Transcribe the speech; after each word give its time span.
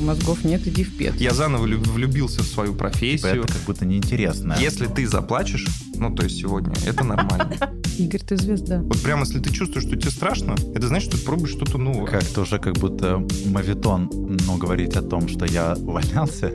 Мозгов 0.00 0.44
нет, 0.44 0.66
иди 0.66 0.82
в 0.84 0.96
пет. 0.96 1.20
Я 1.20 1.32
заново 1.34 1.66
люб- 1.66 1.86
влюбился 1.86 2.42
в 2.42 2.46
свою 2.46 2.72
Типа 2.72 2.84
профессию. 2.88 3.44
это 3.44 3.52
как 3.52 3.62
будто 3.66 3.84
неинтересно. 3.84 4.56
Если 4.58 4.86
ты 4.86 5.06
заплачешь, 5.06 5.66
ну, 5.94 6.14
то 6.14 6.22
есть 6.24 6.38
сегодня, 6.38 6.74
это 6.86 7.04
нормально. 7.04 7.56
Игорь, 7.98 8.22
ты 8.22 8.36
звезда. 8.36 8.80
Вот 8.80 9.00
прямо 9.02 9.24
если 9.24 9.40
ты 9.40 9.52
чувствуешь, 9.52 9.86
что 9.86 9.96
тебе 9.96 10.10
страшно, 10.10 10.54
это 10.74 10.88
значит, 10.88 11.10
что 11.10 11.18
ты 11.18 11.24
пробуешь 11.24 11.50
что-то 11.50 11.76
новое. 11.76 12.06
Как-то 12.10 12.42
уже 12.42 12.58
как 12.58 12.78
будто 12.78 13.22
мавитон, 13.46 14.10
но 14.46 14.56
говорить 14.56 14.96
о 14.96 15.02
том, 15.02 15.28
что 15.28 15.44
я 15.44 15.74
увольнялся. 15.74 16.52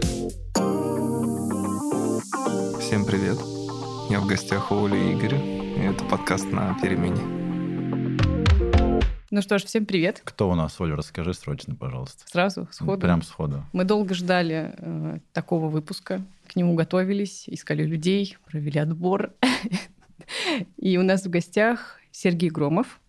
Всем 2.81 3.05
привет. 3.05 3.37
Я 4.09 4.19
в 4.21 4.27
гостях 4.27 4.71
у 4.71 4.85
Оли 4.85 4.97
и 4.97 5.13
Игоря. 5.13 5.37
И 5.39 5.81
это 5.81 6.03
подкаст 6.05 6.51
на 6.51 6.75
перемене. 6.81 7.44
Ну 9.35 9.41
что 9.41 9.57
ж, 9.57 9.65
всем 9.65 9.85
привет. 9.85 10.21
Кто 10.23 10.49
у 10.49 10.55
нас, 10.55 10.79
Оля, 10.79 10.95
расскажи 10.95 11.33
срочно, 11.33 11.75
пожалуйста. 11.75 12.23
Сразу, 12.25 12.69
сходу. 12.71 13.01
Прям 13.01 13.21
сходу. 13.21 13.65
Мы 13.73 13.83
долго 13.83 14.13
ждали 14.13 14.73
э, 14.77 15.19
такого 15.33 15.67
выпуска. 15.67 16.25
К 16.47 16.55
нему 16.55 16.73
готовились, 16.73 17.43
искали 17.49 17.83
людей, 17.83 18.37
провели 18.45 18.79
отбор. 18.79 19.33
И 20.77 20.97
у 20.97 21.03
нас 21.03 21.25
в 21.25 21.29
гостях 21.29 21.99
Сергей 22.11 22.49
Громов, 22.49 23.01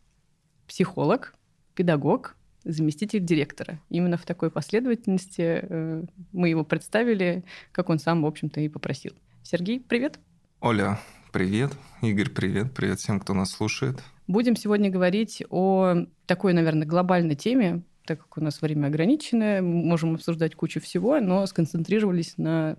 психолог, 0.66 1.32
педагог, 1.76 2.34
заместитель 2.64 3.24
директора. 3.24 3.78
Именно 3.88 4.16
в 4.16 4.24
такой 4.24 4.50
последовательности 4.50 5.60
э, 5.62 6.02
мы 6.32 6.48
его 6.48 6.64
представили, 6.64 7.44
как 7.70 7.88
он 7.88 8.00
сам, 8.00 8.22
в 8.22 8.26
общем-то, 8.26 8.60
и 8.60 8.68
попросил. 8.68 9.12
Сергей, 9.44 9.78
привет. 9.78 10.18
Оля, 10.58 10.98
привет. 11.32 11.70
Игорь, 12.02 12.30
привет. 12.30 12.74
Привет 12.74 12.98
всем, 12.98 13.20
кто 13.20 13.32
нас 13.32 13.52
слушает. 13.52 14.02
Будем 14.26 14.56
сегодня 14.56 14.90
говорить 14.90 15.42
о 15.50 16.06
такой, 16.26 16.52
наверное, 16.52 16.86
глобальной 16.86 17.36
теме, 17.36 17.82
так 18.04 18.20
как 18.20 18.38
у 18.38 18.40
нас 18.40 18.60
время 18.60 18.86
ограниченное, 18.86 19.62
можем 19.62 20.14
обсуждать 20.14 20.54
кучу 20.54 20.80
всего, 20.80 21.20
но 21.20 21.46
сконцентрировались 21.46 22.34
на 22.36 22.76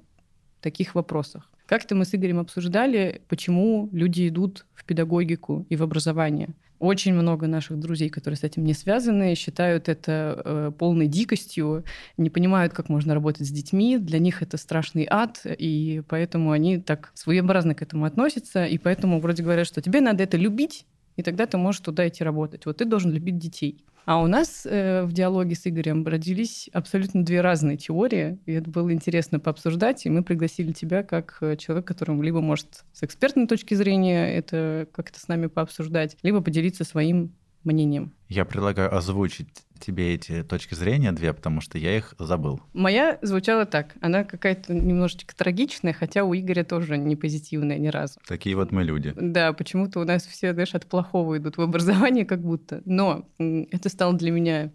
таких 0.62 0.96
вопросах. 0.96 1.50
Как-то 1.66 1.96
мы 1.96 2.06
с 2.06 2.16
Игорем 2.16 2.40
обсуждали, 2.40 3.22
почему 3.28 3.90
люди 3.92 4.28
идут 4.28 4.66
в 4.74 4.86
педагогику 4.86 5.66
и 5.70 5.76
в 5.76 5.84
образование. 5.84 6.50
Очень 6.80 7.14
много 7.14 7.48
наших 7.48 7.80
друзей, 7.80 8.10
которые 8.10 8.38
с 8.38 8.44
этим 8.44 8.64
не 8.64 8.74
связаны, 8.74 9.34
считают 9.36 9.90
это 9.90 10.42
э, 10.46 10.72
полной 10.78 11.08
дикостью, 11.08 11.84
не 12.18 12.30
понимают, 12.30 12.74
как 12.74 12.88
можно 12.88 13.14
работать 13.14 13.48
с 13.48 13.52
детьми. 13.52 13.98
Для 13.98 14.20
них 14.20 14.44
это 14.44 14.58
страшный 14.58 15.08
ад, 15.10 15.42
и 15.44 16.04
поэтому 16.08 16.52
они 16.52 16.78
так 16.78 17.12
своеобразно 17.16 17.74
к 17.74 17.82
этому 17.82 18.06
относятся, 18.06 18.66
и 18.66 18.78
поэтому 18.78 19.20
вроде 19.20 19.44
говорят, 19.44 19.66
что 19.66 19.82
тебе 19.82 20.02
надо 20.02 20.24
это 20.24 20.38
любить, 20.38 20.86
и 21.18 21.24
тогда 21.24 21.46
ты 21.46 21.58
можешь 21.58 21.82
туда 21.82 22.08
идти 22.08 22.24
работать. 22.24 22.66
Вот 22.66 22.78
ты 22.78 22.86
должен 22.86 23.12
любить 23.12 23.38
детей. 23.38 23.84
А 24.06 24.22
у 24.22 24.28
нас 24.28 24.66
э, 24.66 25.04
в 25.04 25.12
диалоге 25.12 25.54
с 25.56 25.68
Игорем 25.68 26.08
родились 26.08 26.70
абсолютно 26.72 27.26
две 27.26 27.42
разные 27.42 27.76
теории, 27.76 28.40
и 28.46 28.54
это 28.54 28.70
было 28.70 28.94
интересно 28.94 29.38
пообсуждать, 29.38 30.06
и 30.06 30.10
мы 30.10 30.24
пригласили 30.24 30.72
тебя 30.72 31.04
как 31.04 31.40
э, 31.42 31.58
человек, 31.58 31.86
которому 31.86 32.22
либо 32.22 32.40
может 32.40 32.86
с 32.94 33.04
экспертной 33.04 33.48
точки 33.48 33.74
зрения 33.74 34.34
это 34.34 34.88
как-то 34.94 35.20
с 35.20 35.28
нами 35.28 35.48
пообсуждать, 35.48 36.16
либо 36.24 36.40
поделиться 36.40 36.86
своим 36.86 37.36
мнением. 37.66 38.14
Я 38.30 38.46
предлагаю 38.46 38.96
озвучить 38.96 39.50
тебе 39.80 40.16
эти 40.16 40.44
точки 40.44 40.76
зрения 40.76 41.12
две, 41.12 41.34
потому 41.34 41.62
что 41.62 41.78
я 41.78 41.96
их 41.96 42.14
забыл. 42.20 42.62
Моя 42.74 43.20
звучала 43.22 43.66
так. 43.66 43.96
Она 44.02 44.24
какая-то 44.24 44.74
немножечко 44.74 45.36
трагичная, 45.36 45.94
хотя 45.94 46.24
у 46.24 46.34
Игоря 46.34 46.64
тоже 46.64 46.98
не 46.98 47.16
позитивная 47.16 47.78
ни 47.78 47.88
разу. 47.88 48.20
Такие 48.28 48.56
вот 48.56 48.72
мы 48.72 48.84
люди. 48.84 49.14
Да, 49.16 49.54
почему-то 49.54 50.00
у 50.00 50.04
нас 50.04 50.26
все, 50.26 50.54
знаешь, 50.54 50.76
от 50.76 50.86
плохого 50.86 51.38
идут 51.38 51.58
в 51.58 51.62
образование 51.62 52.26
как 52.26 52.42
будто. 52.42 52.82
Но 52.86 53.28
это 53.38 53.90
стало 53.90 54.14
для 54.14 54.32
меня 54.32 54.72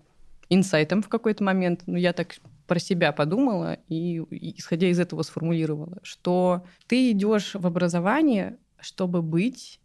инсайтом 0.48 1.02
в 1.02 1.08
какой-то 1.08 1.42
момент. 1.44 1.82
Ну, 1.86 1.96
я 1.96 2.12
так 2.12 2.34
про 2.66 2.78
себя 2.78 3.12
подумала 3.12 3.78
и, 3.88 4.22
исходя 4.56 4.88
из 4.88 4.98
этого 4.98 5.22
сформулировала, 5.22 5.98
что 6.02 6.64
ты 6.86 7.10
идешь 7.10 7.54
в 7.54 7.66
образование, 7.66 8.56
чтобы 8.80 9.22
быть 9.22 9.80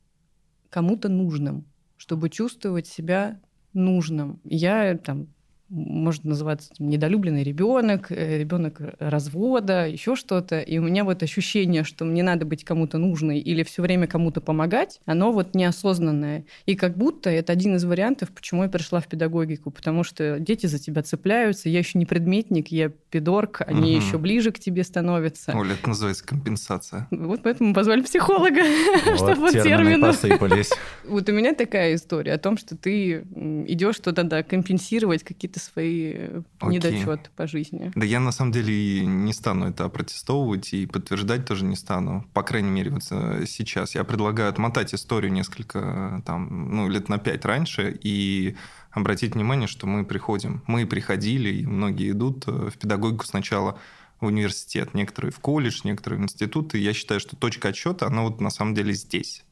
кому-то 0.69 1.09
нужным, 1.09 1.65
чтобы 1.97 2.29
чувствовать 2.29 2.87
себя 2.87 3.39
нужным. 3.77 4.41
Я 4.43 4.97
там 4.97 5.27
может 5.69 6.23
называться 6.23 6.69
там, 6.77 6.89
недолюбленный 6.89 7.43
ребенок, 7.43 8.09
ребенок 8.11 8.79
развода, 8.99 9.87
еще 9.87 10.15
что-то. 10.15 10.59
И 10.59 10.77
у 10.77 10.83
меня 10.83 11.03
вот 11.03 11.23
ощущение, 11.23 11.83
что 11.83 12.05
мне 12.05 12.23
надо 12.23 12.45
быть 12.45 12.63
кому-то 12.63 12.97
нужной 12.97 13.39
или 13.39 13.63
все 13.63 13.81
время 13.81 14.07
кому-то 14.07 14.41
помогать, 14.41 14.99
оно 15.05 15.31
вот 15.31 15.55
неосознанное. 15.55 16.45
И 16.65 16.75
как 16.75 16.97
будто 16.97 17.29
это 17.29 17.51
один 17.53 17.75
из 17.75 17.83
вариантов, 17.83 18.29
почему 18.31 18.63
я 18.63 18.69
пришла 18.69 18.99
в 18.99 19.07
педагогику, 19.07 19.71
потому 19.71 20.03
что 20.03 20.39
дети 20.39 20.67
за 20.67 20.79
тебя 20.79 21.03
цепляются, 21.03 21.69
я 21.69 21.79
еще 21.79 21.97
не 21.99 22.05
предметник, 22.05 22.69
я 22.69 22.89
педорк, 23.09 23.61
они 23.65 23.95
Мгм. 23.95 24.05
еще 24.05 24.17
ближе 24.17 24.51
к 24.51 24.59
тебе 24.59 24.83
становятся. 24.83 25.53
Оля, 25.55 25.73
это 25.73 25.89
называется 25.89 26.25
компенсация. 26.25 27.07
Вот 27.11 27.41
поэтому 27.43 27.69
мы 27.69 27.75
позвали 27.75 28.01
психолога, 28.01 28.61
чтобы 29.17 29.35
Вот 29.41 29.51
термины 29.51 29.77
термины 29.77 30.07
посыпались. 30.07 30.69
вот 31.07 31.27
у 31.29 31.31
меня 31.31 31.53
такая 31.53 31.95
история 31.95 32.33
о 32.33 32.37
том, 32.37 32.57
что 32.57 32.75
ты 32.77 33.21
идешь 33.67 33.99
туда, 33.99 34.23
да, 34.23 34.43
компенсировать 34.43 35.23
какие-то 35.23 35.56
свои 35.57 36.13
э, 36.15 36.41
Окей. 36.59 36.75
недочеты 36.75 37.29
по 37.35 37.47
жизни. 37.47 37.91
Да 37.95 38.05
я 38.05 38.19
на 38.19 38.31
самом 38.31 38.51
деле 38.51 38.73
и 38.73 39.05
не 39.05 39.33
стану 39.33 39.67
это 39.69 39.85
опротестовывать 39.85 40.73
и 40.73 40.85
подтверждать 40.85 41.45
тоже 41.45 41.65
не 41.65 41.75
стану. 41.75 42.27
По 42.33 42.43
крайней 42.43 42.69
мере, 42.69 42.91
вот 42.91 43.03
э, 43.11 43.45
сейчас. 43.47 43.95
Я 43.95 44.03
предлагаю 44.03 44.49
отмотать 44.49 44.93
историю 44.93 45.31
несколько, 45.31 46.19
э, 46.19 46.21
там, 46.25 46.75
ну, 46.75 46.89
лет 46.89 47.09
на 47.09 47.17
пять 47.17 47.45
раньше 47.45 47.97
и 48.01 48.55
обратить 48.91 49.35
внимание, 49.35 49.67
что 49.67 49.87
мы 49.87 50.05
приходим. 50.05 50.63
Мы 50.67 50.85
приходили, 50.85 51.49
и 51.49 51.65
многие 51.65 52.11
идут 52.11 52.47
в 52.47 52.77
педагогику 52.77 53.25
сначала 53.25 53.79
в 54.19 54.25
университет, 54.25 54.93
некоторые 54.93 55.31
в 55.31 55.39
колледж, 55.39 55.81
некоторые 55.83 56.19
в 56.19 56.23
институт. 56.23 56.73
И 56.75 56.79
я 56.79 56.93
считаю, 56.93 57.19
что 57.19 57.35
точка 57.35 57.69
отсчета, 57.69 58.07
она 58.07 58.23
вот 58.23 58.41
на 58.41 58.49
самом 58.49 58.73
деле 58.73 58.93
здесь. 58.93 59.43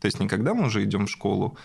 То 0.00 0.06
есть 0.06 0.20
не 0.20 0.28
когда 0.28 0.54
мы 0.54 0.66
уже 0.66 0.84
идем 0.84 1.06
в 1.06 1.10
школу 1.10 1.56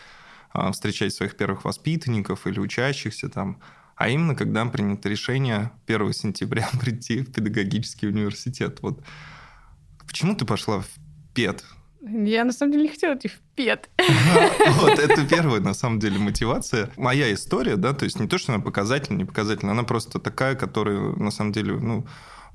встречать 0.71 1.13
своих 1.13 1.35
первых 1.35 1.65
воспитанников 1.65 2.45
или 2.47 2.59
учащихся 2.59 3.29
там, 3.29 3.59
а 4.03 4.09
именно 4.09 4.35
когда 4.35 4.65
принято 4.65 5.07
решение 5.07 5.71
1 5.87 6.11
сентября 6.11 6.69
прийти 6.81 7.21
в 7.21 7.31
педагогический 7.31 8.07
университет. 8.07 8.79
Вот 8.81 9.01
почему 10.05 10.35
ты 10.35 10.43
пошла 10.43 10.81
в 10.81 10.87
ПЕД? 11.33 11.63
Я 12.01 12.43
на 12.43 12.51
самом 12.51 12.73
деле 12.73 12.83
не 12.83 12.89
хотела 12.89 13.15
идти 13.15 13.29
в 13.29 13.39
ПЕД. 13.55 13.89
Вот, 14.81 14.99
это 14.99 15.25
первая, 15.25 15.61
на 15.61 15.73
самом 15.73 15.99
деле, 15.99 16.19
мотивация. 16.19 16.91
Моя 16.97 17.33
история, 17.33 17.77
да, 17.77 17.93
то 17.93 18.03
есть 18.03 18.19
не 18.19 18.27
то, 18.27 18.37
что 18.37 18.53
она 18.53 18.61
показательная, 18.61 19.19
не 19.19 19.25
показательная, 19.25 19.71
она 19.71 19.83
просто 19.83 20.19
такая, 20.19 20.55
которая, 20.55 20.99
на 21.13 21.31
самом 21.31 21.53
деле, 21.53 21.77
ну, 21.79 22.05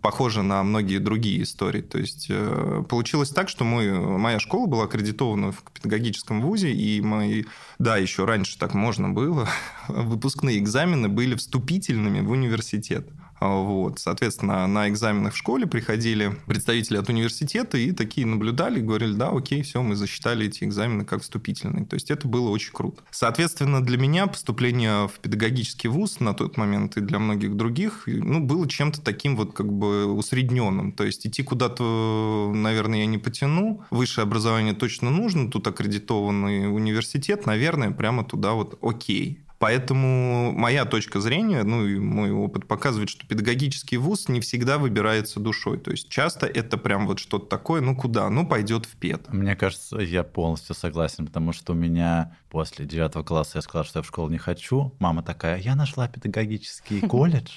похожа 0.00 0.42
на 0.42 0.62
многие 0.62 0.98
другие 0.98 1.42
истории. 1.42 1.80
То 1.80 1.98
есть 1.98 2.26
э, 2.30 2.84
получилось 2.88 3.30
так, 3.30 3.48
что 3.48 3.64
мой, 3.64 3.90
моя 3.92 4.38
школа 4.38 4.66
была 4.66 4.84
аккредитована 4.84 5.52
в 5.52 5.62
педагогическом 5.74 6.40
вузе, 6.40 6.72
и 6.72 7.00
мои, 7.00 7.44
да, 7.78 7.96
еще 7.96 8.24
раньше 8.24 8.58
так 8.58 8.74
можно 8.74 9.08
было, 9.08 9.48
выпускные 9.88 10.58
экзамены 10.58 11.08
были 11.08 11.34
вступительными 11.34 12.20
в 12.20 12.30
университет. 12.30 13.08
Вот. 13.40 13.98
Соответственно, 13.98 14.66
на 14.66 14.88
экзаменах 14.88 15.34
в 15.34 15.36
школе 15.36 15.66
приходили 15.66 16.36
представители 16.46 16.96
от 16.96 17.08
университета 17.08 17.78
и 17.78 17.92
такие 17.92 18.26
наблюдали, 18.26 18.80
говорили, 18.80 19.12
да, 19.12 19.30
окей, 19.30 19.62
все, 19.62 19.82
мы 19.82 19.96
засчитали 19.96 20.46
эти 20.46 20.64
экзамены 20.64 21.04
как 21.04 21.22
вступительные. 21.22 21.84
То 21.84 21.94
есть 21.94 22.10
это 22.10 22.26
было 22.26 22.50
очень 22.50 22.72
круто. 22.72 23.02
Соответственно, 23.10 23.82
для 23.82 23.98
меня 23.98 24.26
поступление 24.26 25.08
в 25.08 25.18
педагогический 25.20 25.88
вуз 25.88 26.20
на 26.20 26.34
тот 26.34 26.56
момент 26.56 26.96
и 26.96 27.00
для 27.00 27.18
многих 27.18 27.56
других 27.56 28.04
ну, 28.06 28.40
было 28.40 28.68
чем-то 28.68 29.00
таким 29.00 29.36
вот 29.36 29.52
как 29.52 29.72
бы 29.72 30.06
усредненным. 30.06 30.92
То 30.92 31.04
есть 31.04 31.26
идти 31.26 31.42
куда-то, 31.42 32.52
наверное, 32.54 33.00
я 33.00 33.06
не 33.06 33.18
потяну. 33.18 33.82
Высшее 33.90 34.24
образование 34.24 34.74
точно 34.74 35.10
нужно, 35.10 35.50
тут 35.50 35.66
аккредитованный 35.66 36.72
университет, 36.72 37.46
наверное, 37.46 37.90
прямо 37.90 38.24
туда 38.24 38.52
вот 38.52 38.78
окей. 38.82 39.40
Поэтому 39.58 40.52
моя 40.52 40.84
точка 40.84 41.20
зрения, 41.20 41.64
ну 41.64 41.84
и 41.84 41.98
мой 41.98 42.30
опыт 42.30 42.66
показывает, 42.66 43.08
что 43.08 43.26
педагогический 43.26 43.96
вуз 43.96 44.28
не 44.28 44.40
всегда 44.40 44.78
выбирается 44.78 45.40
душой. 45.40 45.78
То 45.78 45.90
есть 45.90 46.08
часто 46.08 46.46
это 46.46 46.78
прям 46.78 47.06
вот 47.06 47.18
что-то 47.18 47.46
такое, 47.46 47.80
ну 47.80 47.96
куда? 47.96 48.30
Ну 48.30 48.46
пойдет 48.46 48.86
в 48.86 48.96
ПЕД. 48.96 49.32
Мне 49.32 49.56
кажется, 49.56 49.98
я 49.98 50.22
полностью 50.22 50.76
согласен, 50.76 51.26
потому 51.26 51.52
что 51.52 51.72
у 51.72 51.76
меня 51.76 52.36
после 52.50 52.86
девятого 52.86 53.24
класса 53.24 53.58
я 53.58 53.62
сказал, 53.62 53.84
что 53.84 53.98
я 53.98 54.02
в 54.02 54.06
школу 54.06 54.28
не 54.30 54.38
хочу. 54.38 54.94
Мама 55.00 55.22
такая, 55.22 55.58
я 55.58 55.74
нашла 55.74 56.06
педагогический 56.06 57.00
колледж, 57.00 57.50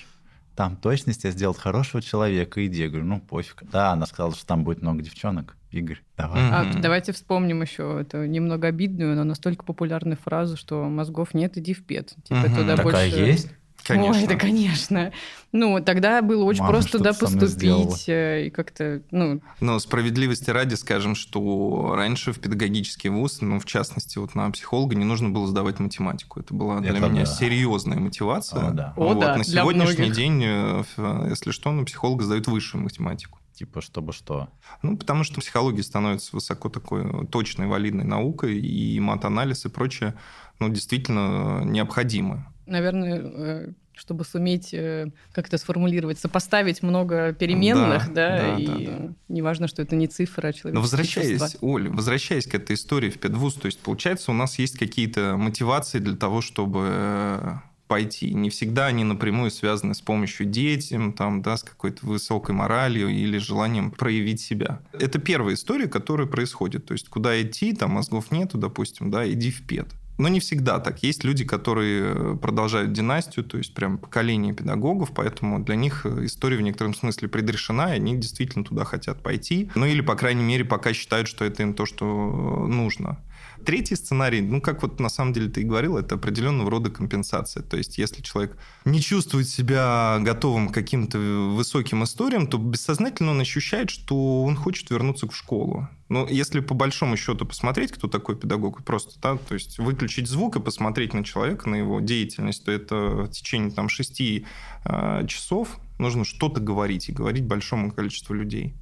там 0.55 0.75
точность 0.75 1.23
я 1.23 1.31
сделал 1.31 1.53
хорошего 1.53 2.01
человека. 2.01 2.65
Иди. 2.65 2.81
Я 2.83 2.89
говорю, 2.89 3.05
ну 3.05 3.19
пофиг. 3.19 3.63
Да, 3.71 3.91
она 3.91 4.05
сказала, 4.05 4.33
что 4.33 4.45
там 4.45 4.63
будет 4.63 4.81
много 4.81 5.01
девчонок. 5.01 5.55
Игорь, 5.71 6.01
давай. 6.17 6.41
Мгм. 6.43 6.53
А, 6.77 6.81
давайте 6.81 7.13
вспомним 7.13 7.61
еще 7.61 7.99
эту 8.01 8.25
немного 8.25 8.67
обидную, 8.67 9.15
но 9.15 9.23
настолько 9.23 9.63
популярную 9.63 10.17
фразу, 10.17 10.57
что 10.57 10.83
мозгов 10.83 11.33
нет, 11.33 11.57
иди 11.57 11.73
в 11.73 11.85
ПЕД. 11.85 12.15
Типа 12.23 12.39
Мгм. 12.41 12.55
туда 12.55 12.75
Такая 12.75 12.83
больше... 13.09 13.19
есть? 13.19 13.49
Конечно. 13.83 14.21
Ой, 14.21 14.27
да, 14.27 14.35
конечно. 14.35 15.11
Ну, 15.51 15.83
тогда 15.83 16.21
было 16.21 16.45
очень 16.45 16.61
Мама 16.61 16.73
просто 16.73 16.97
туда 16.97 17.13
поступить 17.13 18.07
э, 18.07 18.45
и 18.47 18.49
как-то, 18.49 19.01
ну, 19.11 19.41
Но 19.59 19.79
справедливости 19.79 20.49
ради 20.49 20.75
скажем, 20.75 21.13
что 21.13 21.93
раньше 21.95 22.31
в 22.31 22.39
педагогический 22.39 23.09
вуз, 23.09 23.41
ну, 23.41 23.59
в 23.59 23.65
частности, 23.65 24.17
вот 24.17 24.33
на 24.33 24.49
психолога 24.51 24.95
не 24.95 25.03
нужно 25.03 25.29
было 25.29 25.47
сдавать 25.47 25.79
математику. 25.79 26.39
Это 26.39 26.53
была 26.53 26.79
для 26.79 26.91
Это 26.91 27.09
меня 27.09 27.25
да. 27.25 27.25
серьезная 27.25 27.99
мотивация. 27.99 28.69
О, 28.69 28.71
да. 28.71 28.93
О, 28.95 29.07
Вот, 29.07 29.19
да, 29.19 29.35
на 29.35 29.43
для 29.43 29.61
сегодняшний 29.61 30.05
многих. 30.05 30.15
день, 30.15 30.43
э, 30.45 30.83
если 31.29 31.51
что, 31.51 31.71
на 31.71 31.83
психолога 31.83 32.23
сдают 32.23 32.47
высшую 32.47 32.83
математику. 32.83 33.39
Типа, 33.53 33.81
чтобы 33.81 34.13
что? 34.13 34.47
Ну, 34.81 34.97
потому 34.97 35.23
что 35.23 35.41
психология 35.41 35.83
становится 35.83 36.29
высоко 36.33 36.69
такой 36.69 37.27
точной, 37.27 37.67
валидной 37.67 38.05
наукой, 38.05 38.57
и 38.57 38.99
мат-анализ 38.99 39.65
и 39.65 39.69
прочее, 39.69 40.15
ну, 40.59 40.69
действительно 40.69 41.61
необходимы. 41.63 42.45
Наверное, 42.65 43.21
э, 43.23 43.71
чтобы 43.93 44.25
суметь 44.25 44.73
э, 44.73 45.11
как-то 45.31 45.57
сформулировать, 45.57 46.19
сопоставить 46.19 46.81
много 46.81 47.33
переменных, 47.33 48.13
Да, 48.13 48.37
да, 48.37 48.37
да, 48.37 48.57
и 48.57 48.65
да, 48.65 48.97
да. 48.97 49.13
неважно, 49.27 49.67
что 49.67 49.81
это 49.81 49.95
не 49.95 50.07
цифра, 50.07 50.47
а 50.47 50.53
человек. 50.53 50.75
Но 50.75 50.81
возвращаясь, 50.81 51.57
Оль, 51.61 51.89
возвращаясь 51.89 52.47
к 52.47 52.55
этой 52.55 52.75
истории 52.75 53.09
в 53.09 53.19
педвуз, 53.19 53.55
то 53.55 53.67
есть, 53.67 53.79
получается, 53.79 54.31
у 54.31 54.33
нас 54.33 54.57
есть 54.59 54.77
какие-то 54.77 55.35
мотивации 55.37 55.99
для 55.99 56.15
того, 56.15 56.41
чтобы 56.41 56.87
э, 56.91 57.55
пойти. 57.91 58.33
Не 58.33 58.49
всегда 58.49 58.85
они 58.85 59.03
напрямую 59.03 59.51
связаны 59.51 59.93
с 59.93 59.99
помощью 59.99 60.45
детям, 60.47 61.11
там, 61.11 61.41
да, 61.41 61.57
с 61.57 61.63
какой-то 61.63 62.05
высокой 62.05 62.55
моралью 62.55 63.09
или 63.09 63.37
желанием 63.37 63.91
проявить 63.91 64.39
себя. 64.39 64.79
Это 64.93 65.19
первая 65.19 65.55
история, 65.55 65.87
которая 65.87 66.25
происходит. 66.25 66.85
То 66.85 66.93
есть, 66.93 67.09
куда 67.09 67.41
идти, 67.41 67.73
там 67.73 67.91
мозгов 67.91 68.31
нету, 68.31 68.57
допустим, 68.57 69.11
да, 69.11 69.29
иди 69.29 69.51
в 69.51 69.67
пед. 69.67 69.87
Но 70.21 70.27
не 70.27 70.39
всегда 70.39 70.79
так. 70.79 71.01
Есть 71.01 71.23
люди, 71.23 71.43
которые 71.43 72.13
э, 72.13 72.37
продолжают 72.39 72.93
династию, 72.93 73.43
то 73.43 73.57
есть 73.57 73.73
прям 73.73 73.97
поколение 73.97 74.53
педагогов, 74.53 75.09
поэтому 75.15 75.59
для 75.63 75.75
них 75.75 76.05
э, 76.05 76.25
история 76.25 76.57
в 76.57 76.61
некотором 76.61 76.93
смысле 76.93 77.27
предрешена, 77.27 77.93
и 77.93 77.95
они 77.95 78.15
действительно 78.15 78.63
туда 78.63 78.83
хотят 78.83 79.23
пойти. 79.23 79.71
Ну 79.73 79.87
или, 79.87 80.01
по 80.01 80.13
крайней 80.15 80.43
мере, 80.43 80.63
пока 80.63 80.93
считают, 80.93 81.27
что 81.27 81.43
это 81.43 81.63
им 81.63 81.73
то, 81.73 81.87
что 81.87 82.05
э, 82.05 82.67
нужно. 82.67 83.17
Третий 83.65 83.95
сценарий, 83.95 84.41
ну, 84.41 84.61
как 84.61 84.81
вот 84.81 84.99
на 84.99 85.09
самом 85.09 85.33
деле 85.33 85.49
ты 85.49 85.61
и 85.61 85.63
говорил, 85.63 85.97
это 85.97 86.15
определенного 86.15 86.69
рода 86.69 86.89
компенсация. 86.89 87.63
То 87.63 87.77
есть, 87.77 87.97
если 87.97 88.21
человек 88.21 88.57
не 88.85 89.01
чувствует 89.01 89.47
себя 89.47 90.19
готовым 90.21 90.69
к 90.69 90.73
каким-то 90.73 91.17
высоким 91.17 92.03
историям, 92.03 92.47
то 92.47 92.57
бессознательно 92.57 93.31
он 93.31 93.41
ощущает, 93.41 93.89
что 93.89 94.43
он 94.43 94.55
хочет 94.55 94.89
вернуться 94.89 95.27
в 95.27 95.35
школу. 95.35 95.87
Но 96.09 96.27
если 96.29 96.59
по 96.59 96.73
большому 96.73 97.15
счету 97.15 97.45
посмотреть, 97.45 97.93
кто 97.93 98.09
такой 98.09 98.35
педагог, 98.35 98.83
просто, 98.83 99.17
да, 99.21 99.37
то 99.37 99.53
есть 99.53 99.79
выключить 99.79 100.27
звук 100.27 100.57
и 100.57 100.59
посмотреть 100.59 101.13
на 101.13 101.23
человека, 101.23 101.69
на 101.69 101.75
его 101.75 102.01
деятельность, 102.01 102.65
то 102.65 102.71
это 102.71 102.95
в 102.95 103.29
течение 103.29 103.71
там 103.71 103.87
шести 103.87 104.45
э, 104.83 105.25
часов 105.27 105.79
нужно 105.99 106.25
что-то 106.25 106.59
говорить 106.59 107.07
и 107.07 107.13
говорить 107.13 107.45
большому 107.45 107.91
количеству 107.93 108.33
людей. 108.33 108.75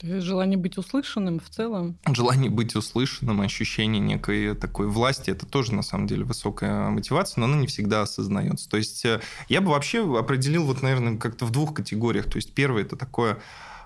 То 0.00 0.06
есть 0.06 0.26
желание 0.26 0.56
быть 0.56 0.78
услышанным 0.78 1.40
в 1.40 1.50
целом. 1.50 1.98
Желание 2.10 2.50
быть 2.50 2.74
услышанным, 2.74 3.42
ощущение 3.42 4.00
некой 4.00 4.54
такой 4.54 4.88
власти, 4.88 5.30
это 5.30 5.44
тоже, 5.44 5.74
на 5.74 5.82
самом 5.82 6.06
деле, 6.06 6.24
высокая 6.24 6.88
мотивация, 6.88 7.40
но 7.40 7.46
она 7.46 7.56
не 7.58 7.66
всегда 7.66 8.02
осознается. 8.02 8.68
То 8.68 8.78
есть 8.78 9.04
э, 9.04 9.20
я 9.48 9.60
бы 9.60 9.70
вообще 9.70 10.00
определил, 10.18 10.64
вот, 10.64 10.80
наверное, 10.80 11.18
как-то 11.18 11.44
в 11.44 11.50
двух 11.50 11.74
категориях. 11.74 12.30
То 12.30 12.36
есть 12.36 12.54
первое– 12.54 12.82
это 12.84 12.96
такое 12.96 13.40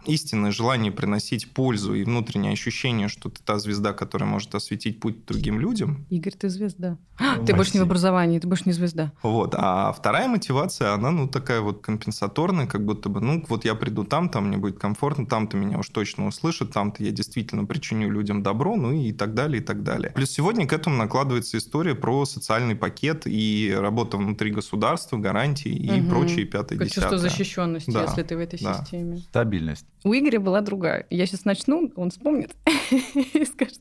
истинное 0.07 0.51
желание 0.51 0.93
приносить 0.93 1.53
пользу 1.53 1.95
и 1.95 2.05
внутреннее 2.05 2.53
ощущение, 2.53 3.09
что 3.09 3.29
ты 3.31 3.41
та 3.45 3.59
звезда, 3.59 3.93
которая 3.93 4.29
может 4.29 4.55
осветить 4.55 5.01
путь 5.01 5.25
другим 5.27 5.61
людям. 5.61 6.07
Игорь, 6.11 6.35
ты 6.35 6.49
звезда. 6.49 6.99
Ну, 7.37 7.45
ты 7.47 7.55
больше 7.55 7.73
не 7.75 7.81
в 7.81 7.83
образовании, 7.83 8.39
ты 8.39 8.47
больше 8.49 8.65
не 8.67 8.73
звезда. 8.73 9.13
Вот. 9.23 9.55
А 9.57 9.93
вторая 9.93 10.29
мотивация, 10.29 10.93
она, 10.95 11.11
ну, 11.11 11.29
такая 11.29 11.61
вот 11.61 11.81
компенсаторная, 11.83 12.67
как 12.67 12.85
будто 12.85 13.09
бы, 13.09 13.21
ну, 13.21 13.45
вот 13.49 13.65
я 13.65 13.75
приду 13.75 14.05
там, 14.05 14.29
там 14.29 14.49
мне 14.49 14.57
будет 14.57 14.79
комфортно, 14.79 15.27
там-то 15.27 15.57
меня 15.57 15.79
уж 15.79 15.89
точно 15.89 16.27
услышат, 16.27 16.73
там-то 16.73 17.03
я 17.05 17.11
действительно 17.13 17.65
причиню 17.65 18.11
людям 18.11 18.43
добро, 18.43 18.77
ну 18.77 18.93
и 18.93 19.13
так 19.13 19.35
далее, 19.35 19.61
и 19.63 19.65
так 19.65 19.83
далее. 19.83 20.11
Плюс 20.15 20.31
сегодня 20.31 20.67
к 20.67 20.73
этому 20.73 20.97
накладывается 20.97 21.57
история 21.59 21.95
про 21.95 22.25
социальный 22.27 22.75
пакет 22.77 23.23
и 23.27 23.75
работа 23.77 24.17
внутри 24.17 24.51
государства, 24.51 25.17
гарантии 25.17 25.73
и 25.73 25.91
Мгм. 26.01 26.09
прочие 26.11 26.45
пятое, 26.47 26.79
Как 26.79 26.91
чувство 26.91 27.19
защищенности, 27.19 27.91
Да, 27.91 28.03
если 28.03 28.23
ты 28.23 28.37
в 28.37 28.41
этой 28.41 28.59
да. 28.63 28.75
системе. 28.83 29.19
Стабильность. 29.19 29.87
У 30.05 30.13
Игоря 30.15 30.39
была 30.39 30.61
другая. 30.61 31.07
Я 31.11 31.27
сейчас 31.27 31.45
начну, 31.45 31.91
он 31.97 32.11
вспомнит 32.11 32.55
и 32.91 33.45
скажет 33.47 33.81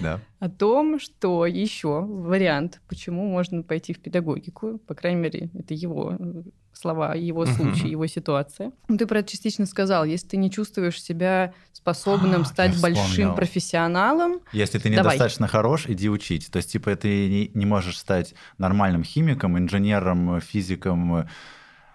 Да. 0.00 0.20
о 0.40 0.48
том, 0.48 0.98
что 0.98 1.46
еще 1.46 2.00
вариант, 2.00 2.80
почему 2.88 3.26
можно 3.28 3.62
пойти 3.62 3.92
в 3.92 4.00
педагогику, 4.00 4.78
по 4.86 4.94
крайней 4.94 5.20
мере, 5.20 5.50
это 5.54 5.72
его 5.74 6.16
э, 6.18 6.42
слова, 6.72 7.14
его 7.14 7.46
случай, 7.46 7.88
его 7.88 8.06
ситуация. 8.08 8.72
Ну, 8.88 8.96
Ты 8.98 9.06
про 9.06 9.20
это 9.20 9.30
частично 9.30 9.64
сказал. 9.66 10.04
Если 10.04 10.26
ты 10.28 10.36
не 10.38 10.50
чувствуешь 10.50 11.00
себя 11.00 11.54
способным 11.72 12.42
А, 12.42 12.44
стать 12.44 12.80
большим 12.80 13.34
профессионалом, 13.36 14.40
Если 14.52 14.78
ты 14.78 14.90
Давай. 14.90 14.98
недостаточно 15.14 15.46
хорош, 15.46 15.84
иди 15.88 16.08
учить. 16.08 16.50
То 16.50 16.56
есть, 16.56 16.72
типа, 16.72 16.96
ты 16.96 17.28
не, 17.28 17.50
не 17.54 17.66
можешь 17.66 17.96
стать 17.98 18.34
нормальным 18.58 19.04
химиком, 19.04 19.56
инженером, 19.58 20.40
физиком, 20.40 21.28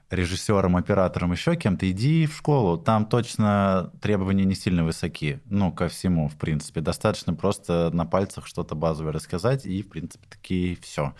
режиссером, 0.10 0.78
оператором, 0.78 1.32
еще 1.32 1.56
кем-то, 1.56 1.90
иди 1.90 2.26
в 2.26 2.36
школу. 2.36 2.78
Там 2.78 3.06
точно 3.06 3.92
требования 4.02 4.46
не 4.46 4.56
сильно 4.56 4.84
высоки. 4.84 5.40
Ну, 5.46 5.72
ко 5.72 5.88
всему, 5.88 6.28
в 6.28 6.36
принципе. 6.36 6.82
Достаточно 6.82 7.34
просто 7.34 7.90
на 7.94 8.06
пальцах 8.06 8.48
что-то 8.48 8.76
базовое 8.76 9.14
рассказать, 9.14 9.66
и, 9.66 9.82
в 9.82 9.90
принципе, 9.90 10.26
такие 10.30 10.78
все. 10.82 11.14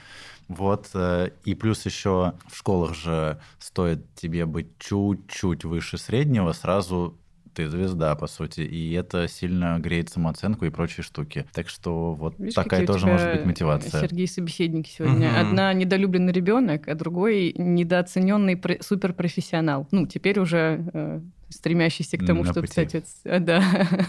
Вот. 0.48 0.90
э, 0.94 1.32
И 1.46 1.56
плюс 1.56 1.86
еще 1.86 2.34
в 2.48 2.58
школах 2.58 2.96
же 2.96 3.40
стоит 3.60 4.14
тебе 4.16 4.46
быть 4.46 4.78
чуть-чуть 4.78 5.66
выше 5.66 5.98
среднего, 5.98 6.54
сразу 6.54 7.18
ты 7.56 7.70
звезда, 7.70 8.16
по 8.16 8.28
сути, 8.28 8.62
и 8.62 8.92
это 8.94 9.28
сильно 9.28 9.80
греет 9.80 10.10
самооценку 10.10 10.66
и 10.66 10.70
прочие 10.70 11.04
штуки. 11.04 11.46
Так 11.54 11.70
что 11.70 12.14
вот 12.14 12.38
Видишь, 12.38 12.54
такая 12.54 12.86
тоже 12.86 13.08
может 13.08 13.34
быть 13.34 13.46
мотивация. 13.46 14.02
Сергей 14.02 14.28
собеседники 14.28 14.90
сегодня. 14.90 15.30
Мгм. 15.30 15.40
Одна 15.40 15.74
недолюбленный 15.74 16.34
ребенок, 16.34 16.88
а 16.88 16.96
другой 16.96 17.54
недооцененный 17.58 18.58
пр- 18.58 18.78
суперпрофессионал. 18.82 19.88
Ну, 19.92 20.06
теперь 20.06 20.40
уже 20.40 20.84
э, 20.94 21.22
стремящийся 21.50 22.18
к 22.18 22.26
тому, 22.26 22.44
На 22.44 22.52
что 22.52 22.62
пути. 22.62 22.72
стать 22.74 22.96
отц- 22.96 23.06
а, 23.26 23.40
да. 23.40 23.62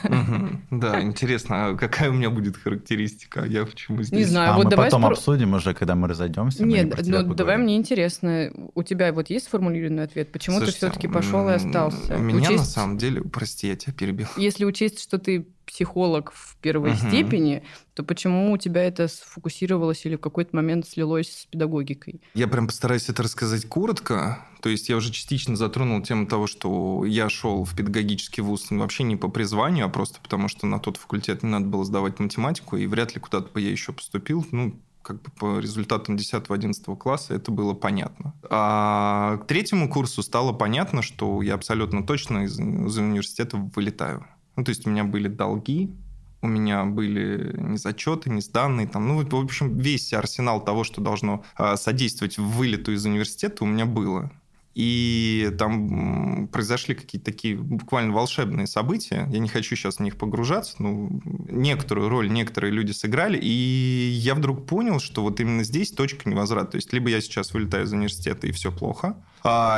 Мгм. 0.09 0.63
Да, 0.71 1.01
интересно, 1.03 1.69
а 1.69 1.75
какая 1.77 2.11
у 2.11 2.13
меня 2.13 2.31
будет 2.31 2.57
характеристика? 2.57 3.45
Я 3.45 3.65
почему 3.67 4.03
здесь? 4.03 4.29
знаю. 4.29 4.53
А 4.53 4.57
вот 4.57 4.65
мы 4.65 4.71
давай 4.71 4.87
потом 4.87 5.05
спро- 5.05 5.13
обсудим 5.13 5.55
уже, 5.55 5.75
когда 5.75 5.95
мы 5.95 6.09
разойдемся. 6.09 6.65
мы 6.65 6.73
Нет, 6.73 6.91
про 6.91 7.03
тебя 7.03 7.23
ну 7.23 7.35
давай 7.35 7.57
мне 7.59 7.77
интересно, 7.77 8.51
у 8.75 8.83
тебя 8.83 9.13
вот 9.13 9.31
есть 9.31 9.47
сформулированный 9.47 10.03
ответ? 10.05 10.33
Почему 10.33 10.57
Слушайте, 10.59 10.81
ты 10.81 10.87
все-таки 10.87 11.09
пошел 11.09 11.49
и 11.49 11.53
остался? 11.53 12.17
Меня 12.17 12.49
на 12.51 12.55
Учесть- 12.57 12.71
самом 12.73 12.99
деле, 12.99 13.23
прости, 13.23 13.69
я 13.69 13.77
тебя 13.77 13.93
перебил. 13.93 14.27
Если 14.37 14.65
учесть, 14.65 15.01
что 15.01 15.19
ты 15.19 15.47
психолог 15.67 16.33
в 16.33 16.57
первой 16.63 16.91
Мгм. 16.91 17.09
степени, 17.09 17.63
то 17.95 18.03
почему 18.03 18.53
у 18.53 18.57
тебя 18.57 18.85
это 18.85 19.09
сфокусировалось 19.09 20.07
или 20.07 20.17
в 20.17 20.21
какой-то 20.21 20.55
момент 20.57 20.87
слилось 20.89 21.41
с 21.43 21.47
педагогикой? 21.47 22.21
Я 22.35 22.47
прям 22.49 22.67
постараюсь 22.67 23.09
это 23.09 23.23
рассказать 23.23 23.67
коротко. 23.69 24.47
То 24.63 24.71
есть 24.71 24.89
я 24.89 24.97
уже 24.97 25.13
частично 25.13 25.55
затронул 25.55 26.03
тему 26.03 26.27
того, 26.27 26.47
что 26.47 27.05
я 27.05 27.29
шел 27.29 27.65
в 27.65 27.77
педагогический 27.77 28.41
вуз 28.41 28.71
вообще 28.71 29.05
не 29.05 29.17
по 29.17 29.29
призванию, 29.29 29.87
а 29.87 29.89
просто 29.89 30.19
потому, 30.21 30.49
что 30.49 30.67
на 30.67 30.79
тот 30.79 30.97
факультет 30.97 31.43
не 31.43 31.51
надо 31.51 31.67
было 31.67 31.85
сдавать 31.85 32.19
математику, 32.19 32.77
и 32.77 32.87
вряд 32.87 33.15
ли 33.15 33.21
куда-то 33.21 33.53
бы 33.53 33.61
я 33.61 33.71
еще 33.71 33.93
поступил. 33.93 34.45
Ну, 34.51 34.81
как 35.03 35.23
бы 35.23 35.31
по 35.39 35.61
результатам 35.61 36.17
10-11 36.17 36.97
класса 36.97 37.35
это 37.35 37.53
было 37.53 37.75
понятно. 37.75 38.35
А 38.51 39.37
к 39.37 39.47
третьему 39.47 39.89
курсу 39.89 40.21
стало 40.23 40.53
понятно, 40.53 41.01
что 41.03 41.43
я 41.43 41.55
абсолютно 41.55 42.05
точно 42.05 42.45
из, 42.45 42.59
из 42.59 42.99
университета 42.99 43.57
вылетаю. 43.57 44.27
Ну, 44.57 44.65
то 44.65 44.71
есть 44.71 44.87
у 44.87 44.91
меня 44.91 45.05
были 45.05 45.29
долги, 45.29 45.91
у 46.43 46.49
меня 46.49 46.85
были 46.85 47.57
не 47.59 47.77
зачеты, 47.77 48.31
не 48.31 48.41
сданные, 48.41 48.87
там, 48.87 49.07
ну, 49.07 49.25
в 49.25 49.35
общем, 49.35 49.77
весь 49.79 50.13
арсенал 50.13 50.65
того, 50.65 50.85
что 50.85 51.01
должно 51.01 51.45
а, 51.57 51.77
содействовать 51.77 52.39
вылету 52.39 52.93
из 52.93 53.05
университета, 53.05 53.65
у 53.65 53.67
меня 53.67 53.87
было. 53.87 54.31
И 54.77 55.55
там 55.59 56.49
произошли 56.49 56.95
какие-то 56.95 57.33
такие 57.33 57.57
буквально 57.57 58.13
волшебные 58.13 58.67
события. 58.67 59.27
Я 59.33 59.39
не 59.39 59.49
хочу 59.49 59.75
сейчас 59.75 59.97
в 59.97 60.01
них 60.01 60.19
погружаться, 60.19 60.75
но 60.81 61.09
некоторую 61.49 62.11
роль 62.11 62.31
некоторые 62.31 62.75
люди 62.75 62.93
сыграли. 62.93 63.39
И 63.41 63.49
я 63.49 64.35
вдруг 64.35 64.67
понял, 64.67 65.01
что 65.01 65.23
вот 65.23 65.41
именно 65.41 65.65
здесь 65.65 65.93
точка 65.93 66.29
невозврата. 66.29 66.73
То 66.73 66.77
есть 66.77 66.93
либо 66.93 67.09
я 67.09 67.23
сейчас 67.23 67.55
вылетаю 67.55 67.85
из 67.87 67.93
университета, 67.95 68.49
и 68.49 68.53
все 68.53 68.71
плохо, 68.71 69.17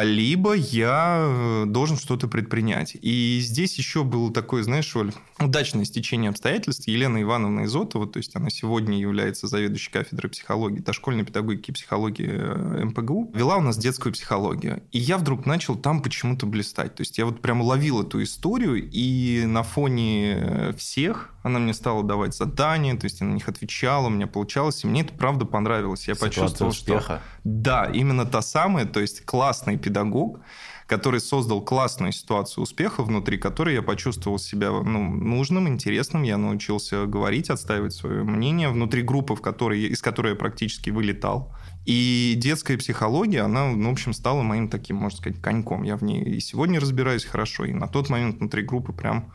либо 0.03 0.55
я 0.55 1.19
э, 1.21 1.65
должен 1.67 1.97
что-то 1.97 2.29
предпринять. 2.29 2.97
И 3.01 3.39
здесь 3.41 3.77
еще 3.79 4.05
было 4.05 4.33
такое, 4.33 4.63
знаешь, 4.63 4.95
Оль, 4.97 5.13
удачное 5.39 5.85
стечение 5.85 6.31
обстоятельств. 6.31 6.87
Елена 6.89 7.21
Ивановна 7.23 7.65
Изотова, 7.65 8.07
то 8.07 8.19
есть 8.19 8.35
она 8.37 8.51
сегодня 8.51 8.99
является 8.99 9.47
заведующей 9.47 9.93
кафедрой 9.93 10.31
психологии, 10.31 10.81
дошкольной 10.81 11.25
педагогики 11.25 11.71
и 11.71 11.75
психологии 11.75 12.29
э, 12.31 12.85
МПГУ, 12.85 13.33
вела 13.35 13.57
у 13.57 13.61
нас 13.63 13.77
детскую 13.77 14.13
психологию. 14.13 14.83
И 14.93 14.99
я 14.99 15.19
вдруг 15.19 15.47
начал 15.47 15.77
там 15.77 16.03
почему-то 16.03 16.47
блистать. 16.47 16.95
То 16.95 17.03
есть 17.03 17.19
я 17.19 17.27
вот 17.27 17.41
прям 17.41 17.63
ловил 17.63 18.03
эту 18.03 18.23
историю, 18.23 18.89
и 18.91 19.45
на 19.47 19.63
фоне 19.63 20.75
всех 20.77 21.35
она 21.43 21.59
мне 21.59 21.73
стала 21.73 22.03
давать 22.03 22.35
задания, 22.35 22.97
то 22.97 23.05
есть 23.05 23.21
я 23.21 23.27
на 23.27 23.33
них 23.33 23.49
отвечала, 23.49 24.07
у 24.07 24.11
меня 24.11 24.27
получалось, 24.27 24.85
и 24.85 24.87
мне 24.87 25.03
это 25.03 25.13
правда 25.15 25.45
понравилось. 25.45 26.07
Я 26.07 26.15
Ситуация 26.15 26.43
почувствовал, 26.43 26.71
успеха. 26.71 27.03
что... 27.03 27.21
Да, 27.45 27.87
именно 27.87 28.27
та 28.27 28.43
самая, 28.43 28.85
то 28.87 29.01
есть 29.01 29.25
классный 29.59 29.77
педагог, 29.77 30.41
который 30.87 31.21
создал 31.21 31.61
классную 31.61 32.13
ситуацию 32.13 32.63
успеха, 32.63 33.03
внутри 33.03 33.39
которой 33.39 33.75
я 33.75 33.83
почувствовал 33.83 34.39
себя 34.39 34.71
ну, 34.71 35.11
нужным, 35.11 35.67
интересным, 35.69 36.23
я 36.23 36.39
научился 36.39 37.07
говорить, 37.07 37.51
отстаивать 37.51 37.93
свое 37.93 38.23
мнение 38.23 38.69
внутри 38.69 39.03
группы, 39.03 39.35
в 39.35 39.41
которой, 39.41 39.81
из 39.81 40.01
которой 40.01 40.31
я 40.31 40.37
практически 40.37 40.91
вылетал. 40.91 41.53
И 41.87 42.35
детская 42.37 42.79
психология, 42.79 43.41
она, 43.41 43.67
ну, 43.67 43.89
в 43.89 43.93
общем, 43.93 44.13
стала 44.13 44.43
моим 44.43 44.69
таким, 44.69 44.97
можно 44.97 45.19
сказать, 45.19 45.41
коньком. 45.43 45.83
Я 45.83 45.97
в 45.97 46.05
ней 46.05 46.23
и 46.23 46.41
сегодня 46.41 46.81
разбираюсь 46.81 47.25
хорошо, 47.25 47.65
и 47.65 47.73
на 47.73 47.89
тот 47.89 48.11
момент 48.11 48.39
внутри 48.39 48.63
группы 48.63 48.93
прям 48.93 49.33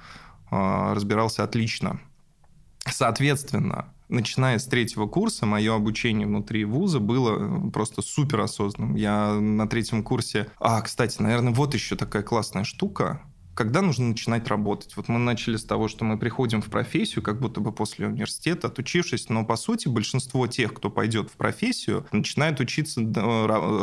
э, 0.51 0.93
разбирался 0.93 1.43
отлично. 1.43 1.99
Соответственно, 2.89 3.93
начиная 4.09 4.59
с 4.59 4.65
третьего 4.65 5.07
курса, 5.07 5.45
мое 5.45 5.75
обучение 5.75 6.27
внутри 6.27 6.65
вуза 6.65 6.99
было 6.99 7.69
просто 7.69 8.01
супер 8.01 8.41
осознанным. 8.41 8.95
Я 8.95 9.33
на 9.33 9.67
третьем 9.67 10.03
курсе... 10.03 10.49
А, 10.59 10.81
кстати, 10.81 11.21
наверное, 11.21 11.53
вот 11.53 11.73
еще 11.73 11.95
такая 11.95 12.23
классная 12.23 12.63
штука 12.63 13.21
когда 13.55 13.81
нужно 13.81 14.09
начинать 14.09 14.47
работать? 14.47 14.95
Вот 14.97 15.07
мы 15.07 15.19
начали 15.19 15.57
с 15.57 15.63
того, 15.63 15.87
что 15.87 16.05
мы 16.05 16.17
приходим 16.17 16.61
в 16.61 16.69
профессию, 16.69 17.21
как 17.21 17.39
будто 17.39 17.59
бы 17.61 17.71
после 17.71 18.07
университета, 18.07 18.67
отучившись, 18.67 19.29
но 19.29 19.45
по 19.45 19.55
сути 19.55 19.87
большинство 19.87 20.47
тех, 20.47 20.73
кто 20.73 20.89
пойдет 20.89 21.29
в 21.29 21.33
профессию, 21.33 22.05
начинают 22.11 22.59
учиться 22.59 23.01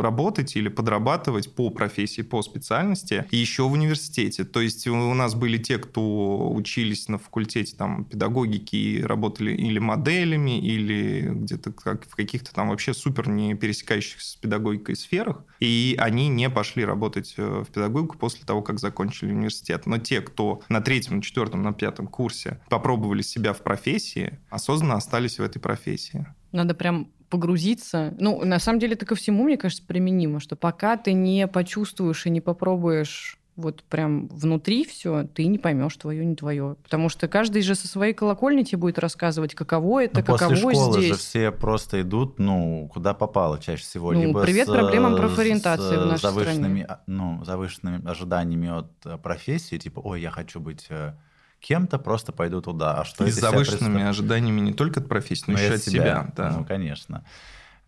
работать 0.00 0.56
или 0.56 0.68
подрабатывать 0.68 1.54
по 1.54 1.70
профессии, 1.70 2.22
по 2.22 2.42
специальности 2.42 3.26
еще 3.30 3.68
в 3.68 3.72
университете. 3.72 4.44
То 4.44 4.60
есть 4.60 4.86
у 4.86 5.14
нас 5.14 5.34
были 5.34 5.58
те, 5.58 5.78
кто 5.78 6.50
учились 6.52 7.08
на 7.08 7.18
факультете 7.18 7.76
там, 7.76 8.04
педагогики 8.04 8.76
и 8.76 9.02
работали 9.02 9.52
или 9.52 9.78
моделями, 9.78 10.60
или 10.60 11.30
где-то 11.32 11.72
как 11.72 12.04
в 12.08 12.16
каких-то 12.16 12.52
там 12.52 12.70
вообще 12.70 12.94
супер 12.94 13.28
не 13.28 13.54
пересекающихся 13.54 14.30
с 14.32 14.36
педагогикой 14.36 14.96
сферах, 14.96 15.44
и 15.60 15.96
они 15.98 16.28
не 16.28 16.50
пошли 16.50 16.84
работать 16.84 17.34
э, 17.36 17.64
в 17.66 17.72
педагогику 17.72 18.18
после 18.18 18.44
того, 18.44 18.62
как 18.62 18.80
закончили 18.80 19.30
университет 19.30 19.59
университет. 19.60 19.86
Но 19.86 19.98
те, 19.98 20.20
кто 20.20 20.62
на 20.68 20.80
третьем, 20.80 21.16
на 21.16 21.22
четвертом, 21.22 21.62
на 21.62 21.72
пятом 21.72 22.06
курсе 22.06 22.60
попробовали 22.68 23.22
себя 23.22 23.52
в 23.52 23.62
профессии, 23.62 24.38
осознанно 24.50 24.94
остались 24.94 25.38
в 25.38 25.42
этой 25.42 25.60
профессии. 25.60 26.26
Надо 26.52 26.74
прям 26.74 27.10
погрузиться. 27.28 28.14
Ну, 28.18 28.44
на 28.44 28.58
самом 28.58 28.80
деле, 28.80 28.94
это 28.94 29.06
ко 29.06 29.14
всему, 29.14 29.44
мне 29.44 29.56
кажется, 29.56 29.84
применимо, 29.86 30.40
что 30.40 30.56
пока 30.56 30.96
ты 30.96 31.12
не 31.12 31.46
почувствуешь 31.46 32.26
и 32.26 32.30
не 32.30 32.40
попробуешь 32.40 33.38
вот 33.60 33.84
прям 33.84 34.26
внутри 34.28 34.84
все, 34.84 35.24
ты 35.24 35.46
не 35.46 35.58
поймешь, 35.58 35.96
твое 35.96 36.24
не 36.24 36.34
твое. 36.34 36.76
Потому 36.82 37.08
что 37.08 37.28
каждый 37.28 37.62
же 37.62 37.74
со 37.74 37.86
своей 37.86 38.12
колокольни 38.14 38.62
тебе 38.62 38.78
будет 38.78 38.98
рассказывать, 38.98 39.54
каково 39.54 40.04
это, 40.04 40.20
Но 40.20 40.24
каково 40.24 40.50
после 40.50 40.56
школы 40.56 40.98
здесь. 40.98 41.12
же 41.12 41.18
все 41.18 41.50
просто 41.52 42.00
идут, 42.02 42.38
ну, 42.38 42.90
куда 42.92 43.14
попало 43.14 43.58
чаще 43.60 43.82
всего. 43.82 44.12
Ну, 44.12 44.20
либо 44.22 44.42
привет 44.42 44.66
с, 44.66 44.70
проблемам 44.70 45.14
с 45.14 45.18
профориентации 45.18 45.96
в 45.96 46.06
нашей 46.06 46.22
завышенными, 46.22 46.82
стране. 46.82 47.00
Ну, 47.06 47.44
завышенными 47.44 48.08
ожиданиями 48.08 48.68
от 48.68 48.90
э, 49.04 49.16
профессии, 49.18 49.76
типа, 49.76 50.00
ой, 50.00 50.20
я 50.20 50.30
хочу 50.30 50.60
быть 50.60 50.86
э, 50.90 51.14
кем-то, 51.60 51.98
просто 51.98 52.32
пойду 52.32 52.60
туда. 52.62 53.00
А 53.00 53.04
что 53.04 53.24
И 53.24 53.30
с 53.30 53.36
себя 53.36 53.50
завышенными 53.50 54.02
ожиданиями 54.02 54.60
не 54.60 54.72
только 54.72 55.00
от 55.00 55.08
профессии, 55.08 55.44
но 55.46 55.52
Ну, 55.52 55.58
и 55.58 55.62
еще 55.64 55.74
от 55.74 55.82
себя. 55.82 56.32
да. 56.36 56.50
Ну, 56.56 56.64
конечно. 56.64 57.24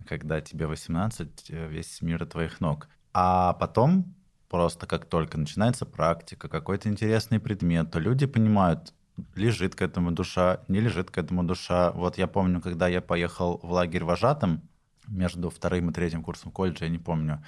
Когда 0.09 0.41
тебе 0.41 0.67
18, 0.67 1.47
э, 1.51 1.69
весь 1.69 2.03
мир 2.03 2.23
от 2.23 2.31
твоих 2.31 2.61
ног. 2.61 2.89
А 3.15 3.53
потом 3.55 4.15
просто 4.53 4.87
как 4.87 5.07
только 5.07 5.39
начинается 5.39 5.87
практика, 5.87 6.47
какой-то 6.47 6.91
интересный 6.91 7.41
предмет, 7.41 7.91
то 7.91 7.99
люди 7.99 8.27
понимают, 8.27 8.93
лежит 9.35 9.75
к 9.75 9.81
этому 9.81 10.13
душа, 10.13 10.61
не 10.69 10.79
лежит 10.79 11.11
к 11.11 11.17
этому 11.17 11.43
душа. 11.43 11.91
Вот 11.93 12.19
я 12.19 12.27
помню, 12.27 12.61
когда 12.61 12.87
я 12.87 13.01
поехал 13.01 13.59
в 13.63 13.73
лагерь 13.73 14.05
вожатым 14.05 14.61
между 15.09 15.49
вторым 15.49 15.89
и 15.89 15.93
третьим 15.95 16.23
курсом 16.23 16.53
колледжа, 16.53 16.85
я 16.85 16.91
не 16.91 16.99
помню, 16.99 17.43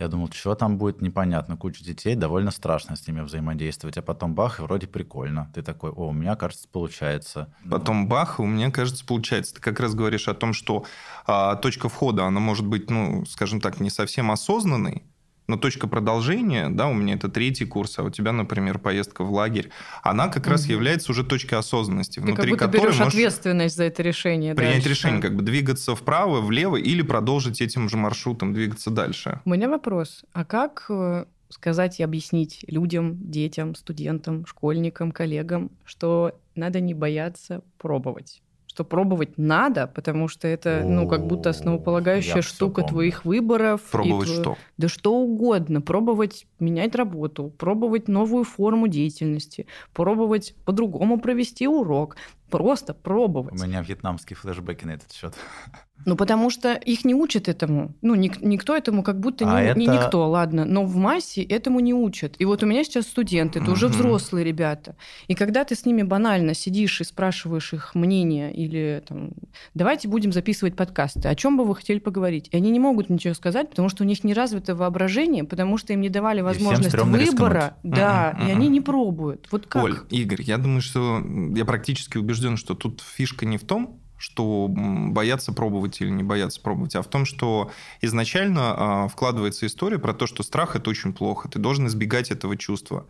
я 0.00 0.08
думал, 0.08 0.30
что 0.32 0.56
там 0.56 0.78
будет, 0.78 1.00
непонятно. 1.00 1.56
Куча 1.56 1.84
детей, 1.84 2.16
довольно 2.16 2.50
страшно 2.50 2.96
с 2.96 3.06
ними 3.06 3.20
взаимодействовать. 3.20 3.98
А 3.98 4.02
потом 4.02 4.34
бах, 4.34 4.58
и 4.58 4.62
вроде 4.62 4.86
прикольно. 4.86 5.52
Ты 5.54 5.62
такой, 5.62 5.90
о, 5.90 6.08
у 6.08 6.12
меня, 6.12 6.36
кажется, 6.36 6.66
получается. 6.72 7.54
Потом 7.70 8.08
бах, 8.08 8.40
у 8.40 8.46
меня, 8.46 8.70
кажется, 8.70 9.04
получается. 9.04 9.54
Ты 9.54 9.60
как 9.60 9.78
раз 9.78 9.94
говоришь 9.94 10.26
о 10.26 10.34
том, 10.34 10.54
что 10.54 10.86
а, 11.26 11.54
точка 11.56 11.90
входа, 11.90 12.24
она 12.24 12.40
может 12.40 12.66
быть, 12.66 12.90
ну, 12.90 13.26
скажем 13.26 13.60
так, 13.60 13.78
не 13.78 13.90
совсем 13.90 14.30
осознанной, 14.30 15.04
но 15.50 15.56
точка 15.56 15.88
продолжения, 15.88 16.68
да, 16.68 16.86
у 16.86 16.94
меня 16.94 17.14
это 17.14 17.28
третий 17.28 17.64
курс, 17.66 17.98
а 17.98 18.04
у 18.04 18.10
тебя, 18.10 18.32
например, 18.32 18.78
поездка 18.78 19.24
в 19.24 19.32
лагерь, 19.32 19.70
она 20.02 20.28
как 20.28 20.46
раз 20.46 20.66
является 20.66 21.12
уже 21.12 21.24
точкой 21.24 21.56
осознанности, 21.56 22.20
Ты 22.20 22.20
как 22.20 22.28
внутри 22.28 22.50
будто 22.52 22.66
которой 22.66 22.86
берешь 22.86 23.00
ответственность 23.00 23.76
за 23.76 23.84
это 23.84 24.02
решение. 24.02 24.54
принять 24.54 24.74
дальше. 24.74 24.88
решение, 24.88 25.20
как 25.20 25.34
бы 25.34 25.42
двигаться 25.42 25.94
вправо, 25.94 26.40
влево 26.40 26.76
или 26.76 27.02
продолжить 27.02 27.60
этим 27.60 27.88
же 27.88 27.96
маршрутом 27.96 28.54
двигаться 28.54 28.90
дальше. 28.90 29.40
У 29.44 29.50
меня 29.50 29.68
вопрос. 29.68 30.24
А 30.32 30.44
как 30.44 30.86
э, 30.88 31.24
сказать 31.48 32.00
и 32.00 32.02
объяснить 32.02 32.64
людям, 32.68 33.16
детям, 33.20 33.74
студентам, 33.74 34.46
школьникам, 34.46 35.10
коллегам, 35.12 35.70
что 35.84 36.38
надо 36.54 36.80
не 36.80 36.94
бояться 36.94 37.62
пробовать? 37.78 38.40
Что 38.80 38.84
пробовать 38.86 39.36
надо, 39.36 39.86
потому 39.88 40.26
что 40.26 40.48
это, 40.48 40.82
ну, 40.86 41.06
как 41.06 41.26
будто 41.26 41.50
основополагающая 41.50 42.40
штука 42.40 42.82
твоих 42.82 43.26
выборов. 43.26 43.82
Пробовать 43.90 44.28
что? 44.28 44.56
Да 44.78 44.88
что 44.88 45.16
угодно. 45.16 45.82
Пробовать 45.82 46.46
менять 46.60 46.94
работу, 46.94 47.50
пробовать 47.58 48.08
новую 48.08 48.44
форму 48.44 48.88
деятельности, 48.88 49.66
пробовать 49.92 50.54
по-другому 50.64 51.20
провести 51.20 51.68
урок. 51.68 52.16
Просто 52.48 52.94
У 52.94 52.96
пробовать. 52.96 53.62
меня 53.62 53.82
вьетнамские 53.82 54.38
флешбеки 54.38 54.86
на 54.86 54.92
этот 54.92 55.12
счет. 55.12 55.34
Ну, 56.06 56.16
потому 56.16 56.50
что 56.50 56.72
их 56.74 57.04
не 57.04 57.14
учат 57.14 57.48
этому. 57.48 57.94
Ну, 58.02 58.14
ник- 58.14 58.40
никто 58.40 58.74
этому 58.76 59.02
как 59.02 59.20
будто 59.20 59.44
не, 59.44 59.50
А 59.50 59.74
не 59.74 59.84
это- 59.86 59.92
никто, 60.04 60.28
ладно. 60.30 60.64
Но 60.64 60.84
в 60.84 60.96
массе 60.96 61.42
этому 61.42 61.80
не 61.80 61.92
учат. 61.94 62.34
И 62.38 62.44
вот 62.44 62.62
у 62.62 62.66
меня 62.66 62.84
сейчас 62.84 63.06
студенты, 63.06 63.58
это 63.60 63.70
уже 63.70 63.86
Мгм. 63.88 63.94
взрослые 63.96 64.44
ребята. 64.44 64.96
И 65.28 65.34
когда 65.34 65.64
ты 65.64 65.74
с 65.74 65.84
ними 65.84 66.02
банально 66.02 66.54
сидишь 66.54 67.00
и 67.00 67.04
спрашиваешь 67.04 67.72
их 67.72 67.94
мнение 67.94 68.52
или 68.54 69.02
там, 69.06 69.32
давайте 69.74 70.08
будем 70.08 70.32
записывать 70.32 70.74
подкасты, 70.76 71.28
о 71.28 71.34
чем 71.34 71.56
бы 71.56 71.64
вы 71.64 71.74
хотели 71.76 71.98
поговорить? 71.98 72.48
И 72.50 72.56
они 72.56 72.70
не 72.70 72.80
могут 72.80 73.10
ничего 73.10 73.34
сказать, 73.34 73.68
потому 73.70 73.88
что 73.88 74.02
у 74.04 74.06
них 74.06 74.24
не 74.24 74.32
развито 74.34 74.74
воображение, 74.74 75.44
потому 75.44 75.76
что 75.78 75.92
им 75.92 76.00
не 76.00 76.08
давали 76.08 76.40
возможность 76.40 76.94
выбора. 76.94 77.20
рискнуть. 77.20 77.72
Да, 77.96 78.34
Мгм, 78.38 78.48
и 78.48 78.50
они 78.52 78.68
не 78.68 78.80
пробуют. 78.80 79.48
Вот 79.50 79.66
как? 79.66 79.84
Оль, 79.84 79.98
Игорь, 80.10 80.42
я 80.42 80.56
думаю, 80.58 80.80
что 80.80 81.22
я 81.54 81.64
практически 81.64 82.16
убежден, 82.18 82.56
что 82.56 82.74
тут 82.74 83.02
фишка 83.02 83.44
не 83.46 83.58
в 83.58 83.64
том, 83.64 83.99
что 84.20 84.66
м, 84.68 85.12
бояться 85.14 85.52
пробовать 85.52 86.00
или 86.00 86.10
не 86.10 86.22
бояться 86.22 86.60
пробовать, 86.60 86.94
а 86.94 87.02
в 87.02 87.06
том, 87.08 87.24
что 87.24 87.70
изначально 88.02 89.04
а, 89.04 89.08
вкладывается 89.08 89.66
история 89.66 89.98
про 89.98 90.12
то, 90.14 90.26
что 90.26 90.42
страх 90.42 90.76
это 90.76 90.90
очень 90.90 91.14
плохо, 91.14 91.48
ты 91.48 91.58
должен 91.58 91.86
избегать 91.86 92.30
этого 92.30 92.56
чувства. 92.56 93.06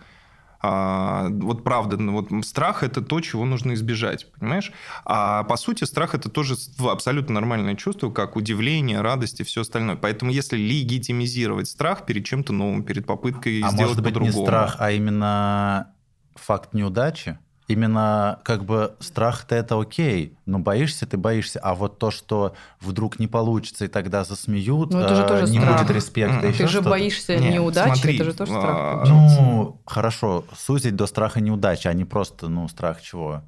А, 0.62 1.28
вот 1.30 1.64
правда, 1.64 1.96
ну, 1.96 2.12
вот 2.12 2.44
страх 2.46 2.82
это 2.82 3.00
то, 3.00 3.20
чего 3.20 3.46
нужно 3.46 3.72
избежать, 3.72 4.30
понимаешь? 4.38 4.72
А 5.06 5.44
по 5.44 5.56
сути 5.56 5.84
страх 5.84 6.14
это 6.14 6.28
тоже 6.28 6.54
абсолютно 6.78 7.34
нормальное 7.34 7.76
чувство, 7.76 8.10
как 8.10 8.36
удивление, 8.36 9.00
радость 9.00 9.40
и 9.40 9.44
все 9.44 9.62
остальное. 9.62 9.96
Поэтому 9.96 10.30
если 10.30 10.58
легитимизировать 10.58 11.68
страх 11.68 12.04
перед 12.04 12.26
чем-то 12.26 12.52
новым, 12.52 12.84
перед 12.84 13.06
попыткой 13.06 13.62
А 13.62 13.70
сделать 13.70 13.92
может 13.92 14.02
быть 14.02 14.12
не 14.12 14.28
по-другому, 14.28 14.46
страх, 14.46 14.76
а 14.80 14.90
именно 14.90 15.94
факт 16.36 16.74
неудачи? 16.74 17.38
Именно 17.70 18.40
как 18.42 18.64
бы 18.64 18.96
страх-то 18.98 19.54
это 19.54 19.80
окей, 19.80 20.36
но 20.44 20.58
боишься 20.58 21.06
ты 21.06 21.16
боишься, 21.16 21.60
а 21.60 21.76
вот 21.76 21.98
то, 22.00 22.10
что 22.10 22.54
вдруг 22.80 23.20
не 23.20 23.28
получится 23.28 23.84
и 23.84 23.88
тогда 23.88 24.24
засмеют, 24.24 24.92
Ну, 24.92 24.98
это 24.98 25.14
же 25.14 25.22
э, 25.22 25.28
тоже 25.28 25.52
не 25.52 25.60
страх. 25.60 25.82
будет 25.82 25.94
респекта, 25.94 26.48
еще 26.48 26.58
Ты 26.58 26.66
же 26.66 26.72
что-то. 26.72 26.90
боишься 26.90 27.36
Нет, 27.36 27.54
неудачи, 27.54 27.92
смотри, 27.94 28.14
это 28.16 28.24
же 28.24 28.34
тоже 28.34 28.52
а, 28.56 28.60
страх. 28.60 28.76
получается. 28.96 29.40
Ну, 29.42 29.80
хорошо, 29.86 30.44
сузить 30.56 30.96
до 30.96 31.06
страха 31.06 31.40
неудачи, 31.40 31.86
а 31.86 31.92
не 31.92 32.04
просто, 32.04 32.48
ну, 32.48 32.66
страх 32.66 33.00
чего? 33.02 33.42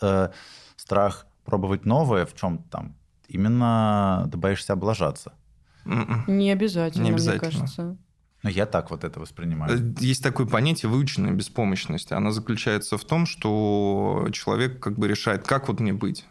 Э, 0.00 0.30
страх 0.76 1.26
пробовать 1.44 1.84
новое 1.84 2.24
в 2.24 2.34
чем 2.34 2.58
там? 2.70 2.94
Именно 3.28 4.28
ты 4.32 4.38
боишься 4.38 4.72
облажаться. 4.72 5.32
М-м. 5.84 6.24
Не 6.26 6.52
обязательно, 6.52 7.02
Не 7.02 7.10
мне 7.10 7.16
обязательно. 7.16 7.50
кажется. 7.50 7.96
Ну, 8.42 8.50
я 8.50 8.66
так 8.66 8.90
вот 8.90 9.04
это 9.04 9.18
воспринимаю. 9.18 9.78
Э, 9.78 9.94
Есть 10.00 10.22
такое 10.22 10.46
понятие 10.46 10.90
выученная 10.90 11.32
беспомощность. 11.32 12.12
Она 12.12 12.30
заключается 12.30 12.96
в 12.96 13.04
том, 13.04 13.26
что 13.26 14.28
человек 14.32 14.80
как 14.80 14.98
бы 14.98 15.08
решает, 15.08 15.46
как 15.46 15.68
вот 15.68 15.80
мне 15.80 15.92
быть. 15.92 16.24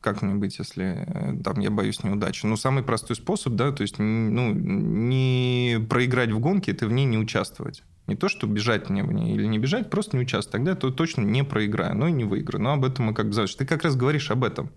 Как 0.00 0.20
мне 0.20 0.34
быть, 0.34 0.58
если 0.58 1.06
э, 1.06 1.42
там 1.42 1.60
я 1.60 1.70
боюсь 1.70 2.02
неудачи? 2.02 2.44
Ну, 2.44 2.56
самый 2.56 2.82
простой 2.82 3.16
способ, 3.16 3.54
да, 3.54 3.72
то 3.72 3.82
есть 3.82 3.98
ну, 3.98 4.52
не 4.52 5.78
проиграть 5.88 6.30
в 6.30 6.40
гонке, 6.40 6.72
это 6.72 6.86
в 6.86 6.92
ней 6.92 7.04
не 7.04 7.18
участвовать. 7.18 7.84
Не 8.06 8.16
то, 8.16 8.28
что 8.28 8.46
бежать 8.46 8.90
мне 8.90 9.02
в 9.02 9.12
ней 9.12 9.34
или 9.34 9.46
не 9.46 9.58
бежать, 9.58 9.88
просто 9.88 10.16
не 10.16 10.22
участвовать. 10.22 10.52
Тогда 10.52 10.70
я 10.72 10.92
точно 10.92 11.22
не 11.22 11.42
проиграю, 11.42 11.96
но 11.96 12.08
и 12.08 12.12
не 12.12 12.24
выиграю. 12.24 12.62
Но 12.62 12.74
об 12.74 12.84
этом 12.84 13.06
мы 13.06 13.14
как 13.14 13.28
бы 13.28 13.32
знаешь. 13.32 13.54
Ты 13.54 13.64
как 13.64 13.82
раз 13.82 13.96
говоришь 13.96 14.30
об 14.30 14.44
этом. 14.44 14.70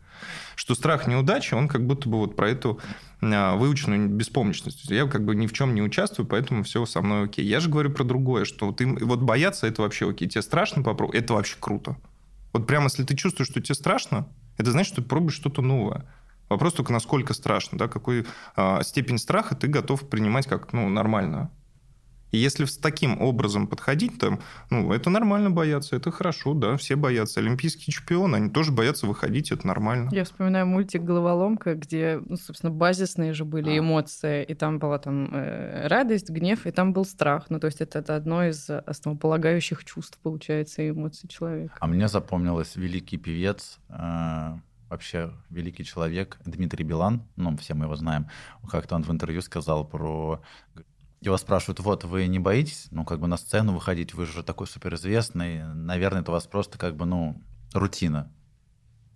Что 0.56 0.76
страх 0.76 1.08
неудачи, 1.08 1.54
он 1.54 1.68
как 1.68 1.86
будто 1.86 2.08
бы 2.08 2.20
вот 2.20 2.38
про 2.38 2.50
эту 2.50 2.80
а, 3.22 3.56
выученную 3.58 4.08
беспомощность. 4.08 4.90
Я 4.90 5.08
как 5.08 5.26
бы 5.26 5.36
ни 5.36 5.46
в 5.46 5.52
чем 5.52 5.76
не 5.76 5.82
участвую, 5.82 6.26
поэтому 6.26 6.64
все 6.64 6.86
со 6.86 7.02
мной 7.02 7.26
окей. 7.26 7.46
Я 7.46 7.60
же 7.60 7.70
говорю 7.70 7.92
про 7.92 8.06
другое, 8.06 8.46
что 8.46 8.72
ты 8.72 8.88
вот 8.88 9.20
бояться 9.20 9.68
это 9.68 9.82
вообще 9.82 10.10
окей. 10.10 10.30
Тебе 10.30 10.42
страшно 10.42 10.82
попробовать, 10.82 11.22
это 11.22 11.34
вообще 11.34 11.58
круто. 11.60 11.98
Вот 12.54 12.66
прямо 12.66 12.86
если 12.86 13.04
ты 13.04 13.14
чувствуешь, 13.16 13.50
что 13.50 13.62
тебе 13.62 13.76
страшно, 13.76 14.30
это 14.58 14.72
значит, 14.72 14.94
что 14.94 15.02
ты 15.02 15.08
пробуешь 15.08 15.36
что-то 15.36 15.62
новое. 15.62 16.06
Вопрос 16.50 16.74
только, 16.74 16.94
насколько 16.94 17.34
страшно, 17.34 17.78
да, 17.78 17.88
какой 17.90 18.26
э, 18.56 18.80
степень 18.84 19.18
страха 19.18 19.54
ты 19.56 19.68
готов 19.68 20.08
принимать 20.08 20.48
как 20.48 20.72
ну, 20.72 20.88
нормально. 20.88 21.52
И 22.32 22.38
если 22.38 22.66
с 22.66 22.78
таким 22.78 23.22
образом 23.22 23.68
подходить, 23.68 24.20
там, 24.20 24.40
ну, 24.70 24.92
это 24.92 25.10
нормально 25.10 25.52
бояться, 25.52 25.96
это 25.96 26.12
хорошо, 26.12 26.54
да, 26.54 26.78
все 26.78 26.96
боятся. 26.96 27.40
Олимпийские 27.40 27.94
чемпионы, 27.94 28.36
они 28.36 28.50
тоже 28.50 28.72
боятся 28.72 29.08
выходить, 29.08 29.52
это 29.52 29.66
нормально. 29.66 30.10
Я 30.12 30.24
вспоминаю 30.24 30.66
мультик 30.68 31.04
«Головоломка», 31.04 31.76
где, 31.76 32.22
ну, 32.26 32.36
собственно, 32.36 32.72
базисные 32.72 33.34
же 33.34 33.46
были 33.46 33.70
а. 33.70 33.80
эмоции, 33.80 34.44
и 34.44 34.54
там 34.54 34.80
была 34.80 35.00
там 35.00 35.30
э, 35.34 35.88
радость, 35.88 36.30
гнев, 36.30 36.66
и 36.66 36.72
там 36.72 36.94
был 36.94 37.06
страх. 37.06 37.46
Ну, 37.50 37.60
то 37.60 37.68
есть 37.68 37.82
это, 37.82 38.00
это 38.00 38.16
одно 38.16 38.44
из 38.44 38.70
основополагающих 38.70 39.86
чувств, 39.86 40.20
получается, 40.22 40.88
эмоций 40.90 41.30
человека. 41.30 41.76
А 41.80 41.88
мне 41.88 42.08
запомнилось 42.08 42.76
великий 42.76 43.18
певец, 43.18 43.80
э, 43.90 44.58
вообще 44.90 45.32
великий 45.50 45.84
человек 45.84 46.38
Дмитрий 46.46 46.84
Билан, 46.84 47.24
ну, 47.36 47.56
все 47.58 47.74
мы 47.74 47.86
его 47.86 47.96
знаем, 47.96 48.28
как-то 48.70 48.96
он 48.96 49.04
в 49.04 49.12
интервью 49.12 49.42
сказал 49.42 49.86
про 49.86 50.42
его 51.28 51.38
спрашивают, 51.38 51.80
вот, 51.80 52.04
вы 52.04 52.28
не 52.28 52.40
боитесь, 52.40 52.88
ну, 52.92 53.06
как 53.06 53.20
бы 53.20 53.28
на 53.28 53.38
сцену 53.38 53.74
выходить, 53.74 54.14
вы 54.14 54.26
же 54.26 54.44
такой 54.44 54.68
суперизвестный, 54.68 55.64
наверное, 55.74 56.22
это 56.22 56.32
у 56.32 56.34
вас 56.34 56.48
просто 56.48 56.78
как 56.78 56.96
бы, 56.96 57.06
ну, 57.06 57.42
рутина, 57.74 58.32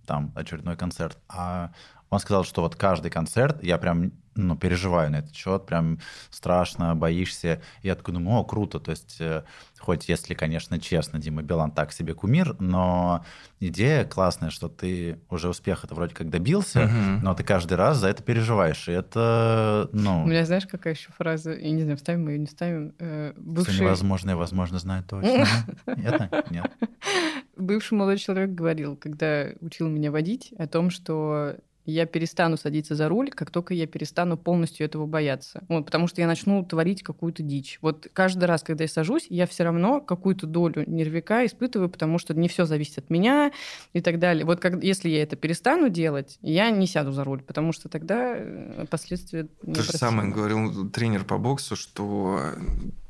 там, 0.05 0.31
очередной 0.35 0.75
концерт. 0.77 1.17
А 1.27 1.73
он 2.11 2.19
сказал, 2.19 2.43
что 2.43 2.61
вот 2.61 2.75
каждый 2.75 3.09
концерт, 3.09 3.63
я 3.63 3.77
прям 3.77 4.11
ну, 4.35 4.55
переживаю 4.55 5.11
на 5.11 5.17
этот 5.17 5.35
счет, 5.35 5.65
прям 5.65 5.99
страшно, 6.29 6.95
боишься. 6.95 7.61
И 7.81 7.87
я 7.87 7.95
такой 7.95 8.13
думаю, 8.13 8.39
о, 8.39 8.43
круто. 8.43 8.79
То 8.79 8.91
есть, 8.91 9.17
э, 9.19 9.43
хоть 9.79 10.07
если, 10.09 10.33
конечно, 10.33 10.79
честно, 10.79 11.19
Дима 11.19 11.41
Билан 11.41 11.71
так 11.71 11.91
себе 11.91 12.13
кумир, 12.13 12.55
но 12.59 13.25
идея 13.59 14.05
классная, 14.05 14.49
что 14.49 14.69
ты 14.69 15.19
уже 15.29 15.49
успеха-то 15.49 15.95
вроде 15.95 16.13
как 16.13 16.29
добился, 16.29 16.83
угу. 16.83 17.23
но 17.23 17.33
ты 17.33 17.43
каждый 17.43 17.73
раз 17.73 17.97
за 17.97 18.07
это 18.07 18.23
переживаешь. 18.23 18.87
И 18.87 18.91
это, 18.91 19.89
ну... 19.91 20.23
У 20.23 20.27
меня, 20.27 20.45
знаешь, 20.45 20.65
какая 20.65 20.93
еще 20.93 21.11
фраза? 21.17 21.53
Я 21.53 21.71
не 21.71 21.83
знаю, 21.83 21.97
вставим 21.97 22.25
мы 22.25 22.31
ее, 22.31 22.39
не 22.39 22.47
ставим. 22.47 22.93
Э, 22.99 23.33
бывший... 23.37 23.73
Все 23.73 23.83
невозможное, 23.83 24.35
возможно, 24.35 24.79
знаю 24.79 25.03
точно. 25.03 25.47
Это? 25.85 26.45
Нет. 26.49 26.71
Бывший 27.57 27.93
молодой 27.93 28.17
человек 28.17 28.51
говорил, 28.51 28.95
когда 28.95 29.47
учил 29.59 29.87
меня 29.87 30.11
водить, 30.11 30.53
о 30.57 30.67
том, 30.67 30.89
что 30.89 31.57
я 31.85 32.05
перестану 32.05 32.57
садиться 32.57 32.95
за 32.95 33.09
руль, 33.09 33.31
как 33.31 33.51
только 33.51 33.73
я 33.73 33.87
перестану 33.87 34.37
полностью 34.37 34.85
этого 34.85 35.05
бояться. 35.05 35.63
Вот, 35.67 35.85
потому 35.85 36.07
что 36.07 36.21
я 36.21 36.27
начну 36.27 36.63
творить 36.63 37.03
какую-то 37.03 37.43
дичь. 37.43 37.79
Вот 37.81 38.07
каждый 38.13 38.45
раз, 38.45 38.63
когда 38.63 38.83
я 38.83 38.87
сажусь, 38.87 39.25
я 39.29 39.47
все 39.47 39.63
равно 39.63 40.01
какую-то 40.01 40.47
долю 40.47 40.83
нервика 40.87 41.45
испытываю, 41.45 41.89
потому 41.89 42.17
что 42.19 42.33
не 42.33 42.47
все 42.47 42.65
зависит 42.65 42.99
от 42.99 43.09
меня 43.09 43.51
и 43.93 44.01
так 44.01 44.19
далее. 44.19 44.45
Вот 44.45 44.59
как, 44.59 44.83
если 44.83 45.09
я 45.09 45.23
это 45.23 45.35
перестану 45.35 45.89
делать, 45.89 46.37
я 46.41 46.69
не 46.69 46.87
сяду 46.87 47.11
за 47.11 47.23
руль, 47.23 47.41
потому 47.41 47.71
что 47.71 47.89
тогда 47.89 48.35
э, 48.37 48.85
последствия... 48.89 49.47
То 49.61 49.81
же 49.81 49.91
самое 49.91 50.31
говорил 50.31 50.89
тренер 50.89 51.23
по 51.23 51.37
боксу, 51.37 51.75
что 51.75 52.53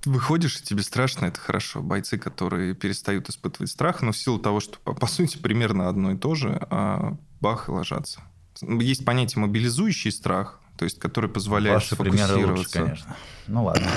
выходишь, 0.06 0.60
и 0.60 0.64
тебе 0.64 0.84
страшно, 0.84 1.26
это 1.26 1.40
хорошо. 1.40 1.82
Бойцы, 1.82 2.18
которые 2.18 2.74
перестают 2.74 3.30
испытывать 3.30 3.70
страх, 3.70 4.02
но 4.02 4.12
в 4.12 4.18
силу 4.18 4.40
того, 4.40 4.60
что, 4.60 4.80
по, 4.80 4.94
по 4.94 5.08
сути, 5.08 5.38
примерно 5.38 5.90
одно 5.90 6.12
и 6.12 6.18
то 6.18 6.36
же, 6.36 6.66
а 6.70 7.18
бах, 7.40 7.70
и 7.70 7.72
ложатся. 7.72 8.22
Есть 8.62 9.06
понятие 9.06 9.42
мобилизующий 9.42 10.12
страх, 10.12 10.60
то 10.78 10.86
есть 10.86 11.00
который 11.00 11.30
позволяет 11.30 11.76
Ваши 11.76 11.96
сфокусироваться. 11.96 12.48
Лучше, 12.48 12.72
конечно. 12.72 13.16
Ну 13.48 13.66
ладно. 13.66 13.88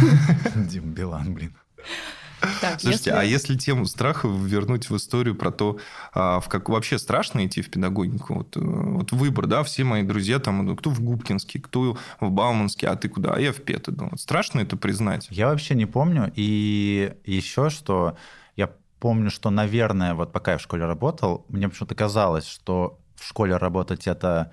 Дим 0.54 0.92
Билан, 0.92 1.34
блин. 1.34 1.54
Так, 2.60 2.80
Слушайте, 2.80 3.10
если... 3.10 3.10
а 3.10 3.22
если 3.22 3.56
тему 3.56 3.86
страха 3.86 4.28
вернуть 4.28 4.90
в 4.90 4.96
историю 4.96 5.34
про 5.34 5.50
то, 5.50 5.78
а, 6.12 6.40
в 6.40 6.48
как 6.48 6.68
вообще 6.68 6.98
страшно 6.98 7.46
идти 7.46 7.62
в 7.62 7.70
педагогику, 7.70 8.34
вот, 8.34 8.56
э, 8.56 8.60
вот 8.60 9.12
выбор, 9.12 9.46
да, 9.46 9.62
все 9.62 9.84
мои 9.84 10.02
друзья 10.02 10.38
там, 10.38 10.64
ну, 10.64 10.76
кто 10.76 10.90
в 10.90 11.00
Губкинский, 11.00 11.60
кто 11.60 11.96
в 12.20 12.30
Бауманский, 12.30 12.88
а 12.88 12.96
ты 12.96 13.08
куда? 13.08 13.32
А 13.32 13.40
я 13.40 13.52
в 13.52 13.62
ПЕТ 13.62 13.88
иду. 13.88 14.08
Вот 14.10 14.20
страшно 14.20 14.60
это 14.60 14.76
признать? 14.76 15.28
Я 15.30 15.48
вообще 15.48 15.74
не 15.74 15.86
помню. 15.86 16.32
И 16.36 17.14
еще 17.24 17.70
что, 17.70 18.16
я 18.54 18.70
помню, 19.00 19.30
что, 19.30 19.50
наверное, 19.50 20.14
вот 20.14 20.32
пока 20.32 20.52
я 20.52 20.58
в 20.58 20.62
школе 20.62 20.84
работал, 20.84 21.46
мне 21.48 21.68
почему-то 21.68 21.94
казалось, 21.94 22.46
что 22.46 22.98
в 23.16 23.24
школе 23.24 23.56
работать 23.56 24.06
это 24.06 24.52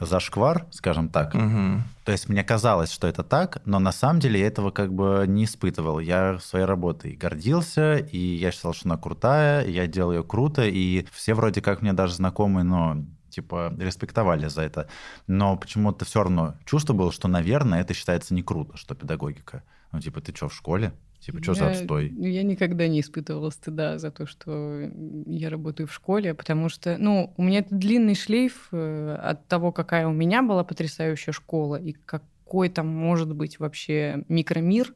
зашквар, 0.00 0.66
скажем 0.70 1.08
так. 1.08 1.34
Угу. 1.34 1.82
То 2.04 2.12
есть 2.12 2.28
мне 2.28 2.44
казалось, 2.44 2.92
что 2.92 3.06
это 3.06 3.22
так, 3.22 3.62
но 3.64 3.78
на 3.78 3.92
самом 3.92 4.20
деле 4.20 4.40
я 4.40 4.46
этого 4.46 4.70
как 4.70 4.92
бы 4.92 5.24
не 5.26 5.44
испытывал. 5.44 6.00
Я 6.00 6.38
своей 6.38 6.66
работой 6.66 7.16
гордился, 7.16 7.96
и 7.96 8.18
я 8.18 8.50
считал, 8.50 8.74
что 8.74 8.88
она 8.88 8.96
крутая, 8.96 9.66
я 9.66 9.86
делал 9.86 10.12
ее 10.12 10.24
круто, 10.24 10.66
и 10.66 11.06
все 11.12 11.34
вроде 11.34 11.62
как 11.62 11.82
мне 11.82 11.92
даже 11.92 12.14
знакомые, 12.14 12.64
но 12.64 13.04
типа 13.30 13.72
респектовали 13.78 14.48
за 14.48 14.62
это. 14.62 14.88
Но 15.26 15.56
почему-то 15.56 16.04
все 16.04 16.22
равно 16.22 16.56
чувство 16.64 16.92
было, 16.92 17.12
что, 17.12 17.28
наверное, 17.28 17.80
это 17.80 17.94
считается 17.94 18.34
не 18.34 18.42
круто, 18.42 18.76
что 18.76 18.94
педагогика. 18.94 19.62
Ну, 19.92 20.00
типа, 20.00 20.20
ты 20.20 20.34
что, 20.34 20.48
в 20.48 20.54
школе? 20.54 20.92
Типа, 21.20 21.42
что 21.42 21.52
я, 21.52 21.58
за 21.58 21.68
отстой? 21.68 22.12
Я 22.16 22.42
никогда 22.42 22.88
не 22.88 23.00
испытывала 23.00 23.50
стыда 23.50 23.98
за 23.98 24.10
то, 24.10 24.26
что 24.26 24.90
я 25.26 25.50
работаю 25.50 25.86
в 25.86 25.92
школе, 25.92 26.32
потому 26.32 26.70
что, 26.70 26.96
ну, 26.98 27.34
у 27.36 27.42
меня 27.42 27.58
это 27.58 27.74
длинный 27.74 28.14
шлейф 28.14 28.68
э, 28.72 29.18
от 29.20 29.46
того, 29.46 29.70
какая 29.70 30.06
у 30.08 30.12
меня 30.12 30.42
была 30.42 30.64
потрясающая 30.64 31.34
школа 31.34 31.76
и 31.76 31.92
какой 31.92 32.70
там 32.70 32.88
может 32.88 33.34
быть 33.34 33.58
вообще 33.58 34.24
микромир. 34.28 34.94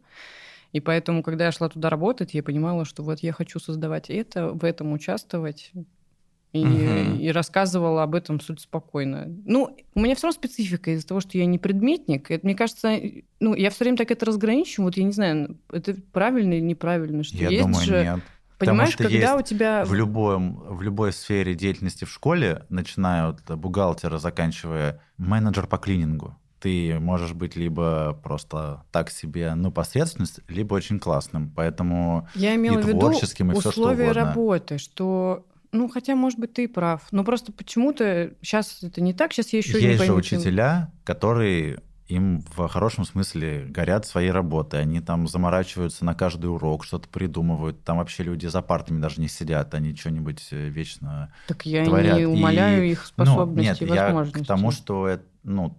И 0.72 0.80
поэтому, 0.80 1.22
когда 1.22 1.44
я 1.44 1.52
шла 1.52 1.68
туда 1.68 1.90
работать, 1.90 2.34
я 2.34 2.42
понимала, 2.42 2.86
что 2.86 3.02
вот 3.02 3.20
я 3.20 3.32
хочу 3.32 3.60
создавать 3.60 4.08
это, 4.08 4.48
в 4.48 4.64
этом 4.64 4.92
участвовать, 4.92 5.72
и, 6.54 6.64
угу. 6.64 7.18
и 7.18 7.28
рассказывала 7.30 8.04
об 8.04 8.14
этом 8.14 8.40
суть 8.40 8.60
спокойно. 8.60 9.26
Ну, 9.44 9.76
у 9.94 10.00
меня 10.00 10.14
все 10.14 10.28
равно 10.28 10.38
специфика 10.38 10.92
из-за 10.92 11.06
того, 11.06 11.18
что 11.20 11.36
я 11.36 11.46
не 11.46 11.58
предметник. 11.58 12.30
Это, 12.30 12.46
мне 12.46 12.54
кажется, 12.54 12.96
ну, 13.40 13.54
я 13.54 13.70
все 13.70 13.84
время 13.84 13.98
так 13.98 14.12
это 14.12 14.24
разграничиваю. 14.24 14.86
Вот 14.86 14.96
я 14.96 15.02
не 15.02 15.10
знаю, 15.10 15.58
это 15.72 15.96
правильно 16.12 16.54
или 16.54 16.60
неправильно. 16.60 17.24
Что 17.24 17.38
я 17.38 17.48
есть 17.48 17.62
думаю, 17.64 17.84
же... 17.84 18.02
нет. 18.04 18.20
Понимаешь, 18.56 18.92
Потому 18.92 19.10
что 19.10 19.18
когда 19.20 19.36
у 19.36 19.42
тебя... 19.42 19.84
В, 19.84 19.94
любом, 19.94 20.62
в 20.68 20.80
любой 20.80 21.12
сфере 21.12 21.56
деятельности 21.56 22.04
в 22.04 22.10
школе, 22.10 22.64
начиная 22.68 23.30
от 23.30 23.58
бухгалтера, 23.58 24.18
заканчивая 24.18 25.02
менеджер 25.18 25.66
по 25.66 25.76
клинингу, 25.76 26.36
ты 26.60 27.00
можешь 27.00 27.32
быть 27.32 27.56
либо 27.56 28.16
просто 28.22 28.84
так 28.92 29.10
себе, 29.10 29.54
ну, 29.56 29.72
посредственность, 29.72 30.38
либо 30.48 30.74
очень 30.74 31.00
классным. 31.00 31.52
Поэтому 31.54 32.28
Я 32.36 32.54
имела 32.54 32.78
и 32.78 32.82
в 32.82 32.86
виду 32.86 33.00
творческим, 33.00 33.50
и 33.50 33.56
условия 33.56 33.72
все, 33.72 33.80
что 33.80 33.90
угодно. 33.90 34.14
работы, 34.14 34.78
что 34.78 35.44
ну, 35.74 35.88
хотя, 35.88 36.14
может 36.14 36.38
быть, 36.38 36.52
ты 36.52 36.64
и 36.64 36.66
прав. 36.68 37.02
Но 37.10 37.24
просто 37.24 37.52
почему-то 37.52 38.32
сейчас 38.40 38.82
это 38.82 39.00
не 39.00 39.12
так. 39.12 39.32
Сейчас 39.32 39.52
я 39.52 39.58
еще 39.58 39.72
Есть 39.72 39.82
не 39.82 39.98
пойму. 39.98 40.18
Есть 40.18 40.28
же 40.30 40.36
учителя, 40.36 40.92
которые 41.02 41.80
им 42.06 42.44
в 42.54 42.68
хорошем 42.68 43.04
смысле 43.04 43.66
горят 43.68 44.06
своей 44.06 44.30
работой. 44.30 44.80
Они 44.80 45.00
там 45.00 45.26
заморачиваются 45.26 46.04
на 46.04 46.14
каждый 46.14 46.46
урок, 46.46 46.84
что-то 46.84 47.08
придумывают. 47.08 47.82
Там 47.82 47.98
вообще 47.98 48.22
люди 48.22 48.46
за 48.46 48.62
партами 48.62 49.00
даже 49.00 49.20
не 49.20 49.28
сидят, 49.28 49.74
они 49.74 49.96
что-нибудь 49.96 50.46
э, 50.52 50.68
вечно 50.68 51.32
Так 51.48 51.66
я 51.66 51.84
творят. 51.84 52.18
не 52.18 52.26
умоляю 52.26 52.84
и, 52.84 52.92
их 52.92 53.06
способности 53.06 53.56
ну, 53.56 53.62
нет, 53.62 53.82
и 53.82 53.86
возможностей. 53.86 54.38
Я 54.38 54.44
к 54.44 54.46
тому, 54.46 54.70
что 54.70 55.18
ну, 55.42 55.76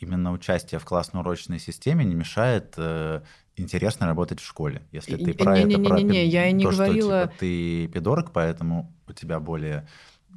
именно 0.00 0.32
участие 0.32 0.78
в 0.78 0.84
классно-урочной 0.84 1.58
системе 1.58 2.04
не 2.04 2.14
мешает 2.14 2.74
э, 2.76 3.22
интересно 3.56 4.06
работать 4.06 4.40
в 4.40 4.46
школе. 4.46 4.82
Если 4.92 5.16
ты 5.16 5.34
про 5.34 5.54
не, 5.56 5.60
это, 5.60 5.80
не, 5.80 5.88
про 5.88 5.96
не, 5.96 6.04
не, 6.04 6.26
я 6.26 6.50
не 6.50 6.64
то, 6.64 6.70
говорила... 6.70 7.20
что 7.20 7.28
типа, 7.28 7.40
ты 7.40 7.88
пидорок, 7.88 8.32
поэтому 8.32 8.92
у 9.06 9.12
тебя 9.12 9.40
более 9.40 9.86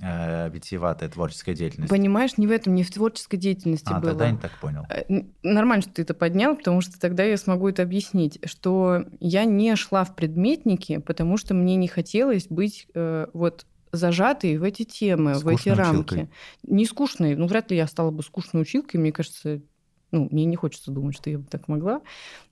э, 0.02 0.50
витиеватая 0.50 1.10
творческая 1.10 1.54
деятельность. 1.54 1.90
Понимаешь, 1.90 2.38
не 2.38 2.48
в 2.48 2.52
этом, 2.52 2.76
не 2.76 2.84
в 2.84 2.92
творческой 2.92 3.38
деятельности 3.38 3.90
а, 3.90 4.00
было. 4.00 4.12
тогда 4.12 4.26
я 4.26 4.32
не 4.32 4.38
так 4.38 4.52
понял. 4.60 4.86
Э, 4.90 5.04
нормально, 5.44 5.84
что 5.84 5.94
ты 5.94 6.02
это 6.02 6.14
поднял, 6.14 6.56
потому 6.56 6.82
что 6.82 7.00
тогда 7.00 7.24
я 7.24 7.38
смогу 7.38 7.70
это 7.70 7.84
объяснить, 7.84 8.40
что 8.46 9.06
я 9.20 9.46
не 9.46 9.76
шла 9.76 10.04
в 10.04 10.16
предметники, 10.16 10.98
потому 10.98 11.38
что 11.38 11.54
мне 11.54 11.76
не 11.76 11.88
хотелось 11.88 12.48
быть 12.48 12.88
э, 12.94 13.28
вот 13.34 13.66
зажатой 13.92 14.58
в 14.58 14.64
эти 14.64 14.84
темы, 14.84 15.36
Скучной 15.36 15.56
в 15.56 15.60
эти 15.60 15.70
рамки. 15.70 16.14
Училкой. 16.14 16.30
Не 16.64 16.86
скучной, 16.86 17.36
ну 17.36 17.48
вряд 17.48 17.72
ли 17.72 17.78
я 17.78 17.88
стала 17.88 18.12
бы 18.12 18.24
скучной 18.24 18.62
училкой, 18.62 19.00
мне 19.00 19.12
кажется, 19.12 19.62
ну, 20.12 20.28
мне 20.32 20.46
не 20.46 20.56
хочется 20.56 20.92
думать, 20.92 21.16
что 21.16 21.30
я 21.30 21.40
бы 21.40 21.46
так 21.46 21.68
могла. 21.68 22.02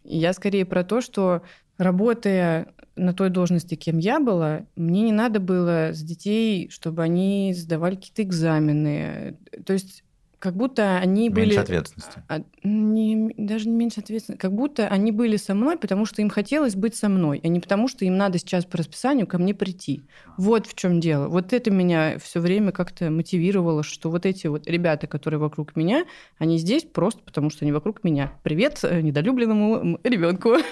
Я 0.04 0.34
скорее 0.34 0.66
про 0.66 0.84
то, 0.84 1.02
что 1.02 1.44
работая 1.78 2.74
на 2.96 3.14
той 3.14 3.30
должности, 3.30 3.76
кем 3.76 3.98
я 3.98 4.20
была, 4.20 4.66
мне 4.76 5.02
не 5.04 5.14
надо 5.14 5.40
было 5.40 5.92
с 5.94 6.02
детей, 6.02 6.70
чтобы 6.70 7.04
они 7.04 7.54
сдавали 7.56 7.96
какие-то 7.96 8.24
экзамены. 8.24 9.38
То 9.66 9.74
есть 9.74 10.04
как 10.40 10.56
будто 10.56 10.98
они 10.98 11.24
Меньше 11.24 11.36
были... 11.36 11.46
Меньше 11.48 11.62
ответственности. 11.62 12.24
А, 12.28 12.42
не, 12.64 13.34
даже 13.38 13.68
не 13.68 13.76
меньше 13.76 14.00
ответственности. 14.00 14.42
Как 14.42 14.54
будто 14.54 14.88
они 14.88 15.12
были 15.12 15.38
со 15.38 15.54
мной, 15.54 15.78
потому 15.78 16.06
что 16.06 16.22
им 16.22 16.30
хотелось 16.30 16.76
быть 16.76 16.96
со 16.96 17.10
мной, 17.10 17.42
а 17.44 17.48
не 17.50 17.60
потому, 17.60 17.88
что 17.88 18.06
им 18.06 18.18
надо 18.18 18.40
сейчас 18.40 18.66
по 18.66 18.78
расписанию 18.78 19.28
ко 19.28 19.38
мне 19.38 19.54
прийти. 19.54 20.02
Вот 20.38 20.66
в 20.66 20.76
чем 20.76 21.00
дело. 21.00 21.28
Вот 21.28 21.52
это 21.52 21.72
меня 21.72 22.18
все 22.20 22.40
время 22.40 22.72
как-то 22.72 23.12
мотивировало, 23.12 23.84
что 23.84 24.10
вот 24.10 24.26
эти 24.26 24.48
вот 24.48 24.66
ребята, 24.68 25.08
которые 25.08 25.40
вокруг 25.40 25.76
меня, 25.76 26.06
они 26.38 26.58
здесь 26.58 26.84
просто 26.84 27.22
потому, 27.24 27.50
что 27.50 27.66
они 27.66 27.72
вокруг 27.72 28.04
меня. 28.04 28.34
Привет 28.44 28.80
э, 28.84 29.02
недолюбленному 29.02 30.00
ребенку. 30.04 30.56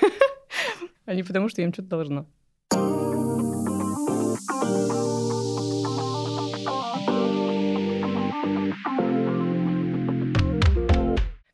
А 1.05 1.13
не 1.13 1.23
потому, 1.23 1.47
что 1.47 1.61
я 1.61 1.67
им 1.67 1.73
что-то 1.73 1.87
должна. 1.87 2.25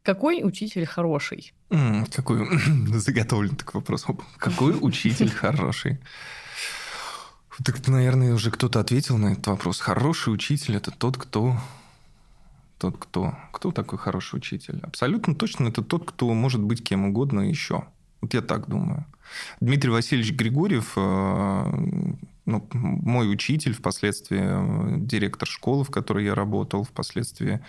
Какой 0.04 0.44
учитель 0.44 0.86
хороший? 0.86 1.54
какой 2.14 2.48
заготовлен 2.94 3.56
такой 3.56 3.80
вопрос. 3.80 4.06
Какой 4.38 4.76
учитель 4.80 5.30
хороший? 5.42 5.98
Так, 7.64 7.88
наверное, 7.88 8.34
уже 8.34 8.52
кто-то 8.52 8.80
ответил 8.80 9.18
на 9.18 9.34
этот 9.34 9.48
вопрос. 9.48 9.80
Хороший 9.80 10.34
учитель 10.34 10.76
это 10.76 10.92
тот, 10.92 11.18
кто 11.18 11.58
тот, 12.84 12.98
кто... 12.98 13.34
Кто 13.54 13.72
такой 13.72 13.98
хороший 13.98 14.36
учитель? 14.36 14.80
Абсолютно 14.84 15.36
точно 15.36 15.70
это 15.70 15.82
тот, 15.82 16.06
кто 16.06 16.34
может 16.34 16.62
быть 16.62 16.84
кем 16.84 17.06
угодно 17.06 17.40
еще. 17.40 17.86
Вот 18.20 18.34
я 18.34 18.42
так 18.42 18.68
думаю. 18.68 19.06
Дмитрий 19.62 19.90
Васильевич 19.90 20.34
Григорьев, 20.34 20.94
э, 20.98 21.72
ну, 22.46 22.68
мой 22.74 23.32
учитель, 23.32 23.74
впоследствии 23.74 24.42
э, 24.42 24.98
директор 25.00 25.48
школы, 25.48 25.86
в 25.86 25.92
которой 25.92 26.26
я 26.26 26.36
работал, 26.36 26.84
впоследствии 26.84 27.62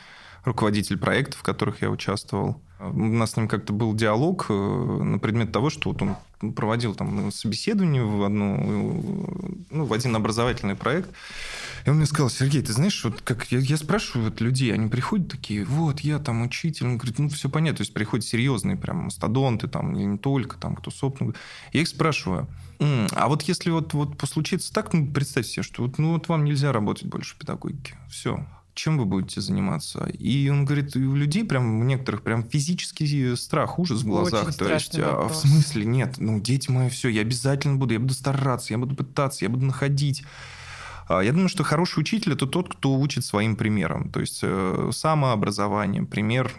руководитель 0.44 0.98
проектов, 0.98 1.40
в 1.40 1.42
которых 1.42 1.82
я 1.82 1.90
участвовал. 1.90 2.60
У 2.80 2.92
нас 2.92 3.32
с 3.32 3.36
ним 3.36 3.48
как-то 3.48 3.72
был 3.72 3.94
диалог 3.94 4.46
э, 4.48 4.52
на 4.52 5.18
предмет 5.18 5.52
того, 5.52 5.70
что 5.70 5.90
вот 5.90 6.02
он 6.02 6.16
проводил 6.52 6.94
там 6.94 7.30
собеседование 7.32 8.04
в, 8.04 8.22
одну, 8.24 9.64
ну, 9.70 9.84
в 9.86 9.92
один 9.92 10.14
образовательный 10.16 10.74
проект. 10.74 11.08
И 11.86 11.90
он 11.90 11.96
мне 11.96 12.06
сказал, 12.06 12.28
Сергей, 12.28 12.62
ты 12.62 12.72
знаешь, 12.72 13.02
вот 13.04 13.22
как 13.22 13.46
я, 13.52 13.58
я 13.58 13.76
спрашиваю 13.76 14.28
вот 14.28 14.40
людей, 14.40 14.74
они 14.74 14.88
приходят 14.88 15.30
такие, 15.30 15.64
вот, 15.64 16.00
я 16.00 16.18
там 16.18 16.42
учитель. 16.42 16.86
Он 16.86 16.98
говорит, 16.98 17.18
ну, 17.18 17.28
все 17.28 17.48
понятно. 17.48 17.78
То 17.78 17.82
есть 17.82 17.94
приходят 17.94 18.26
серьезные 18.26 18.76
прям 18.76 19.04
мастодонты 19.04 19.68
там, 19.68 19.96
или 19.96 20.04
не 20.04 20.18
только, 20.18 20.58
там, 20.58 20.76
кто 20.76 20.90
сопнул. 20.90 21.32
Я 21.72 21.82
их 21.82 21.88
спрашиваю, 21.88 22.48
а 22.80 23.28
вот 23.28 23.42
если 23.42 23.70
вот, 23.70 23.94
вот 23.94 24.20
случится 24.28 24.72
так, 24.72 24.92
ну, 24.92 25.06
представьте 25.06 25.52
себе, 25.52 25.62
что 25.62 25.82
вот, 25.82 25.98
ну, 25.98 26.12
вот 26.14 26.28
вам 26.28 26.44
нельзя 26.44 26.72
работать 26.72 27.06
больше 27.06 27.34
в 27.34 27.38
педагогике. 27.38 27.94
Все 28.10 28.44
чем 28.74 28.98
вы 28.98 29.04
будете 29.04 29.40
заниматься? 29.40 30.06
И 30.18 30.48
он 30.48 30.64
говорит, 30.64 30.96
у 30.96 31.14
людей 31.14 31.44
прям, 31.44 31.80
у 31.80 31.84
некоторых 31.84 32.22
прям 32.22 32.42
физический 32.42 33.36
страх, 33.36 33.78
ужас 33.78 34.02
в 34.02 34.06
глазах. 34.06 34.48
Очень 34.48 34.58
То 34.58 34.72
есть, 34.72 34.98
а, 34.98 35.12
вопрос. 35.12 35.44
в 35.44 35.48
смысле, 35.48 35.84
нет, 35.84 36.16
ну, 36.18 36.40
дети 36.40 36.70
мои, 36.70 36.88
все, 36.88 37.08
я 37.08 37.22
обязательно 37.22 37.76
буду, 37.76 37.94
я 37.94 38.00
буду 38.00 38.14
стараться, 38.14 38.74
я 38.74 38.78
буду 38.78 38.96
пытаться, 38.96 39.44
я 39.44 39.48
буду 39.48 39.66
находить. 39.66 40.24
А, 41.08 41.20
я 41.20 41.32
думаю, 41.32 41.48
что 41.48 41.62
хороший 41.62 42.00
учитель– 42.00 42.32
это 42.34 42.46
тот, 42.46 42.68
кто 42.68 42.94
учит 42.98 43.24
своим 43.24 43.56
примером. 43.56 44.10
То 44.10 44.20
есть, 44.20 44.40
э, 44.42 44.90
самообразование, 44.92 46.02
пример 46.02 46.50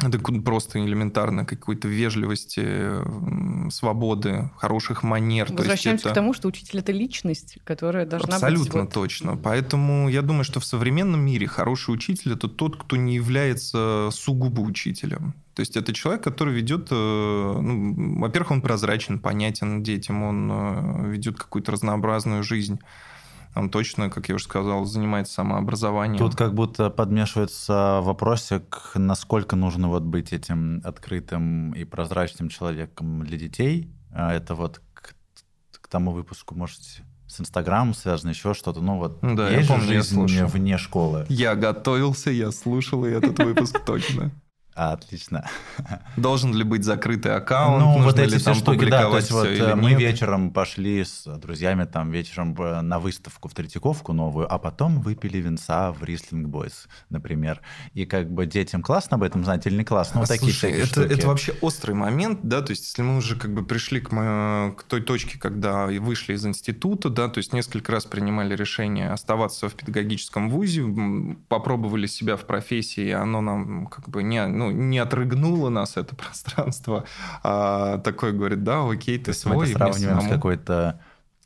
это 0.00 0.18
просто 0.18 0.84
элементарно 0.84 1.44
какой-то 1.44 1.88
вежливости, 1.88 3.70
свободы, 3.70 4.50
хороших 4.56 5.02
манер. 5.02 5.48
Возвращаемся 5.50 6.08
это... 6.08 6.10
к 6.10 6.14
тому, 6.14 6.32
что 6.32 6.48
учитель 6.48 6.78
это 6.80 6.92
личность, 6.92 7.58
которая 7.64 8.06
должна 8.06 8.36
Абсолютно 8.36 8.82
быть... 8.82 8.92
точно. 8.92 9.36
Поэтому 9.36 10.08
я 10.08 10.22
думаю, 10.22 10.44
что 10.44 10.60
в 10.60 10.64
современном 10.64 11.20
мире 11.20 11.46
хороший 11.46 11.90
учитель 11.94 12.32
это 12.32 12.48
тот, 12.48 12.76
кто 12.76 12.96
не 12.96 13.14
является 13.14 14.10
сугубо 14.12 14.60
учителем. 14.60 15.34
То 15.54 15.60
есть 15.60 15.76
это 15.76 15.92
человек, 15.92 16.22
который 16.22 16.54
ведет, 16.54 16.88
э, 16.92 16.94
ну, 16.94 18.20
во-первых, 18.20 18.52
он 18.52 18.62
прозрачен, 18.62 19.18
понятен 19.18 19.82
детям, 19.82 20.22
он 20.22 20.48
э, 20.52 21.10
ведет 21.10 21.36
какую-то 21.36 21.72
разнообразную 21.72 22.44
жизнь 22.44 22.78
он 23.58 23.70
точно, 23.70 24.08
как 24.08 24.28
я 24.28 24.36
уже 24.36 24.44
сказал, 24.44 24.84
занимается 24.84 25.34
самообразованием. 25.34 26.18
Тут 26.18 26.36
как 26.36 26.54
будто 26.54 26.90
подмешивается 26.90 28.00
вопросик, 28.02 28.92
насколько 28.94 29.56
нужно 29.56 29.88
вот 29.88 30.02
быть 30.02 30.32
этим 30.32 30.80
открытым 30.84 31.72
и 31.72 31.84
прозрачным 31.84 32.48
человеком 32.48 33.24
для 33.24 33.36
детей. 33.36 33.90
А 34.12 34.32
это 34.32 34.54
вот 34.54 34.80
к, 34.94 35.14
к 35.80 35.88
тому 35.88 36.12
выпуску, 36.12 36.54
можете 36.54 37.02
с 37.26 37.40
Инстаграмом 37.40 37.94
связано, 37.94 38.30
еще 38.30 38.54
что-то. 38.54 38.80
Ну 38.80 38.96
вот 38.96 39.18
да, 39.20 39.50
есть 39.50 39.68
я 39.68 39.76
помню, 39.76 40.02
жизнь 40.02 40.26
я 40.30 40.46
вне 40.46 40.78
школы. 40.78 41.26
Я 41.28 41.54
готовился, 41.54 42.30
я 42.30 42.50
слушал 42.50 43.04
и 43.04 43.10
этот 43.10 43.38
выпуск 43.38 43.78
точно. 43.86 44.30
Отлично. 44.78 45.44
Должен 46.16 46.54
ли 46.54 46.62
быть 46.62 46.84
закрытый 46.84 47.34
аккаунт? 47.34 47.80
Ну, 47.80 47.86
Нужно 47.94 48.04
вот 48.04 48.18
эти 48.20 48.30
ли 48.34 48.38
все 48.38 48.54
штуки, 48.54 48.88
да, 48.88 49.10
то 49.10 49.16
есть 49.16 49.32
вот 49.32 49.48
или 49.48 49.72
мы 49.72 49.90
нет? 49.90 49.98
вечером 49.98 50.52
пошли 50.52 51.02
с 51.02 51.24
друзьями 51.38 51.84
там 51.84 52.12
вечером 52.12 52.54
на 52.54 53.00
выставку 53.00 53.48
в 53.48 53.54
Третьяковку 53.54 54.12
новую, 54.12 54.52
а 54.52 54.56
потом 54.58 55.00
выпили 55.00 55.38
винца 55.38 55.90
в 55.90 56.04
Рислинг 56.04 56.46
Бойс, 56.46 56.86
например. 57.10 57.60
И 57.94 58.06
как 58.06 58.30
бы 58.30 58.46
детям 58.46 58.82
классно 58.82 59.16
об 59.16 59.24
этом 59.24 59.42
знать 59.42 59.66
или 59.66 59.78
не 59.78 59.84
классно? 59.84 60.20
Вот 60.20 60.28
такие 60.28 60.52
Слушай, 60.52 60.78
это, 60.78 60.86
штуки. 60.86 61.12
это 61.12 61.26
вообще 61.26 61.54
острый 61.60 61.96
момент, 61.96 62.40
да, 62.44 62.62
то 62.62 62.70
есть 62.70 62.84
если 62.84 63.02
мы 63.02 63.16
уже 63.16 63.34
как 63.34 63.52
бы 63.52 63.64
пришли 63.64 64.00
к, 64.00 64.10
к 64.10 64.82
той 64.84 65.00
точке, 65.00 65.40
когда 65.40 65.86
вышли 65.86 66.34
из 66.34 66.46
института, 66.46 67.10
да, 67.10 67.28
то 67.28 67.38
есть 67.38 67.52
несколько 67.52 67.90
раз 67.90 68.04
принимали 68.04 68.54
решение 68.54 69.10
оставаться 69.10 69.68
в 69.68 69.74
педагогическом 69.74 70.50
вузе, 70.50 70.84
попробовали 71.48 72.06
себя 72.06 72.36
в 72.36 72.44
профессии, 72.44 73.08
и 73.08 73.10
оно 73.10 73.40
нам 73.40 73.88
как 73.88 74.08
бы 74.08 74.22
не, 74.22 74.46
ну, 74.46 74.67
не 74.70 74.98
отрыгнуло 74.98 75.68
нас, 75.68 75.96
это 75.96 76.14
пространство, 76.16 77.04
а 77.42 77.98
такой 77.98 78.32
говорит, 78.32 78.62
да, 78.62 78.88
окей, 78.88 79.18
ты 79.18 79.30
мы 79.30 79.34
свой, 79.34 79.54
это 79.54 79.64
мне 79.64 79.74
сравниваем 79.74 80.20
с 80.20 80.22
самому». 80.22 80.30
какой-то 80.30 81.00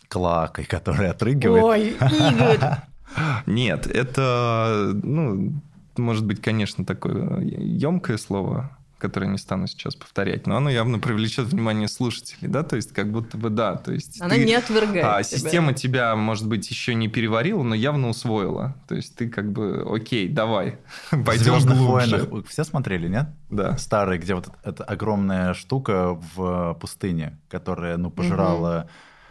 клакой, 0.09 0.65
которая 0.65 1.11
отрыгивает. 1.13 1.65
Ой, 1.65 1.89
Игорь! 1.91 2.61
Нет, 3.47 3.87
это, 3.87 4.93
ну, 5.03 5.61
может 5.97 6.27
быть, 6.27 6.41
конечно, 6.41 6.85
такое 6.85 7.41
емкое 7.41 8.17
слово, 8.19 8.77
которое 9.03 9.27
не 9.27 9.37
стану 9.37 9.67
сейчас 9.67 9.97
повторять, 9.97 10.47
но 10.47 10.57
оно 10.57 10.71
явно 10.71 11.01
привлечет 11.01 11.47
внимание 11.49 11.89
слушателей, 11.89 12.49
да, 12.49 12.63
то 12.63 12.77
есть 12.77 12.93
как 12.93 13.11
будто 13.11 13.37
бы 13.37 13.51
да, 13.51 13.75
то 13.75 13.93
есть 13.93 14.23
Она 14.23 14.37
ты- 14.37 14.45
не 14.45 14.55
отвергает 14.55 15.05
а, 15.05 15.23
тебя. 15.25 15.39
система 15.39 15.73
тебя, 15.73 16.15
может 16.15 16.47
быть, 16.47 16.71
еще 16.71 16.95
не 16.95 17.09
переварила, 17.09 17.65
но 17.65 17.75
явно 17.75 18.09
усвоила, 18.09 18.77
то 18.87 18.95
есть 18.95 19.17
ты 19.17 19.29
как 19.29 19.51
бы, 19.51 19.85
окей, 19.93 20.29
давай, 20.29 20.79
пойдем 21.11 21.55
«Звездных 21.55 21.79
глубже. 21.79 22.11
войнах» 22.11 22.29
вы 22.31 22.45
все 22.45 22.63
смотрели, 22.63 23.09
нет? 23.09 23.27
Да. 23.51 23.77
Старые, 23.77 24.21
где 24.21 24.37
вот 24.37 24.49
эта 24.63 24.85
огромная 24.85 25.53
штука 25.55 26.17
в 26.37 26.79
пустыне, 26.81 27.41
которая, 27.49 27.97
ну, 27.97 28.09
пожирала 28.11 28.89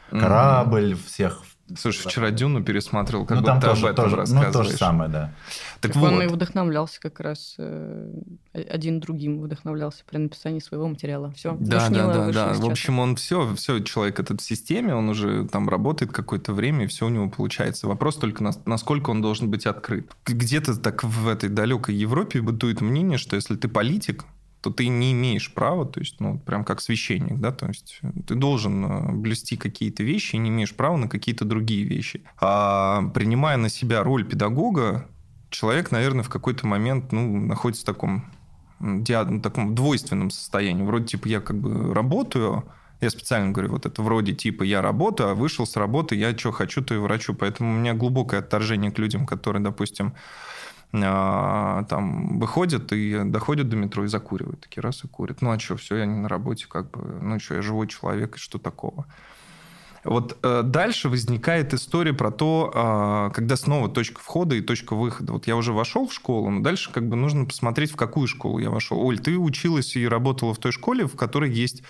корабль, 0.10 0.98
всех... 1.08 1.44
Слушай, 1.78 2.08
вчера 2.08 2.32
Дюну 2.32 2.64
пересмотрел, 2.64 3.26
как 3.26 3.38
ну, 3.38 3.42
будто 3.42 3.52
там 3.52 3.62
ты 3.62 3.68
тоже, 3.68 3.88
об 3.88 3.92
этом 3.94 4.04
тоже, 4.04 4.16
ну, 4.16 4.22
рассказываешь. 4.22 4.54
то 4.54 4.64
же 4.64 4.78
самое, 4.78 5.10
да. 5.10 5.34
Так, 5.80 5.94
Так 5.94 6.02
вот, 6.02 6.14
Он 6.14 6.22
и 6.24 6.28
вдохновлялся 6.28 7.00
как 7.00 7.20
раз 7.20 7.56
э, 7.58 8.12
один 8.54 9.00
другим 9.00 9.42
вдохновлялся 9.42 10.04
при 10.10 10.18
написании 10.18 10.60
своего 10.60 10.88
материала. 10.88 11.32
Все, 11.32 11.56
Да, 11.60 11.90
да, 11.90 12.08
да, 12.08 12.32
да. 12.32 12.54
В 12.54 12.66
общем, 12.70 13.00
он 13.00 13.16
все, 13.16 13.54
все, 13.56 13.80
человек 13.80 14.20
этот 14.20 14.42
в 14.42 14.44
системе, 14.44 14.96
он 14.96 15.10
уже 15.10 15.48
там 15.48 15.70
работает 15.70 16.12
какое-то 16.12 16.54
время, 16.54 16.86
и 16.86 16.88
все 16.88 17.06
у 17.06 17.10
него 17.10 17.30
получается. 17.30 17.88
Вопрос 17.88 18.16
только, 18.16 18.44
нас- 18.44 18.60
насколько 18.66 19.10
он 19.10 19.22
должен 19.22 19.50
быть 19.50 19.66
открыт. 19.66 20.12
Где-то 20.26 20.76
так 20.78 21.04
в 21.04 21.28
этой 21.28 21.50
далекой 21.50 21.96
Европе 21.96 22.42
бытует 22.42 22.82
мнение, 22.82 23.18
что 23.18 23.36
если 23.36 23.56
ты 23.56 23.68
политик, 23.68 24.26
то 24.62 24.70
ты 24.70 24.88
не 24.88 25.12
имеешь 25.12 25.54
права, 25.54 25.86
то 25.86 26.00
есть, 26.00 26.20
ну, 26.20 26.40
прям 26.40 26.64
как 26.64 26.82
священник, 26.82 27.40
да, 27.40 27.52
то 27.52 27.68
есть 27.68 28.00
ты 28.28 28.36
должен 28.36 28.86
э, 28.86 29.12
блюсти 29.14 29.58
какие-то 29.58 30.04
вещи 30.04 30.36
и 30.36 30.40
не 30.40 30.50
имеешь 30.50 30.76
права 30.76 30.98
на 30.98 31.08
какие-то 31.08 31.46
другие 31.46 31.84
вещи. 31.84 32.24
А 32.40 33.02
принимая 33.14 33.58
на 33.58 33.70
себя 33.70 34.04
роль 34.04 34.24
педагога, 34.24 35.08
человек, 35.50 35.92
наверное, 35.92 36.24
в 36.24 36.30
какой-то 36.30 36.68
момент, 36.68 37.12
ну, 37.12 37.38
находится 37.38 37.84
в 37.84 37.86
таком 37.86 38.32
м, 38.80 39.04
диа- 39.04 39.26
ну, 39.26 39.42
таком 39.42 39.74
двойственном 39.74 40.30
состоянии. 40.30 40.84
Вроде 40.84 41.06
типа 41.06 41.28
я 41.28 41.42
как 41.42 41.60
бы 41.60 41.94
работаю, 41.94 42.64
я 43.02 43.10
специально 43.10 43.52
говорю, 43.52 43.72
вот 43.72 43.88
это 43.88 44.02
вроде 44.04 44.34
типа 44.34 44.62
я 44.64 44.82
работаю, 44.82 45.30
а 45.32 45.34
вышел 45.36 45.66
с 45.66 45.76
работы, 45.76 46.16
я 46.16 46.38
что 46.38 46.52
хочу, 46.52 46.84
то 46.84 46.94
и 46.94 46.98
врачу. 46.98 47.34
Поэтому 47.34 47.74
у 47.74 47.78
меня 47.78 47.94
глубокое 47.96 48.42
отторжение 48.42 48.92
к 48.92 49.00
людям, 49.00 49.26
которые, 49.26 49.64
допустим, 49.64 50.14
там 50.92 52.40
выходят 52.40 52.92
и 52.92 53.24
доходят 53.24 53.70
до 53.70 53.78
метро 53.78 54.04
и 54.04 54.08
закуривают. 54.08 54.62
Такие 54.62 54.82
раз 54.82 55.04
и 55.04 55.08
курят. 55.08 55.42
Ну 55.42 55.52
а 55.52 55.60
что, 55.60 55.78
все, 55.78 55.98
я 55.98 56.06
не 56.06 56.20
на 56.20 56.28
работе, 56.28 56.66
как 56.68 56.92
бы, 56.92 57.02
ну 57.22 57.40
что, 57.40 57.56
я 57.56 57.62
живой 57.62 57.88
человек, 57.88 58.36
и 58.36 58.40
что 58.40 58.60
такого? 58.60 59.06
Вот 60.04 60.38
э, 60.42 60.64
дальше 60.64 61.10
возникает 61.10 61.74
история 61.74 62.14
про 62.14 62.32
то, 62.32 62.72
э, 62.74 63.34
когда 63.36 63.56
снова 63.56 63.88
точка 63.88 64.20
входа 64.20 64.56
и 64.56 64.62
точка 64.62 64.96
выхода. 64.96 65.34
Вот 65.34 65.46
я 65.46 65.56
уже 65.56 65.74
вошел 65.74 66.08
в 66.08 66.14
школу, 66.14 66.50
но 66.50 66.62
дальше 66.62 66.92
как 66.92 67.08
бы 67.08 67.16
нужно 67.16 67.46
посмотреть, 67.46 67.92
в 67.92 67.96
какую 67.96 68.28
школу 68.28 68.58
я 68.58 68.72
вошел. 68.72 69.00
Оль, 69.00 69.20
ты 69.20 69.38
училась 69.38 69.96
и 69.96 70.08
работала 70.08 70.56
в 70.56 70.58
той 70.58 70.72
школе, 70.72 71.06
в 71.06 71.16
которой 71.16 71.52
есть 71.52 71.84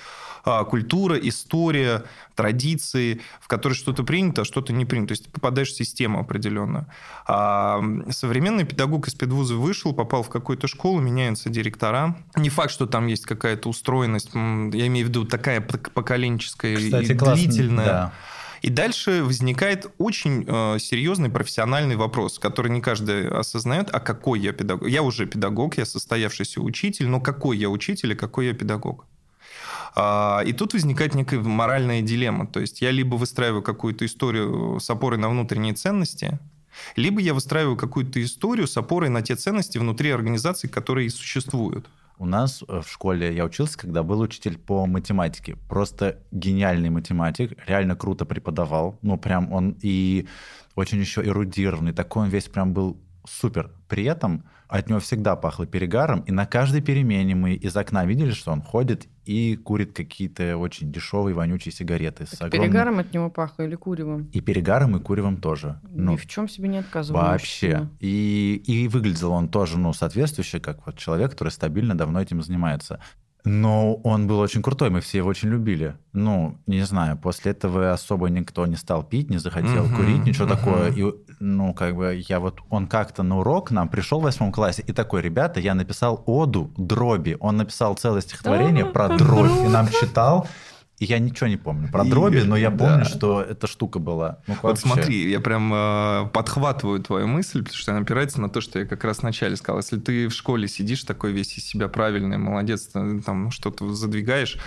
э, 0.45 0.65
культура, 0.69 1.15
история, 1.17 2.03
традиции, 2.35 3.21
в 3.39 3.47
которой 3.47 3.73
что-то 3.73 4.03
принято, 4.03 4.41
а 4.41 4.45
что-то 4.45 4.73
не 4.73 4.85
принято. 4.85 5.09
То 5.09 5.11
есть 5.13 5.25
ты 5.25 5.31
попадаешь 5.31 5.69
в 5.69 5.75
систему 5.75 6.19
определенную. 6.19 6.87
А 7.27 7.81
современный 8.09 8.63
педагог 8.63 9.07
из 9.07 9.13
педвуза 9.13 9.55
вышел, 9.55 9.93
попал 9.93 10.23
в 10.23 10.29
какую-то 10.29 10.67
школу, 10.67 10.99
меняются 10.99 11.49
директора. 11.49 12.15
Не 12.35 12.49
факт, 12.49 12.71
что 12.71 12.85
там 12.85 13.07
есть 13.07 13.25
какая-то 13.25 13.69
устроенность, 13.69 14.33
я 14.33 14.87
имею 14.87 15.05
в 15.05 15.09
виду 15.09 15.25
такая 15.25 15.61
поколенческая 15.61 16.77
Кстати, 16.77 17.11
и 17.11 17.13
длительная. 17.13 17.85
Да 17.85 18.13
и 18.61 18.69
дальше 18.69 19.23
возникает 19.23 19.87
очень 19.97 20.45
э, 20.47 20.77
серьезный 20.79 21.29
профессиональный 21.29 21.95
вопрос, 21.95 22.37
который 22.37 22.69
не 22.71 22.79
каждый 22.79 23.27
осознает, 23.27 23.89
а 23.91 23.99
какой 23.99 24.39
я 24.39 24.53
педагог. 24.53 24.87
Я 24.87 25.01
уже 25.01 25.25
педагог, 25.25 25.77
я 25.77 25.85
состоявшийся 25.85 26.61
учитель, 26.61 27.07
но 27.07 27.19
какой 27.19 27.57
я 27.57 27.69
учитель 27.69 28.11
и 28.11 28.15
какой 28.15 28.47
я 28.47 28.53
педагог. 28.53 29.07
А, 29.95 30.41
и 30.45 30.53
тут 30.53 30.73
возникает 30.73 31.15
некая 31.15 31.39
моральная 31.39 32.01
дилемма. 32.01 32.47
То 32.47 32.59
есть 32.59 32.81
я 32.81 32.91
либо 32.91 33.15
выстраиваю 33.15 33.61
какую-то 33.61 34.05
историю 34.05 34.79
с 34.79 34.89
опорой 34.89 35.19
на 35.19 35.29
внутренние 35.29 35.73
ценности, 35.73 36.39
либо 36.95 37.19
я 37.19 37.33
выстраиваю 37.33 37.75
какую-то 37.75 38.23
историю 38.23 38.67
с 38.67 38.77
опорой 38.77 39.09
на 39.09 39.21
те 39.21 39.35
ценности 39.35 39.77
внутри 39.77 40.11
организации, 40.11 40.67
которые 40.67 41.09
существуют. 41.09 41.89
У 42.17 42.25
нас 42.25 42.63
э, 42.67 42.81
в 42.81 42.89
школе 42.89 43.35
я 43.35 43.45
учился, 43.45 43.77
когда 43.77 44.03
был 44.03 44.19
учитель 44.19 44.57
по 44.57 44.85
математике. 44.85 45.57
Просто 45.67 46.19
гениальный 46.31 46.89
математик, 46.89 47.57
реально 47.67 47.95
круто 47.95 48.25
преподавал. 48.25 48.99
Ну, 49.01 49.17
прям 49.17 49.51
он 49.51 49.75
и 49.81 50.27
очень 50.75 50.99
еще 50.99 51.21
эрудированный. 51.21 51.93
Такой 51.93 52.23
он 52.23 52.29
весь 52.29 52.47
прям 52.47 52.73
был 52.73 52.97
супер. 53.25 53.71
При 53.87 54.03
этом 54.03 54.45
от 54.67 54.87
него 54.87 54.99
всегда 54.99 55.35
пахло 55.35 55.65
перегаром, 55.65 56.21
и 56.21 56.31
на 56.31 56.45
каждой 56.45 56.81
перемене 56.81 57.35
мы 57.35 57.55
из 57.55 57.75
окна 57.75 58.05
видели, 58.05 58.31
что 58.31 58.51
он 58.51 58.61
ходит 58.61 59.07
и 59.25 59.57
курит 59.57 59.93
какие-то 59.93 60.57
очень 60.57 60.91
дешевые 60.91 61.35
вонючие 61.35 61.73
сигареты. 61.73 62.25
С 62.25 62.41
огромным... 62.41 62.61
Перегаром 62.61 62.99
от 62.99 63.13
него 63.13 63.29
пахло 63.29 63.63
или 63.63 63.75
куревом? 63.75 64.29
И 64.31 64.39
перегаром, 64.39 64.95
и 64.95 65.01
куревом 65.01 65.37
тоже. 65.37 65.79
Ну, 65.83 66.13
Ни 66.13 66.17
в 66.17 66.25
чем 66.25 66.47
себе 66.47 66.69
не 66.69 66.77
отказывал. 66.77 67.19
Вообще. 67.19 67.89
И, 67.99 68.63
и 68.65 68.87
выглядел 68.87 69.31
он 69.31 69.49
тоже, 69.49 69.77
ну, 69.77 69.91
соответствующе, 69.91 70.61
как 70.61 70.85
вот 70.85 70.97
человек, 70.97 71.31
который 71.31 71.49
стабильно 71.49 71.93
давно 71.93 72.21
этим 72.21 72.41
занимается. 72.41 73.01
Но 73.43 73.95
он 73.95 74.27
был 74.27 74.39
очень 74.39 74.61
крутой, 74.61 74.89
мы 74.89 75.01
все 75.01 75.19
его 75.19 75.29
очень 75.29 75.49
любили. 75.49 75.95
Ну, 76.13 76.59
не 76.67 76.83
знаю, 76.83 77.17
после 77.17 77.51
этого 77.51 77.91
особо 77.91 78.29
никто 78.29 78.65
не 78.67 78.75
стал 78.75 79.03
пить, 79.03 79.29
не 79.29 79.37
захотел 79.37 79.85
uh-huh, 79.85 79.95
курить, 79.95 80.23
ничего 80.23 80.45
uh-huh. 80.45 80.57
такое. 80.57 80.91
И, 80.91 81.13
ну, 81.39 81.73
как 81.73 81.95
бы 81.95 82.21
я 82.27 82.39
вот, 82.39 82.59
он 82.69 82.87
как-то 82.87 83.23
на 83.23 83.39
урок 83.39 83.71
нам 83.71 83.89
пришел 83.89 84.19
в 84.19 84.23
восьмом 84.23 84.51
классе 84.51 84.83
и 84.85 84.93
такой, 84.93 85.21
ребята, 85.21 85.59
я 85.59 85.73
написал 85.73 86.21
оду 86.27 86.71
дроби. 86.77 87.37
Он 87.39 87.57
написал 87.57 87.95
целое 87.95 88.21
стихотворение 88.21 88.85
про 88.85 89.09
дробь 89.09 89.65
и 89.65 89.67
нам 89.67 89.87
читал. 89.89 90.47
И 91.01 91.05
я 91.05 91.17
ничего 91.17 91.47
не 91.47 91.57
помню 91.57 91.89
про 91.91 92.03
дроби, 92.03 92.41
но 92.41 92.55
я 92.55 92.69
помню, 92.69 92.99
да. 92.99 93.05
что 93.05 93.41
эта 93.41 93.65
штука 93.65 93.97
была. 93.97 94.37
Ну, 94.45 94.53
вот 94.61 94.63
вообще. 94.63 94.87
смотри, 94.87 95.31
я 95.31 95.39
прям 95.39 95.73
э, 95.73 96.29
подхватываю 96.31 96.99
твою 96.99 97.25
мысль, 97.25 97.63
потому 97.63 97.75
что 97.75 97.91
она 97.91 98.01
опирается 98.01 98.39
на 98.39 98.49
то, 98.49 98.61
что 98.61 98.77
я 98.77 98.85
как 98.85 99.03
раз 99.03 99.23
вначале 99.23 99.55
сказал. 99.55 99.79
Если 99.79 99.97
ты 99.97 100.27
в 100.27 100.31
школе 100.31 100.67
сидишь 100.67 101.03
такой 101.03 101.31
весь 101.31 101.57
из 101.57 101.65
себя 101.65 101.87
правильный, 101.87 102.37
молодец, 102.37 102.87
там 103.25 103.49
что-то 103.49 103.91
задвигаешь, 103.95 104.59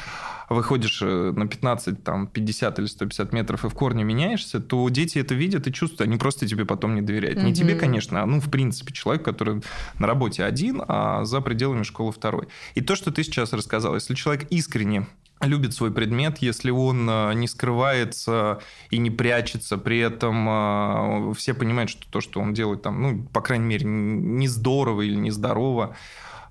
выходишь 0.48 1.02
э, 1.02 1.32
на 1.36 1.46
15, 1.46 2.02
там, 2.02 2.26
50 2.26 2.80
или 2.80 2.86
150 2.86 3.32
метров 3.32 3.64
и 3.64 3.68
в 3.68 3.74
корне 3.74 4.02
меняешься, 4.02 4.58
то 4.58 4.88
дети 4.88 5.20
это 5.20 5.36
видят 5.36 5.68
и 5.68 5.72
чувствуют, 5.72 6.08
они 6.08 6.18
просто 6.18 6.48
тебе 6.48 6.64
потом 6.64 6.96
не 6.96 7.02
доверяют. 7.02 7.38
Угу. 7.38 7.46
Не 7.46 7.54
тебе, 7.54 7.76
конечно, 7.76 8.24
а 8.24 8.26
ну, 8.26 8.40
в 8.40 8.50
принципе, 8.50 8.92
человек, 8.92 9.24
который 9.24 9.62
на 10.00 10.08
работе 10.08 10.42
один, 10.42 10.82
а 10.88 11.24
за 11.24 11.40
пределами 11.40 11.84
школы 11.84 12.10
второй. 12.10 12.48
И 12.74 12.80
то, 12.80 12.96
что 12.96 13.12
ты 13.12 13.22
сейчас 13.22 13.52
рассказал, 13.52 13.94
если 13.94 14.14
человек 14.14 14.48
искренне 14.50 15.06
любит 15.46 15.74
свой 15.74 15.92
предмет, 15.92 16.38
если 16.38 16.70
он 16.70 17.08
э, 17.08 17.34
не 17.34 17.48
скрывается 17.48 18.60
и 18.90 18.98
не 18.98 19.10
прячется, 19.10 19.78
при 19.78 19.98
этом 19.98 20.46
э, 20.48 21.34
все 21.34 21.54
понимают, 21.54 21.90
что 21.90 22.08
то, 22.10 22.20
что 22.20 22.40
он 22.40 22.54
делает 22.54 22.82
там, 22.82 23.02
ну, 23.02 23.24
по 23.32 23.40
крайней 23.40 23.66
мере, 23.66 23.84
не 23.86 24.48
здорово 24.48 25.02
или 25.02 25.14
не 25.14 25.30
здорово, 25.30 25.96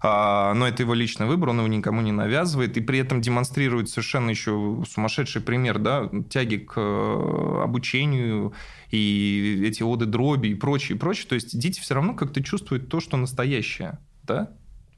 а, 0.05 0.53
но 0.53 0.67
это 0.67 0.83
его 0.83 0.93
личный 0.93 1.27
выбор, 1.27 1.49
он 1.49 1.59
его 1.59 1.67
никому 1.67 2.01
не 2.01 2.11
навязывает, 2.11 2.75
и 2.75 2.81
при 2.81 2.99
этом 2.99 3.21
демонстрирует 3.21 3.89
совершенно 3.89 4.31
еще 4.31 4.83
сумасшедший 4.89 5.41
пример, 5.41 5.79
да, 5.79 6.09
тяги 6.29 6.57
к 6.57 6.73
э, 6.75 7.61
обучению, 7.63 8.53
и 8.89 9.63
эти 9.65 9.81
оды 9.81 10.05
дроби 10.05 10.49
и 10.49 10.55
прочее, 10.55 10.97
и 10.97 10.99
прочее. 10.99 11.27
То 11.29 11.35
есть 11.35 11.57
дети 11.57 11.79
все 11.79 11.95
равно 11.95 12.15
как-то 12.15 12.43
чувствуют 12.43 12.89
то, 12.89 12.99
что 12.99 13.15
настоящее, 13.15 13.97
да? 14.23 14.51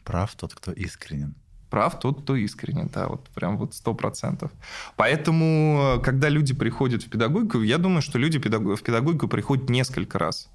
Прав 0.03 0.33
тот, 0.33 0.55
кто 0.55 0.71
искренен 0.71 1.35
прав 1.69 1.99
тот, 1.99 2.21
кто 2.21 2.35
искренен, 2.35 2.89
да, 2.93 3.07
вот 3.07 3.27
прям 3.29 3.57
вот 3.57 3.73
сто 3.73 3.93
процентов. 3.93 4.51
Поэтому, 4.95 6.01
когда 6.03 6.29
люди 6.29 6.53
приходят 6.53 7.03
в 7.03 7.09
педагогику, 7.09 7.61
я 7.61 7.77
думаю, 7.77 8.01
что 8.01 8.17
люди 8.19 8.39
в 8.39 8.81
педагогику 8.83 9.27
приходят 9.27 9.69
несколько 9.69 10.19
раз. 10.19 10.49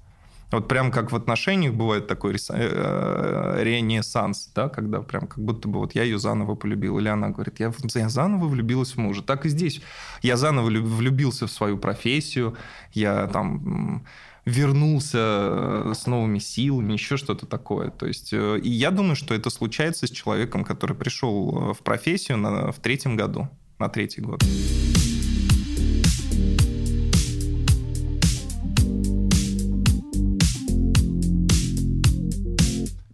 Вот 0.51 0.67
прям 0.67 0.91
как 0.91 1.11
в 1.13 1.15
отношениях 1.15 1.73
бывает 1.73 2.07
такой 2.07 2.35
э, 2.35 3.57
ренессанс, 3.63 4.51
да, 4.53 4.67
когда 4.67 5.01
прям 5.01 5.27
как 5.27 5.39
будто 5.39 5.69
бы 5.69 5.79
вот 5.79 5.95
я 5.95 6.03
ее 6.03 6.19
заново 6.19 6.55
полюбил, 6.55 6.99
или 6.99 7.07
она 7.07 7.29
говорит, 7.29 7.61
я, 7.61 7.71
я 7.93 8.09
заново 8.09 8.47
влюбилась 8.47 8.91
в 8.91 8.97
мужа. 8.97 9.23
Так 9.23 9.45
и 9.45 9.49
здесь. 9.49 9.81
Я 10.21 10.35
заново 10.35 10.65
влюбился 10.67 11.47
в 11.47 11.51
свою 11.51 11.77
профессию, 11.77 12.57
я 12.91 13.27
там 13.27 14.05
вернулся 14.45 15.17
э, 15.19 15.93
с 15.95 16.07
новыми 16.07 16.39
силами, 16.39 16.93
еще 16.93 17.17
что-то 17.17 17.45
такое. 17.45 17.91
То 17.91 18.07
есть, 18.07 18.33
э, 18.33 18.59
и 18.59 18.69
я 18.69 18.91
думаю, 18.91 19.15
что 19.15 19.33
это 19.33 19.49
случается 19.49 20.07
с 20.07 20.11
человеком, 20.11 20.63
который 20.63 20.95
пришел 20.95 21.71
э, 21.71 21.73
в 21.73 21.79
профессию 21.79 22.37
на, 22.37 22.71
в 22.71 22.79
третьем 22.79 23.15
году, 23.15 23.49
на 23.77 23.89
третий 23.89 24.21
год. 24.21 24.43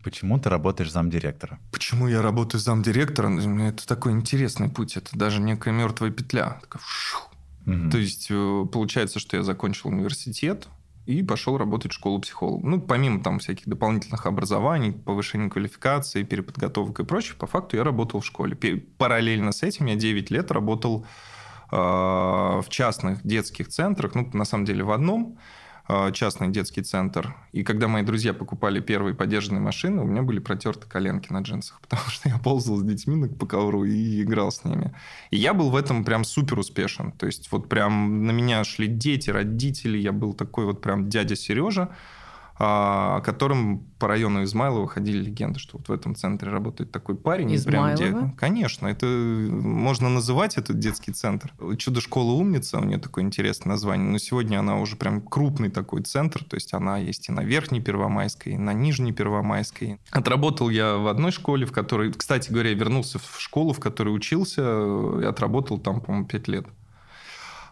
Почему 0.02 0.40
ты 0.40 0.50
работаешь 0.50 0.92
замдиректора? 0.92 1.60
Почему 1.72 2.08
я 2.08 2.22
работаю 2.22 2.62
замдиректора? 2.62 3.30
Это 3.68 3.86
такой 3.86 4.14
интересный 4.14 4.70
путь. 4.70 4.96
Это 4.96 5.10
даже 5.18 5.42
некая 5.42 5.74
мертвая 5.74 6.12
петля. 6.12 6.62
Угу. 7.66 7.92
То 7.92 7.98
есть 7.98 8.30
получается, 8.72 9.20
что 9.20 9.36
я 9.36 9.44
закончил 9.44 9.90
университет, 9.90 10.70
и 11.08 11.24
пошел 11.24 11.58
работать 11.58 11.94
в 11.94 11.96
школу 11.96 12.20
психолога. 12.20 12.68
Ну, 12.68 12.82
помимо 12.82 13.24
там 13.24 13.40
всяких 13.40 13.68
дополнительных 13.68 14.26
образований, 14.26 14.92
повышения 14.92 15.50
квалификации, 15.50 16.24
переподготовок 16.24 17.00
и 17.00 17.06
прочее, 17.06 17.36
по 17.40 17.48
факту 17.48 17.78
я 17.78 17.86
работал 17.86 18.20
в 18.20 18.26
школе. 18.26 18.56
Параллельно 18.98 19.54
с 19.54 19.64
этим 19.64 19.86
я 19.86 19.96
9 19.96 20.32
лет 20.32 20.52
работал 20.52 21.06
э, 21.72 21.76
в 21.78 22.66
частных 22.70 23.26
детских 23.26 23.70
центрах, 23.70 24.16
ну, 24.16 24.30
на 24.34 24.44
самом 24.44 24.66
деле 24.66 24.84
в 24.84 24.92
одном, 24.92 25.38
частный 26.14 26.50
детский 26.50 26.82
центр. 26.82 27.36
И 27.54 27.64
когда 27.64 27.88
мои 27.88 28.04
друзья 28.04 28.34
покупали 28.34 28.80
первые 28.80 29.16
подержанные 29.16 29.62
машины, 29.62 30.02
у 30.02 30.06
меня 30.06 30.22
были 30.22 30.40
протерты 30.40 30.88
коленки 30.88 31.32
на 31.32 31.42
джинсах, 31.42 31.80
потому 31.88 32.04
что 32.10 32.30
я 32.30 32.38
ползал 32.38 32.78
с 32.78 32.84
детьми 32.84 33.28
по 33.28 33.46
ковру 33.46 33.86
и 33.86 34.22
играл 34.22 34.52
с 34.52 34.64
ними. 34.66 34.94
И 35.32 35.38
я 35.38 35.54
был 35.54 35.70
в 35.70 35.76
этом 35.76 36.04
прям 36.04 36.24
супер 36.24 36.60
успешен. 36.60 37.12
То 37.12 37.26
есть 37.26 37.52
вот 37.52 37.70
прям 37.70 38.26
на 38.26 38.32
меня 38.32 38.64
шли 38.64 38.88
дети, 38.88 39.30
родители, 39.30 39.98
я 39.98 40.12
был 40.12 40.34
такой 40.34 40.66
вот 40.66 40.82
прям 40.82 41.10
дядя 41.10 41.36
Сережа, 41.36 41.90
о 42.60 43.22
котором 43.22 43.86
по 44.00 44.08
району 44.08 44.44
Измайлова 44.44 44.88
ходили 44.88 45.24
легенды, 45.24 45.60
что 45.60 45.78
вот 45.78 45.90
в 45.90 45.92
этом 45.92 46.16
центре 46.16 46.50
работает 46.50 46.92
такой 46.92 47.16
парень. 47.16 47.54
Измайлова? 47.56 47.96
Прям, 47.96 48.32
конечно, 48.32 48.88
это 48.88 49.06
можно 49.06 50.10
называть 50.10 50.58
этот 50.58 50.80
детский 50.80 51.12
центр. 51.12 51.54
Чудо-школа 51.78 52.32
умница, 52.32 52.80
у 52.80 52.84
нее 52.84 52.98
такое 52.98 53.24
интересное 53.24 53.70
название, 53.70 54.10
но 54.10 54.18
сегодня 54.18 54.60
она 54.60 54.80
уже 54.80 54.96
прям 54.96 55.22
крупный 55.22 55.70
такой 55.70 56.02
центр, 56.02 56.44
то 56.44 56.56
есть 56.56 56.74
она 56.74 56.98
есть 56.98 57.30
и 57.30 57.32
на 57.32 57.42
Верхней 57.42 57.82
Первомайской, 57.82 58.54
и 58.54 58.58
на 58.58 58.74
Нижней 58.74 59.12
Первомайской. 59.12 60.00
Отработал 60.12 60.70
я 60.70 60.96
в 60.96 61.08
одной 61.08 61.32
школе, 61.32 61.66
в 61.66 61.72
которой, 61.72 62.12
кстати 62.12 62.52
говоря, 62.52 62.70
я 62.70 62.76
вернулся 62.76 63.20
в 63.20 63.40
школу, 63.40 63.74
в 63.74 63.80
которой 63.80 64.10
учился, 64.10 64.62
и 65.22 65.26
отработал 65.26 65.78
там, 65.78 66.02
по-моему, 66.02 66.28
5 66.28 66.48
лет. 66.48 66.66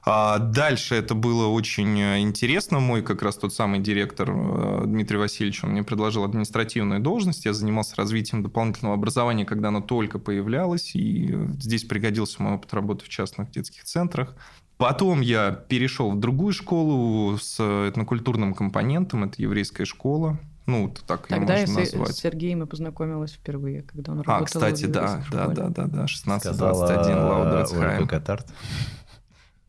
А 0.08 0.38
дальше 0.38 0.94
это 0.94 1.15
было 1.15 1.48
очень 1.48 2.00
э, 2.00 2.20
интересно. 2.20 2.80
Мой 2.80 3.02
как 3.02 3.24
раз 3.24 3.38
тот 3.38 3.56
самый 3.56 3.80
директор 3.80 4.30
э, 4.30 4.84
Дмитрий 4.86 5.18
Васильевич, 5.18 5.63
он 5.63 5.72
мне 5.72 5.82
предложил 5.82 6.24
административную 6.24 7.00
должность. 7.00 7.46
Я 7.46 7.54
занимался 7.54 7.96
развитием 7.96 8.44
дополнительного 8.44 8.94
образования, 8.94 9.46
когда 9.46 9.70
оно 9.70 9.82
только 9.82 10.20
появлялось. 10.20 10.94
И 10.94 11.32
э, 11.34 11.48
здесь 11.60 11.86
пригодился 11.86 12.44
мой 12.44 12.54
опыт 12.54 12.72
работы 12.76 13.04
в 13.04 13.10
частных 13.10 13.50
детских 13.50 13.84
центрах. 13.84 14.36
Потом 14.78 15.22
я 15.22 15.52
перешел 15.52 16.12
в 16.12 16.20
другую 16.20 16.54
школу 16.54 17.39
с 17.39 17.60
этнокультурным 17.60 18.54
компонентом. 18.54 19.24
Это 19.24 19.41
еврейская 19.41 19.86
школа. 19.86 20.38
Ну, 20.68 20.94
так 21.08 21.28
Тогда 21.28 21.56
ее 21.56 21.68
можно 21.68 21.80
я 21.80 21.86
назвать. 21.86 22.15
с 22.15 22.20
Сергеем 22.20 22.63
и 22.63 22.65
познакомилась 22.65 23.34
впервые, 23.34 23.84
когда 23.84 24.12
он 24.12 24.20
а, 24.20 24.24
работал 24.24 24.44
А, 24.44 24.46
кстати, 24.46 24.86
да, 24.86 25.24
да, 25.32 25.48
да, 25.48 25.70
да, 25.70 25.86
да, 25.86 26.06
16-21 26.06 27.30
Лаудерцхайм. 27.30 28.08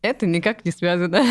Это 0.01 0.25
никак 0.25 0.63
не 0.63 0.71
связано. 0.71 1.23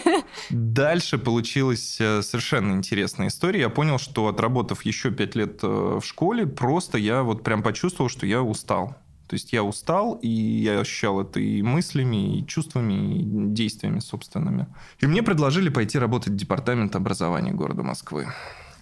Дальше 0.50 1.18
получилась 1.18 1.98
э, 2.00 2.22
совершенно 2.22 2.72
интересная 2.72 3.28
история. 3.28 3.60
Я 3.60 3.68
понял, 3.70 3.98
что 3.98 4.28
отработав 4.28 4.84
еще 4.84 5.10
пять 5.10 5.34
лет 5.34 5.60
э, 5.62 5.66
в 6.00 6.04
школе, 6.04 6.46
просто 6.46 6.98
я 6.98 7.22
вот 7.22 7.42
прям 7.42 7.62
почувствовал, 7.62 8.10
что 8.10 8.26
я 8.26 8.42
устал. 8.42 8.96
То 9.26 9.34
есть 9.34 9.52
я 9.52 9.62
устал, 9.62 10.18
и 10.22 10.28
я 10.28 10.80
ощущал 10.80 11.20
это 11.20 11.38
и 11.38 11.62
мыслями, 11.62 12.38
и 12.38 12.46
чувствами, 12.46 13.20
и 13.20 13.24
действиями 13.24 14.00
собственными. 14.00 14.66
И 14.98 15.06
мне 15.06 15.22
предложили 15.22 15.68
пойти 15.68 15.98
работать 15.98 16.32
в 16.32 16.36
департамент 16.36 16.96
образования 16.96 17.52
города 17.52 17.82
Москвы. 17.82 18.26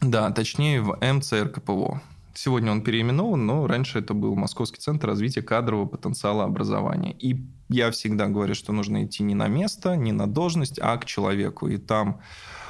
Да, 0.01 0.31
точнее 0.31 0.81
в 0.81 0.99
МЦРКПО. 1.01 2.01
Сегодня 2.41 2.71
он 2.71 2.83
переименован, 2.83 3.47
но 3.47 3.67
раньше 3.67 3.99
это 3.99 4.15
был 4.15 4.37
Московский 4.37 4.79
центр 4.79 5.09
развития 5.09 5.43
кадрового 5.43 5.87
потенциала 5.87 6.45
образования. 6.45 7.11
И 7.19 7.45
я 7.69 7.91
всегда 7.91 8.29
говорю, 8.29 8.55
что 8.55 8.73
нужно 8.73 9.05
идти 9.05 9.25
не 9.25 9.35
на 9.35 9.49
место, 9.49 9.97
не 9.97 10.13
на 10.13 10.29
должность, 10.29 10.79
а 10.79 10.97
к 10.99 11.05
человеку. 11.05 11.67
И 11.67 11.79
там 11.79 12.21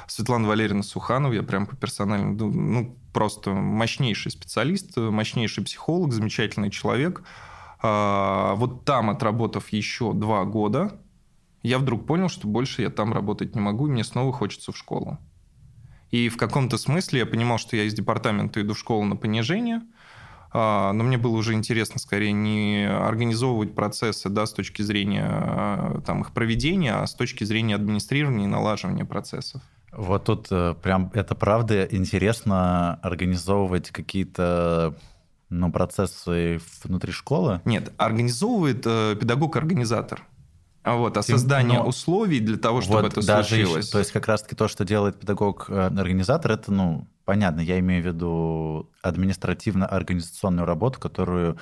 Светлана 0.07 0.47
Валерьевна 0.47 0.81
Суханова, 0.81 1.33
я 1.33 1.43
прям 1.43 1.67
по 1.67 1.75
персональному, 1.75 2.51
ну, 2.51 2.97
просто 3.13 3.51
мощнейший 3.51 4.31
специалист, 4.31 4.97
мощнейший 4.97 5.63
психолог, 5.63 6.13
замечательный 6.13 6.71
человек. 6.71 7.21
А, 7.83 8.55
вот 8.55 8.85
там, 8.85 9.11
отработав 9.11 9.69
еще 9.69 10.13
два 10.13 10.45
года, 10.45 10.99
я 11.61 11.77
вдруг 11.77 12.07
понял, 12.07 12.29
что 12.29 12.47
больше 12.47 12.81
я 12.81 12.89
там 12.89 13.13
работать 13.13 13.53
не 13.53 13.61
могу, 13.61 13.85
и 13.85 13.91
мне 13.91 14.03
снова 14.03 14.33
хочется 14.33 14.71
в 14.71 14.77
школу. 14.77 15.19
И 16.11 16.29
в 16.29 16.37
каком-то 16.37 16.77
смысле 16.77 17.19
я 17.19 17.25
понимал, 17.25 17.57
что 17.57 17.75
я 17.75 17.83
из 17.83 17.93
департамента 17.93 18.61
иду 18.61 18.73
в 18.73 18.79
школу 18.79 19.03
на 19.05 19.15
понижение, 19.15 19.81
а, 20.51 20.91
но 20.93 21.03
мне 21.03 21.17
было 21.17 21.35
уже 21.35 21.53
интересно 21.53 21.99
скорее 21.99 22.31
не 22.31 22.87
организовывать 22.89 23.75
процессы 23.75 24.29
да, 24.29 24.45
с 24.45 24.53
точки 24.53 24.81
зрения 24.81 25.27
а, 25.27 26.01
там, 26.05 26.21
их 26.21 26.31
проведения, 26.31 26.93
а 26.95 27.05
с 27.05 27.13
точки 27.13 27.43
зрения 27.43 27.75
администрирования 27.75 28.45
и 28.45 28.47
налаживания 28.47 29.05
процессов. 29.05 29.61
Вот 29.91 30.25
тут 30.25 30.47
э, 30.51 30.75
прям 30.83 31.09
это 31.15 31.33
правда 31.33 31.83
интересно 31.85 32.95
организовывать 33.01 33.89
какие-то 33.89 34.95
ну, 35.49 35.71
процессы 35.71 36.59
внутри 36.83 37.11
школы? 37.11 37.61
Нет, 37.65 37.91
организовывает 37.97 38.83
э, 38.85 39.15
педагог-организатор. 39.19 40.23
А 40.83 40.95
вот, 40.95 41.17
а 41.17 41.23
создание 41.23 41.79
Но 41.79 41.87
условий 41.87 42.39
для 42.39 42.57
того, 42.57 42.81
чтобы 42.81 43.01
вот 43.01 43.11
это 43.11 43.25
даже 43.25 43.49
случилось. 43.49 43.85
Еще, 43.85 43.91
то 43.91 43.99
есть 43.99 44.11
как 44.11 44.27
раз-таки 44.27 44.55
то, 44.55 44.67
что 44.67 44.85
делает 44.85 45.19
педагог-организатор, 45.19 46.51
это, 46.51 46.71
ну, 46.71 47.07
понятно, 47.25 47.59
я 47.59 47.79
имею 47.79 48.03
в 48.03 48.07
виду 48.07 48.89
административно-организационную 49.01 50.65
работу, 50.65 50.99
которую 50.99 51.57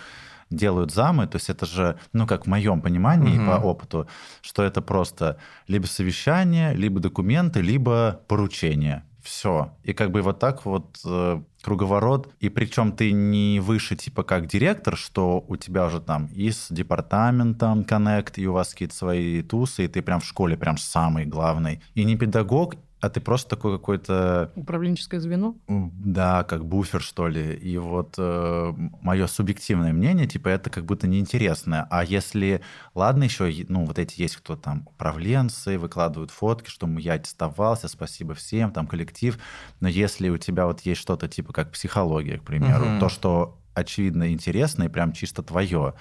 делают 0.50 0.92
замы, 0.92 1.28
то 1.28 1.38
есть 1.38 1.50
это 1.50 1.66
же, 1.66 1.98
ну, 2.14 2.26
как 2.26 2.46
в 2.46 2.48
моем 2.48 2.82
понимании 2.82 3.38
угу. 3.38 3.48
по 3.48 3.66
опыту, 3.66 4.08
что 4.42 4.64
это 4.64 4.82
просто 4.82 5.38
либо 5.68 5.88
совещание, 5.88 6.74
либо 6.74 7.00
документы, 7.00 7.62
либо 7.62 8.22
поручение. 8.28 9.04
Все. 9.28 9.74
И 9.84 9.92
как 9.92 10.12
бы 10.12 10.22
вот 10.22 10.40
так 10.40 10.66
вот 10.66 11.00
э, 11.06 11.42
круговорот. 11.62 12.34
И 12.40 12.48
причем 12.48 12.94
ты 12.94 13.12
не 13.12 13.60
выше, 13.60 13.98
типа, 13.98 14.24
как 14.24 14.48
директор, 14.48 14.96
что 14.96 15.44
у 15.50 15.58
тебя 15.58 15.86
уже 15.86 16.00
там 16.00 16.28
и 16.28 16.50
с 16.50 16.68
департаментом 16.70 17.84
коннект, 17.84 18.38
и 18.38 18.48
у 18.48 18.54
вас 18.54 18.70
какие-то 18.70 18.96
свои 18.96 19.42
тусы, 19.42 19.84
и 19.84 19.88
ты 19.90 20.02
прям 20.02 20.22
в 20.22 20.26
школе 20.26 20.56
прям 20.56 20.78
самый 20.78 21.26
главный. 21.26 21.82
И 21.94 22.06
не 22.06 22.16
педагог, 22.16 22.76
а 23.00 23.10
ты 23.10 23.22
просто 23.22 23.50
такой 23.50 23.78
какой-то... 23.78 24.52
Управленческое 24.56 25.20
звено? 25.20 25.56
Да, 25.68 26.44
как 26.44 26.66
буфер, 26.66 27.02
что 27.02 27.28
ли. 27.28 27.54
И 27.54 27.78
вот 27.78 28.16
э, 28.18 28.74
мое 29.02 29.28
субъективное 29.28 29.94
мнение, 29.94 30.26
типа, 30.26 30.50
это 30.50 30.72
как 30.72 30.86
будто 30.86 31.08
неинтересно. 31.08 31.88
А 31.92 32.04
если, 32.04 32.62
ладно, 32.96 33.26
еще, 33.26 33.54
ну, 33.70 33.86
вот 33.86 34.00
эти 34.00 34.20
есть 34.20 34.38
кто 34.38 34.56
там, 34.56 34.88
управленцы, 34.88 35.78
выкладывают 35.78 36.32
фотки, 36.32 36.70
что 36.70 36.88
я 36.98 37.14
аттестовался, 37.14 37.88
спасибо 37.88 38.34
всем, 38.34 38.72
там, 38.72 38.88
коллектив. 38.88 39.38
Но 39.80 39.88
если 39.88 40.30
у 40.30 40.38
тебя 40.38 40.66
вот 40.66 40.82
есть 40.82 41.02
что-то 41.02 41.28
типа 41.28 41.54
как 41.54 41.72
психология, 41.72 42.40
к 42.40 42.44
примеру, 42.44 42.86
угу. 42.86 43.00
то, 43.00 43.10
что 43.10 43.60
очевидно 43.76 44.34
интересно 44.34 44.84
и 44.84 44.90
прям 44.90 45.12
чисто 45.14 45.44
твое, 45.44 45.94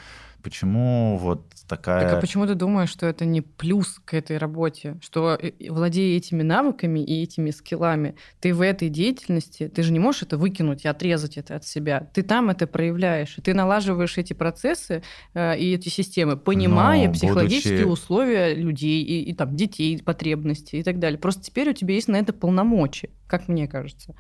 Почему 0.46 1.18
вот 1.18 1.42
такая... 1.66 2.02
Так 2.02 2.18
а 2.18 2.20
почему 2.20 2.46
ты 2.46 2.54
думаешь, 2.54 2.88
что 2.88 3.04
это 3.06 3.24
не 3.24 3.40
плюс 3.40 4.00
к 4.04 4.14
этой 4.14 4.38
работе? 4.38 4.96
Что 5.02 5.34
э, 5.34 5.50
владея 5.68 6.16
этими 6.16 6.44
навыками 6.44 7.00
и 7.00 7.20
этими 7.20 7.50
скиллами, 7.50 8.14
ты 8.38 8.54
в 8.54 8.60
этой 8.60 8.88
деятельности, 8.88 9.66
ты 9.66 9.82
же 9.82 9.92
не 9.92 9.98
можешь 9.98 10.22
это 10.22 10.38
выкинуть 10.38 10.84
и 10.84 10.88
отрезать 10.88 11.36
это 11.36 11.56
от 11.56 11.64
себя. 11.64 12.08
Ты 12.14 12.22
там 12.22 12.48
это 12.48 12.68
проявляешь, 12.68 13.36
и 13.38 13.42
ты 13.42 13.54
налаживаешь 13.54 14.18
эти 14.18 14.34
процессы 14.34 15.02
э, 15.34 15.58
и 15.58 15.74
эти 15.74 15.88
системы, 15.88 16.36
понимая 16.36 17.08
Но, 17.08 17.14
психологические 17.14 17.78
будучи... 17.78 17.92
условия 17.92 18.54
людей 18.54 19.02
и, 19.02 19.22
и 19.22 19.34
там 19.34 19.56
детей, 19.56 20.00
потребности 20.00 20.76
и 20.76 20.84
так 20.84 21.00
далее. 21.00 21.18
Просто 21.18 21.42
теперь 21.42 21.70
у 21.70 21.72
тебя 21.72 21.94
есть 21.94 22.06
на 22.06 22.18
это 22.18 22.32
полномочия, 22.32 23.10
как 23.26 23.48
мне 23.48 23.66
кажется. 23.66 24.14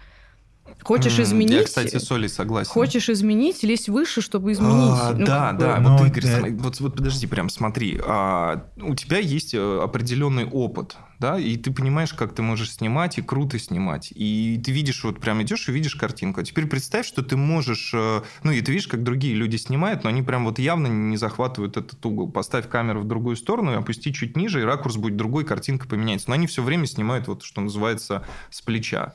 Хочешь 0.82 1.18
изменить? 1.18 1.52
Я, 1.52 1.64
кстати, 1.64 1.98
с 1.98 2.12
Олей 2.12 2.28
согласен. 2.28 2.70
Хочешь 2.70 3.08
изменить, 3.08 3.64
лезь 3.64 3.88
выше, 3.88 4.20
чтобы 4.20 4.52
изменить. 4.52 5.00
А, 5.00 5.14
ну, 5.16 5.26
да, 5.26 5.52
да. 5.52 5.80
Вот, 5.80 6.00
ну, 6.00 6.06
Игорь, 6.06 6.22
да. 6.22 6.42
Вот, 6.62 6.78
вот 6.78 6.94
подожди, 6.94 7.26
прям 7.26 7.48
смотри. 7.48 8.00
А, 8.04 8.68
у 8.80 8.94
тебя 8.94 9.18
есть 9.18 9.52
э, 9.54 9.80
определенный 9.82 10.44
опыт, 10.44 10.96
да, 11.18 11.38
и 11.38 11.56
ты 11.56 11.72
понимаешь, 11.72 12.12
как 12.12 12.34
ты 12.34 12.42
можешь 12.42 12.72
снимать, 12.72 13.18
и 13.18 13.22
круто 13.22 13.58
снимать. 13.58 14.12
И 14.14 14.60
ты 14.64 14.70
видишь, 14.70 15.02
вот 15.02 15.18
прям 15.18 15.42
идешь 15.42 15.68
и 15.68 15.72
видишь 15.72 15.96
картинку. 15.96 16.40
А 16.40 16.44
теперь 16.44 16.66
представь, 16.66 17.06
что 17.06 17.22
ты 17.22 17.36
можешь... 17.36 17.92
Э, 17.92 18.22
ну, 18.44 18.52
и 18.52 18.60
ты 18.60 18.70
видишь, 18.70 18.86
как 18.86 19.02
другие 19.02 19.34
люди 19.34 19.56
снимают, 19.56 20.04
но 20.04 20.10
они 20.10 20.22
прям 20.22 20.44
вот 20.44 20.60
явно 20.60 20.86
не 20.86 21.16
захватывают 21.16 21.76
этот 21.76 22.04
угол. 22.06 22.30
Поставь 22.30 22.68
камеру 22.68 23.00
в 23.00 23.08
другую 23.08 23.34
сторону 23.34 23.72
и 23.72 23.76
опусти 23.76 24.12
чуть 24.12 24.36
ниже, 24.36 24.60
и 24.60 24.64
ракурс 24.64 24.96
будет 24.96 25.16
другой, 25.16 25.44
картинка 25.44 25.88
поменяется. 25.88 26.28
Но 26.28 26.34
они 26.34 26.46
все 26.46 26.62
время 26.62 26.86
снимают 26.86 27.26
вот, 27.26 27.42
что 27.42 27.60
называется, 27.60 28.24
с 28.50 28.62
плеча. 28.62 29.14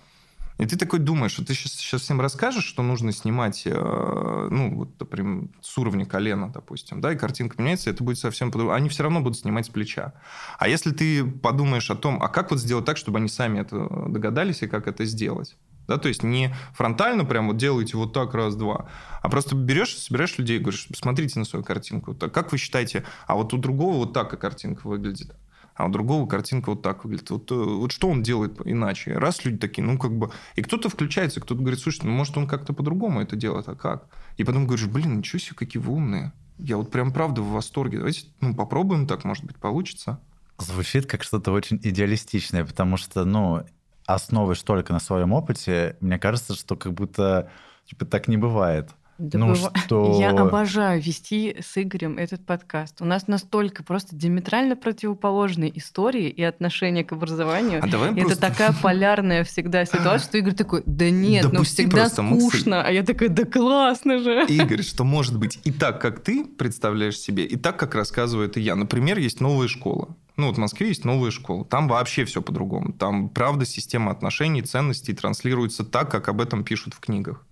И 0.61 0.65
ты 0.67 0.77
такой 0.77 0.99
думаешь, 0.99 1.31
что 1.31 1.43
ты 1.43 1.55
сейчас, 1.55 1.71
сейчас 1.71 2.03
всем 2.03 2.21
расскажешь, 2.21 2.65
что 2.65 2.83
нужно 2.83 3.11
снимать, 3.11 3.63
э, 3.65 4.47
ну, 4.51 4.75
вот, 4.75 4.89
например, 4.99 5.49
с 5.59 5.75
уровня 5.79 6.05
колена, 6.05 6.51
допустим, 6.53 7.01
да, 7.01 7.13
и 7.13 7.17
картинка 7.17 7.59
меняется, 7.59 7.89
это 7.89 8.03
будет 8.03 8.19
совсем 8.19 8.51
по 8.51 8.75
Они 8.75 8.87
все 8.87 9.01
равно 9.01 9.21
будут 9.21 9.39
снимать 9.39 9.65
с 9.65 9.69
плеча. 9.69 10.13
А 10.59 10.67
если 10.67 10.91
ты 10.91 11.25
подумаешь 11.25 11.89
о 11.89 11.95
том, 11.95 12.21
а 12.21 12.27
как 12.27 12.51
вот 12.51 12.59
сделать 12.59 12.85
так, 12.85 12.97
чтобы 12.97 13.17
они 13.17 13.27
сами 13.27 13.59
это 13.59 13.87
догадались, 14.07 14.61
и 14.61 14.67
как 14.67 14.87
это 14.87 15.03
сделать? 15.05 15.57
Да, 15.87 15.97
то 15.97 16.09
есть 16.09 16.21
не 16.21 16.53
фронтально 16.75 17.25
прям 17.25 17.47
вот 17.47 17.57
делаете 17.57 17.97
вот 17.97 18.13
так 18.13 18.35
раз-два, 18.35 18.87
а 19.23 19.29
просто 19.29 19.55
берешь, 19.55 19.97
собираешь 19.97 20.37
людей 20.37 20.57
и 20.57 20.59
говоришь, 20.59 20.87
смотрите 20.93 21.39
на 21.39 21.45
свою 21.45 21.65
картинку. 21.65 22.13
Так, 22.13 22.31
как 22.31 22.51
вы 22.51 22.59
считаете, 22.59 23.03
а 23.25 23.35
вот 23.35 23.51
у 23.55 23.57
другого 23.57 23.97
вот 23.97 24.13
так 24.13 24.31
и 24.35 24.37
картинка 24.37 24.85
выглядит? 24.85 25.35
А 25.81 25.85
у 25.85 25.89
другого 25.89 26.27
картинка 26.27 26.69
вот 26.69 26.81
так 26.81 27.03
выглядит. 27.03 27.29
Вот, 27.31 27.51
э, 27.51 27.55
вот 27.55 27.91
что 27.91 28.07
он 28.07 28.21
делает 28.21 28.61
иначе? 28.65 29.13
Раз 29.17 29.43
люди 29.43 29.57
такие, 29.57 29.83
ну, 29.83 29.97
как 29.97 30.15
бы... 30.15 30.31
И 30.55 30.61
кто-то 30.61 30.89
включается, 30.89 31.41
кто-то 31.41 31.59
говорит, 31.59 31.79
слушай, 31.79 32.01
ну, 32.03 32.11
может, 32.11 32.37
он 32.37 32.47
как-то 32.47 32.73
по-другому 32.73 33.21
это 33.21 33.35
делает, 33.35 33.67
а 33.67 33.75
как? 33.75 34.07
И 34.37 34.43
потом 34.43 34.67
говоришь, 34.67 34.87
блин, 34.87 35.17
ничего 35.17 35.39
себе, 35.39 35.55
какие 35.55 35.81
вы 35.81 35.93
умные. 35.93 36.33
Я 36.59 36.77
вот 36.77 36.91
прям 36.91 37.11
правда 37.11 37.41
в 37.41 37.49
восторге. 37.49 37.97
Давайте 37.97 38.27
ну, 38.41 38.55
попробуем 38.55 39.07
так, 39.07 39.23
может 39.23 39.43
быть, 39.43 39.57
получится. 39.57 40.19
Звучит 40.59 41.07
как 41.07 41.23
что-то 41.23 41.51
очень 41.51 41.79
идеалистичное, 41.81 42.63
потому 42.63 42.97
что, 42.97 43.25
ну, 43.25 43.63
основываясь 44.05 44.61
только 44.61 44.93
на 44.93 44.99
своем 44.99 45.33
опыте, 45.33 45.97
мне 45.99 46.19
кажется, 46.19 46.53
что 46.53 46.75
как 46.75 46.93
будто 46.93 47.49
типа 47.85 48.05
так 48.05 48.27
не 48.27 48.37
бывает. 48.37 48.91
Да 49.21 49.37
ну, 49.37 49.49
быв... 49.49 49.59
что... 49.75 50.17
Я 50.19 50.31
обожаю 50.31 50.99
вести 50.99 51.55
с 51.59 51.79
Игорем 51.79 52.17
этот 52.17 52.43
подкаст. 52.43 53.01
У 53.01 53.05
нас 53.05 53.27
настолько 53.27 53.83
просто 53.83 54.15
диаметрально 54.15 54.75
противоположные 54.75 55.77
истории 55.77 56.27
и 56.27 56.41
отношения 56.41 57.03
к 57.03 57.11
образованию. 57.11 57.81
А 57.83 57.87
давай 57.87 58.11
Это 58.13 58.21
просто... 58.21 58.41
такая 58.41 58.73
полярная 58.81 59.43
всегда 59.43 59.85
ситуация, 59.85 60.27
что 60.27 60.37
Игорь 60.39 60.55
такой, 60.55 60.81
да 60.87 61.11
нет, 61.11 61.51
ну 61.51 61.61
всегда 61.63 62.09
скучно. 62.09 62.33
Мысль. 62.33 62.71
А 62.73 62.91
я 62.91 63.03
такая, 63.03 63.29
да 63.29 63.45
классно 63.45 64.17
же. 64.17 64.45
Игорь, 64.47 64.81
что 64.81 65.03
может 65.03 65.37
быть 65.37 65.59
и 65.63 65.71
так, 65.71 66.01
как 66.01 66.23
ты 66.23 66.43
представляешь 66.43 67.19
себе, 67.19 67.45
и 67.45 67.57
так, 67.57 67.77
как 67.77 67.93
рассказывает 67.93 68.57
и 68.57 68.61
я. 68.61 68.75
Например, 68.75 69.19
есть 69.19 69.39
новая 69.39 69.67
школа. 69.67 70.15
Ну, 70.37 70.47
вот 70.47 70.55
в 70.55 70.59
Москве 70.59 70.87
есть 70.87 71.05
новая 71.05 71.29
школа. 71.29 71.63
Там 71.65 71.87
вообще 71.87 72.25
все 72.25 72.41
по-другому. 72.41 72.93
Там, 72.93 73.29
правда, 73.29 73.65
система 73.65 74.11
отношений, 74.11 74.63
ценностей 74.63 75.13
транслируется 75.13 75.83
так, 75.83 76.09
как 76.09 76.29
об 76.29 76.41
этом 76.41 76.63
пишут 76.63 76.95
в 76.95 76.99
книгах. 76.99 77.45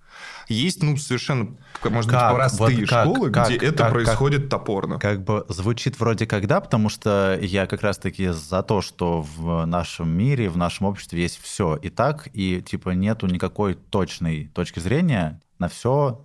Есть, 0.49 0.81
ну, 0.81 0.97
совершенно, 0.97 1.55
может 1.83 2.09
как? 2.09 2.31
быть, 2.31 2.37
простые 2.37 2.79
вот 2.79 2.89
как, 2.89 3.05
школы, 3.05 3.31
как, 3.31 3.47
где 3.47 3.59
как, 3.59 3.69
это 3.69 3.83
как, 3.83 3.91
происходит 3.91 4.41
как, 4.41 4.49
топорно. 4.49 4.99
Как 4.99 5.23
бы 5.23 5.45
звучит 5.47 5.99
вроде 5.99 6.25
как 6.25 6.47
да, 6.47 6.59
потому 6.59 6.89
что 6.89 7.37
я 7.39 7.67
как 7.67 7.83
раз-таки 7.83 8.29
за 8.29 8.63
то, 8.63 8.81
что 8.81 9.21
в 9.21 9.65
нашем 9.65 10.09
мире, 10.09 10.49
в 10.49 10.57
нашем 10.57 10.87
обществе 10.87 11.21
есть 11.21 11.39
все 11.41 11.75
и 11.75 11.89
так, 11.89 12.27
и 12.33 12.61
типа 12.61 12.89
нету 12.89 13.27
никакой 13.27 13.75
точной 13.75 14.47
точки 14.47 14.79
зрения, 14.79 15.39
на 15.59 15.69
все 15.69 16.23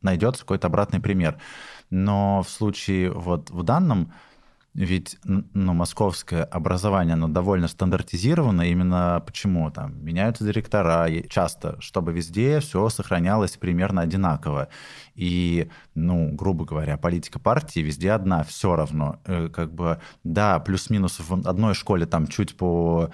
найдется 0.00 0.42
какой-то 0.42 0.68
обратный 0.68 1.00
пример. 1.00 1.38
Но 1.90 2.42
в 2.42 2.50
случае 2.50 3.10
вот 3.10 3.50
в 3.50 3.62
данном 3.62 4.12
ведь 4.84 5.18
ну, 5.24 5.72
московское 5.74 6.44
образование, 6.44 7.14
оно 7.14 7.26
довольно 7.26 7.66
стандартизировано. 7.66 8.62
Именно 8.62 9.20
почему 9.26 9.68
там 9.72 10.04
меняются 10.04 10.44
директора 10.44 11.08
часто, 11.28 11.80
чтобы 11.80 12.12
везде 12.12 12.60
все 12.60 12.88
сохранялось 12.88 13.56
примерно 13.56 14.02
одинаково. 14.02 14.68
И, 15.16 15.68
ну, 15.96 16.30
грубо 16.32 16.64
говоря, 16.64 16.96
политика 16.96 17.40
партии 17.40 17.80
везде 17.80 18.12
одна, 18.12 18.44
все 18.44 18.76
равно. 18.76 19.20
Э, 19.24 19.48
как 19.48 19.74
бы, 19.74 19.98
да, 20.22 20.60
плюс-минус 20.60 21.18
в 21.18 21.48
одной 21.48 21.74
школе 21.74 22.06
там 22.06 22.28
чуть 22.28 22.56
по 22.56 23.10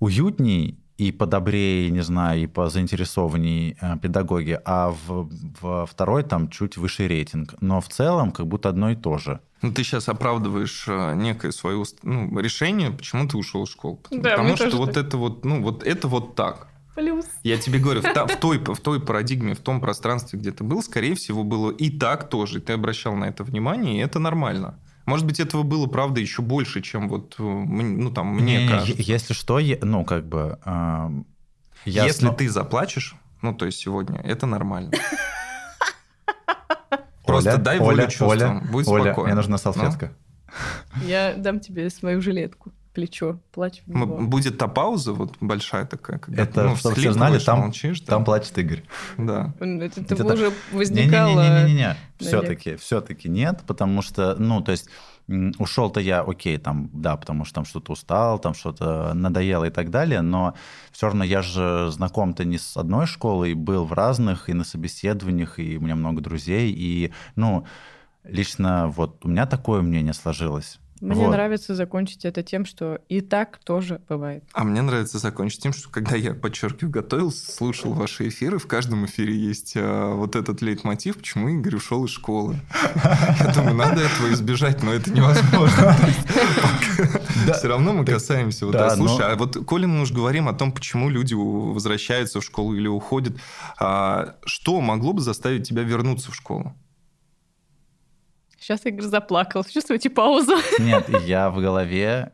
уютней, 0.00 0.78
и 1.00 1.12
подобрее, 1.12 1.90
не 1.90 2.02
знаю, 2.02 2.42
и 2.42 2.46
по 2.46 2.68
заинтересованней 2.68 3.76
э, 3.80 3.96
педагоги, 4.02 4.60
а 4.64 4.90
в, 4.90 5.30
в 5.60 5.86
второй 5.86 6.22
там 6.24 6.50
чуть 6.50 6.76
выше 6.76 7.08
рейтинг. 7.08 7.54
Но 7.62 7.80
в 7.80 7.88
целом 7.88 8.32
как 8.32 8.46
будто 8.46 8.68
одно 8.68 8.90
и 8.90 8.96
то 8.96 9.16
же. 9.16 9.40
Ну, 9.62 9.72
ты 9.72 9.82
сейчас 9.82 10.10
оправдываешь 10.10 10.84
э, 10.88 11.14
некое 11.14 11.52
свое 11.52 11.82
ну, 12.02 12.38
решение, 12.38 12.90
почему 12.90 13.26
ты 13.26 13.38
ушел 13.38 13.64
из 13.64 13.70
школы. 13.70 13.98
Да, 14.10 14.36
Потому 14.36 14.56
что 14.56 14.76
вот 14.76 14.92
так. 14.92 15.06
это 15.06 15.16
вот, 15.16 15.44
ну, 15.44 15.62
вот 15.62 15.82
это 15.84 16.06
вот 16.06 16.34
так. 16.34 16.68
Плюс. 16.94 17.24
Я 17.44 17.56
тебе 17.56 17.78
говорю, 17.78 18.02
в, 18.02 18.12
та, 18.12 18.26
в, 18.26 18.36
той, 18.40 18.58
в 18.58 18.80
той 18.80 19.00
парадигме, 19.00 19.54
в 19.54 19.60
том 19.60 19.80
пространстве, 19.80 20.38
где 20.38 20.52
ты 20.52 20.64
был, 20.64 20.82
скорее 20.82 21.14
всего, 21.14 21.44
было 21.44 21.70
и 21.70 21.88
так 21.88 22.28
тоже. 22.28 22.58
И 22.58 22.60
ты 22.60 22.74
обращал 22.74 23.14
на 23.14 23.24
это 23.24 23.42
внимание, 23.42 23.96
и 23.96 24.04
это 24.04 24.18
нормально. 24.18 24.78
Может 25.10 25.26
быть, 25.26 25.40
этого 25.40 25.64
было, 25.64 25.88
правда, 25.88 26.20
еще 26.20 26.40
больше, 26.40 26.82
чем 26.82 27.08
вот, 27.08 27.34
э, 27.38 27.42
ну, 27.42 28.12
там, 28.12 28.28
мне 28.28 28.62
не, 28.62 28.68
кажется. 28.68 29.02
Если 29.02 29.34
что, 29.34 29.58
ну, 29.82 30.04
как 30.04 30.28
бы... 30.28 30.60
Э, 30.64 31.08
я 31.84 32.04
Если 32.04 32.26
сно... 32.26 32.32
ты 32.32 32.48
заплачешь, 32.48 33.16
ну, 33.42 33.52
то 33.52 33.66
есть 33.66 33.78
сегодня, 33.78 34.20
это 34.20 34.46
нормально. 34.46 34.92
Просто 37.26 37.58
дай 37.58 37.80
волю 37.80 38.08
чувствам, 38.08 38.68
будь 38.70 38.86
Оля, 38.86 39.12
мне 39.16 39.34
нужна 39.34 39.58
салфетка. 39.58 40.12
Я 41.04 41.34
дам 41.34 41.58
тебе 41.58 41.90
свою 41.90 42.20
жилетку 42.20 42.72
плечо, 42.92 43.38
плачь 43.52 43.82
в 43.86 43.90
него. 43.90 44.18
Будет 44.18 44.58
та 44.58 44.68
пауза 44.68 45.12
вот 45.12 45.36
большая 45.40 45.86
такая, 45.86 46.18
когда 46.18 46.42
Это, 46.42 46.64
ну, 46.64 46.76
чтобы 46.76 46.96
все 46.96 47.12
знали, 47.12 47.38
там, 47.38 47.60
молчишь, 47.60 48.00
там, 48.00 48.06
там 48.06 48.24
плачет 48.24 48.56
Игорь. 48.58 48.82
Да. 49.16 49.54
Это, 49.60 50.00
это, 50.00 50.14
это 50.14 50.34
уже 50.34 50.52
возникало... 50.72 51.40
Не-не-не, 51.40 51.96
все-таки, 52.18 52.76
все-таки 52.76 53.28
нет, 53.28 53.62
потому 53.66 54.02
что, 54.02 54.34
ну, 54.38 54.60
то 54.60 54.72
есть 54.72 54.88
ушел-то 55.58 56.00
я, 56.00 56.22
окей, 56.22 56.58
там, 56.58 56.90
да, 56.92 57.16
потому 57.16 57.44
что 57.44 57.54
там 57.56 57.64
что-то 57.64 57.92
устал, 57.92 58.38
там 58.38 58.54
что-то 58.54 59.14
надоело 59.14 59.64
и 59.64 59.70
так 59.70 59.90
далее, 59.90 60.20
но 60.22 60.54
все 60.90 61.06
равно 61.06 61.22
я 61.24 61.42
же 61.42 61.90
знаком-то 61.90 62.44
не 62.44 62.58
с 62.58 62.76
одной 62.76 63.06
школой, 63.06 63.54
был 63.54 63.84
в 63.84 63.92
разных, 63.92 64.48
и 64.48 64.52
на 64.54 64.64
собеседованиях, 64.64 65.58
и 65.58 65.76
у 65.78 65.80
меня 65.80 65.94
много 65.94 66.20
друзей, 66.20 66.72
и, 66.76 67.12
ну, 67.36 67.64
лично 68.24 68.88
вот 68.88 69.24
у 69.24 69.28
меня 69.28 69.46
такое 69.46 69.82
мнение 69.82 70.14
сложилось. 70.14 70.80
Мне 71.00 71.24
вот. 71.24 71.32
нравится 71.32 71.74
закончить 71.74 72.26
это 72.26 72.42
тем, 72.42 72.66
что 72.66 73.00
и 73.08 73.22
так 73.22 73.58
тоже 73.64 74.02
бывает. 74.08 74.44
А 74.52 74.64
мне 74.64 74.82
нравится 74.82 75.18
закончить 75.18 75.62
тем, 75.62 75.72
что 75.72 75.88
когда 75.88 76.14
я, 76.14 76.34
подчеркиваю, 76.34 76.92
готовился, 76.92 77.50
слушал 77.50 77.94
ваши 77.94 78.28
эфиры, 78.28 78.58
в 78.58 78.66
каждом 78.66 79.06
эфире 79.06 79.34
есть 79.34 79.74
а, 79.76 80.14
вот 80.14 80.36
этот 80.36 80.60
лейтмотив, 80.60 81.16
почему 81.16 81.48
Игорь 81.48 81.76
ушел 81.76 82.04
из 82.04 82.10
школы. 82.10 82.56
Я 82.84 83.52
думаю, 83.54 83.74
надо 83.74 84.02
этого 84.02 84.30
избежать, 84.32 84.82
но 84.82 84.92
это 84.92 85.10
невозможно. 85.10 85.96
Все 87.54 87.68
равно 87.68 87.94
мы 87.94 88.04
касаемся. 88.04 88.66
Вот, 88.66 88.76
слушай, 88.94 89.32
а 89.32 89.36
вот 89.36 89.56
коли 89.66 89.86
мы 89.86 90.02
уж 90.02 90.12
говорим 90.12 90.48
о 90.48 90.52
том, 90.52 90.70
почему 90.70 91.08
люди 91.08 91.32
возвращаются 91.32 92.40
в 92.40 92.44
школу 92.44 92.74
или 92.74 92.88
уходят, 92.88 93.36
а, 93.78 94.36
что 94.44 94.80
могло 94.82 95.14
бы 95.14 95.22
заставить 95.22 95.66
тебя 95.66 95.82
вернуться 95.82 96.30
в 96.30 96.34
школу? 96.34 96.74
Сейчас 98.70 98.86
Игорь 98.86 99.06
заплакал. 99.06 99.64
Чувствуете 99.64 100.10
паузу? 100.10 100.52
Нет, 100.78 101.08
я 101.26 101.50
в 101.50 101.58
голове 101.58 102.30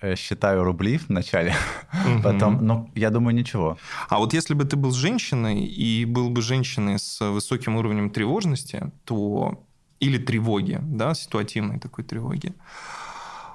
э, 0.00 0.14
считаю 0.14 0.62
рубли 0.62 1.00
вначале, 1.08 1.52
потом, 2.22 2.64
ну, 2.64 2.92
я 2.94 3.10
думаю, 3.10 3.34
ничего. 3.34 3.76
А 4.08 4.18
вот 4.18 4.34
если 4.34 4.54
бы 4.54 4.64
ты 4.66 4.76
был 4.76 4.92
женщиной 4.92 5.64
и 5.64 6.04
был 6.04 6.30
бы 6.30 6.42
женщиной 6.42 7.00
с 7.00 7.20
высоким 7.28 7.74
уровнем 7.74 8.10
тревожности, 8.10 8.92
то 9.04 9.64
или 9.98 10.16
тревоги, 10.16 10.78
да, 10.80 11.12
ситуативной 11.12 11.80
такой 11.80 12.04
тревоги, 12.04 12.54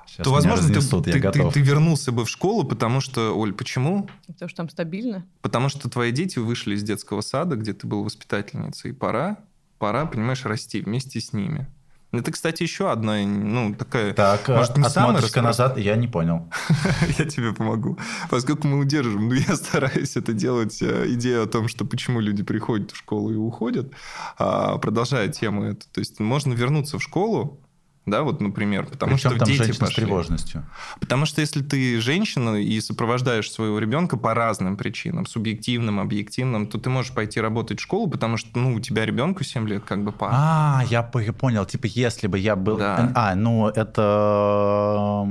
Сейчас 0.06 0.26
то, 0.26 0.34
возможно, 0.34 0.68
разнесут, 0.68 1.06
ты, 1.06 1.14
ты, 1.14 1.32
ты, 1.32 1.52
ты 1.52 1.62
вернулся 1.62 2.12
бы 2.12 2.26
в 2.26 2.30
школу, 2.30 2.66
потому 2.66 3.00
что, 3.00 3.34
Оль, 3.34 3.54
почему? 3.54 4.10
Потому 4.28 4.50
что 4.50 4.58
там 4.58 4.70
стабильно. 4.70 5.26
Потому 5.42 5.70
что 5.70 5.90
твои 5.90 6.12
дети 6.12 6.38
вышли 6.38 6.76
из 6.76 6.84
детского 6.84 7.22
сада, 7.22 7.56
где 7.56 7.72
ты 7.72 7.88
был 7.88 8.04
воспитательницей, 8.04 8.92
и 8.92 8.94
пора, 8.94 9.38
пора, 9.78 10.06
понимаешь, 10.06 10.44
расти 10.44 10.82
вместе 10.82 11.22
с 11.22 11.32
ними. 11.32 11.70
Это, 12.12 12.32
кстати, 12.32 12.64
еще 12.64 12.92
одна, 12.92 13.20
ну, 13.24 13.76
такая... 13.76 14.14
Так, 14.14 14.48
может, 14.48 14.78
не 14.78 14.84
отмоточка 14.84 15.42
назад, 15.44 15.78
я 15.78 15.96
не 15.96 16.08
понял. 16.08 16.50
я 17.20 17.26
тебе 17.26 17.54
помогу. 17.54 18.00
Поскольку 18.32 18.68
мы 18.68 18.80
удержим, 18.80 19.30
ну, 19.30 19.36
я 19.36 19.56
стараюсь 19.56 20.18
это 20.18 20.34
делать, 20.34 20.82
э, 20.82 21.06
идея 21.10 21.44
о 21.44 21.48
том, 21.48 21.68
что 21.68 21.86
почему 21.86 22.20
люди 22.20 22.42
приходят 22.42 22.92
в 22.92 22.98
школу 22.98 23.32
и 23.32 23.36
уходят, 23.36 23.94
а, 24.40 24.80
продолжая 24.80 25.28
тему 25.28 25.66
эту. 25.66 25.88
То 25.92 26.00
есть 26.00 26.20
можно 26.20 26.54
вернуться 26.54 26.98
в 26.98 27.04
школу, 27.04 27.60
да, 28.06 28.24
вот, 28.24 28.42
например, 28.42 28.86
потому 28.86 29.14
Причем 29.14 29.32
что 29.32 29.40
там 29.40 29.48
дети 29.48 29.78
пошли. 29.78 29.94
с 29.94 29.96
тревожностью. 29.96 30.66
Потому 31.00 31.26
что 31.26 31.42
если 31.42 31.62
ты 31.62 32.02
женщина 32.02 32.56
и 32.56 32.82
сопровождаешь 32.82 33.52
своего 33.52 33.78
ребенка 33.80 34.18
по 34.18 34.34
разным 34.34 34.78
причинам, 34.78 35.26
субъективным, 35.26 36.00
объективным, 36.00 36.68
то 36.68 36.80
ты 36.80 36.90
можешь 36.90 37.12
пойти 37.12 37.40
работать 37.40 37.80
в 37.80 37.84
школу, 37.84 38.10
потому 38.10 38.38
что, 38.38 38.58
ну, 38.58 38.74
у 38.76 38.80
тебя 38.80 39.06
ребенку 39.06 39.44
7 39.44 39.68
лет, 39.68 39.84
как 39.86 40.04
бы 40.04 40.12
пара. 40.12 40.32
А, 40.34 40.84
я 40.90 41.04
понял, 41.04 41.66
типа, 41.66 41.86
если 41.86 42.28
бы 42.28 42.40
я 42.40 42.56
был... 42.56 42.78
Да. 42.78 43.12
А, 43.16 43.36
ну, 43.36 43.68
это... 43.68 45.28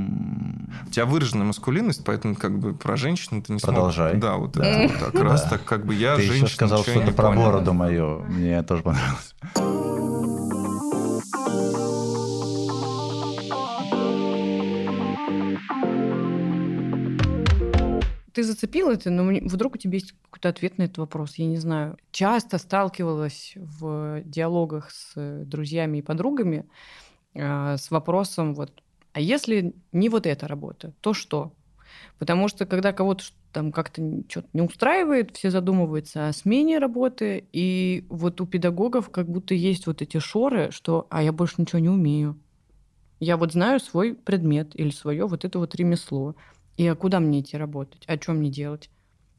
У 0.86 0.90
тебя 0.90 1.06
выраженная 1.06 1.46
маскулинность, 1.46 2.04
поэтому 2.04 2.36
как 2.36 2.58
бы 2.58 2.74
про 2.74 2.96
женщину 2.96 3.42
ты 3.42 3.52
не 3.52 3.58
Продолжай. 3.58 4.12
Смог... 4.12 4.22
Да, 4.22 4.36
вот 4.36 4.56
это 4.56 4.82
вот 4.82 5.12
как 5.12 5.22
раз 5.22 5.42
так, 5.48 5.64
как 5.64 5.86
бы 5.86 5.94
я 5.94 6.16
ты 6.16 6.22
женщина... 6.22 6.40
Ты 6.40 6.44
еще 6.46 6.54
сказал 6.54 6.82
что-то 6.82 7.12
про 7.12 7.32
бороду 7.32 7.72
мою, 7.72 8.24
мне 8.28 8.62
тоже 8.62 8.82
понравилось. 8.82 9.34
Ты 18.38 18.44
зацепил 18.44 18.88
это, 18.88 19.10
но 19.10 19.24
вдруг 19.48 19.74
у 19.74 19.78
тебя 19.78 19.94
есть 19.94 20.14
какой-то 20.30 20.50
ответ 20.50 20.78
на 20.78 20.84
этот 20.84 20.98
вопрос, 20.98 21.34
я 21.38 21.46
не 21.46 21.56
знаю. 21.56 21.96
Часто 22.12 22.58
сталкивалась 22.58 23.54
в 23.56 24.22
диалогах 24.24 24.92
с 24.92 25.42
друзьями 25.44 25.98
и 25.98 26.02
подругами 26.02 26.64
э, 27.34 27.76
с 27.76 27.90
вопросом 27.90 28.54
вот, 28.54 28.84
а 29.12 29.18
если 29.18 29.74
не 29.90 30.08
вот 30.08 30.24
эта 30.24 30.46
работа, 30.46 30.94
то 31.00 31.14
что? 31.14 31.52
Потому 32.20 32.46
что 32.46 32.64
когда 32.64 32.92
кого-то 32.92 33.24
там 33.52 33.72
как-то 33.72 34.00
что-то 34.28 34.46
не 34.52 34.62
устраивает, 34.62 35.36
все 35.36 35.50
задумываются 35.50 36.28
о 36.28 36.32
смене 36.32 36.78
работы, 36.78 37.44
и 37.52 38.04
вот 38.08 38.40
у 38.40 38.46
педагогов 38.46 39.10
как 39.10 39.28
будто 39.28 39.52
есть 39.54 39.88
вот 39.88 40.00
эти 40.00 40.18
шоры, 40.18 40.70
что 40.70 41.08
«а 41.10 41.24
я 41.24 41.32
больше 41.32 41.56
ничего 41.58 41.80
не 41.80 41.88
умею». 41.88 42.38
Я 43.18 43.36
вот 43.36 43.52
знаю 43.52 43.80
свой 43.80 44.14
предмет 44.14 44.78
или 44.78 44.90
свое 44.90 45.26
вот 45.26 45.44
это 45.44 45.58
вот 45.58 45.74
ремесло. 45.74 46.36
И 46.78 46.86
а 46.86 46.94
куда 46.94 47.18
мне 47.20 47.40
идти 47.40 47.56
работать? 47.56 48.04
А 48.06 48.16
что 48.16 48.32
мне 48.32 48.50
делать? 48.50 48.88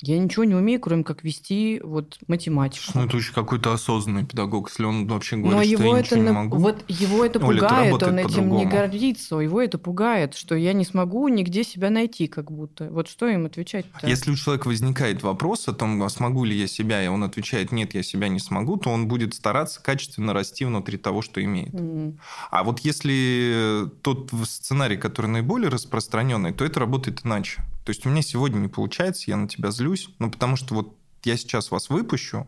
Я 0.01 0.17
ничего 0.17 0.45
не 0.45 0.55
умею, 0.55 0.79
кроме 0.79 1.03
как 1.03 1.23
вести 1.23 1.81
вот 1.83 2.17
математику. 2.27 2.91
Ну, 2.95 3.05
это 3.05 3.17
очень 3.17 3.33
какой-то 3.33 3.73
осознанный 3.73 4.25
педагог, 4.25 4.69
если 4.69 4.85
он 4.85 5.07
вообще 5.07 5.35
говорит, 5.35 5.55
Но 5.57 5.61
его 5.61 5.83
что 5.83 5.95
я 5.95 5.99
это 5.99 6.19
не 6.19 6.31
могу. 6.31 6.57
Вот 6.57 6.85
его 6.87 7.25
это 7.25 7.45
Оля, 7.45 7.61
пугает, 7.61 8.03
он 8.03 8.19
этим 8.19 8.55
не 8.55 8.65
гордится, 8.65 9.35
его 9.37 9.61
это 9.61 9.77
пугает, 9.77 10.35
что 10.35 10.55
я 10.55 10.71
не 10.71 10.85
смогу 10.85 11.27
нигде 11.27 11.63
себя 11.63 11.89
найти 11.89 12.27
как 12.27 12.51
будто. 12.51 12.89
Вот 12.89 13.09
что 13.09 13.27
им 13.27 13.45
отвечать-то? 13.45 14.07
Если 14.07 14.31
у 14.31 14.35
человека 14.35 14.67
возникает 14.67 15.21
вопрос 15.21 15.67
о 15.67 15.73
том, 15.73 16.01
а 16.01 16.09
смогу 16.09 16.45
ли 16.45 16.55
я 16.55 16.67
себя, 16.67 17.03
и 17.03 17.07
он 17.07 17.23
отвечает, 17.23 17.71
нет, 17.71 17.93
я 17.93 18.03
себя 18.03 18.29
не 18.29 18.39
смогу, 18.39 18.77
то 18.77 18.89
он 18.89 19.07
будет 19.07 19.33
стараться 19.33 19.81
качественно 19.81 20.33
расти 20.33 20.63
внутри 20.63 20.97
того, 20.97 21.21
что 21.21 21.43
имеет. 21.43 21.73
Mm. 21.73 22.17
А 22.51 22.63
вот 22.63 22.79
если 22.79 23.89
тот 24.01 24.31
сценарий, 24.45 24.97
который 24.97 25.27
наиболее 25.27 25.69
распространенный, 25.69 26.53
то 26.53 26.63
это 26.63 26.79
работает 26.79 27.25
иначе. 27.25 27.63
То 27.89 27.91
есть 27.91 28.05
у 28.05 28.09
меня 28.09 28.21
сегодня 28.21 28.59
не 28.59 28.67
получается, 28.67 29.23
я 29.27 29.35
на 29.35 29.47
тебя 29.47 29.71
злюсь, 29.71 29.88
ну 30.19 30.31
потому 30.31 30.55
что 30.55 30.73
вот 30.75 30.95
я 31.23 31.37
сейчас 31.37 31.71
вас 31.71 31.89
выпущу, 31.89 32.47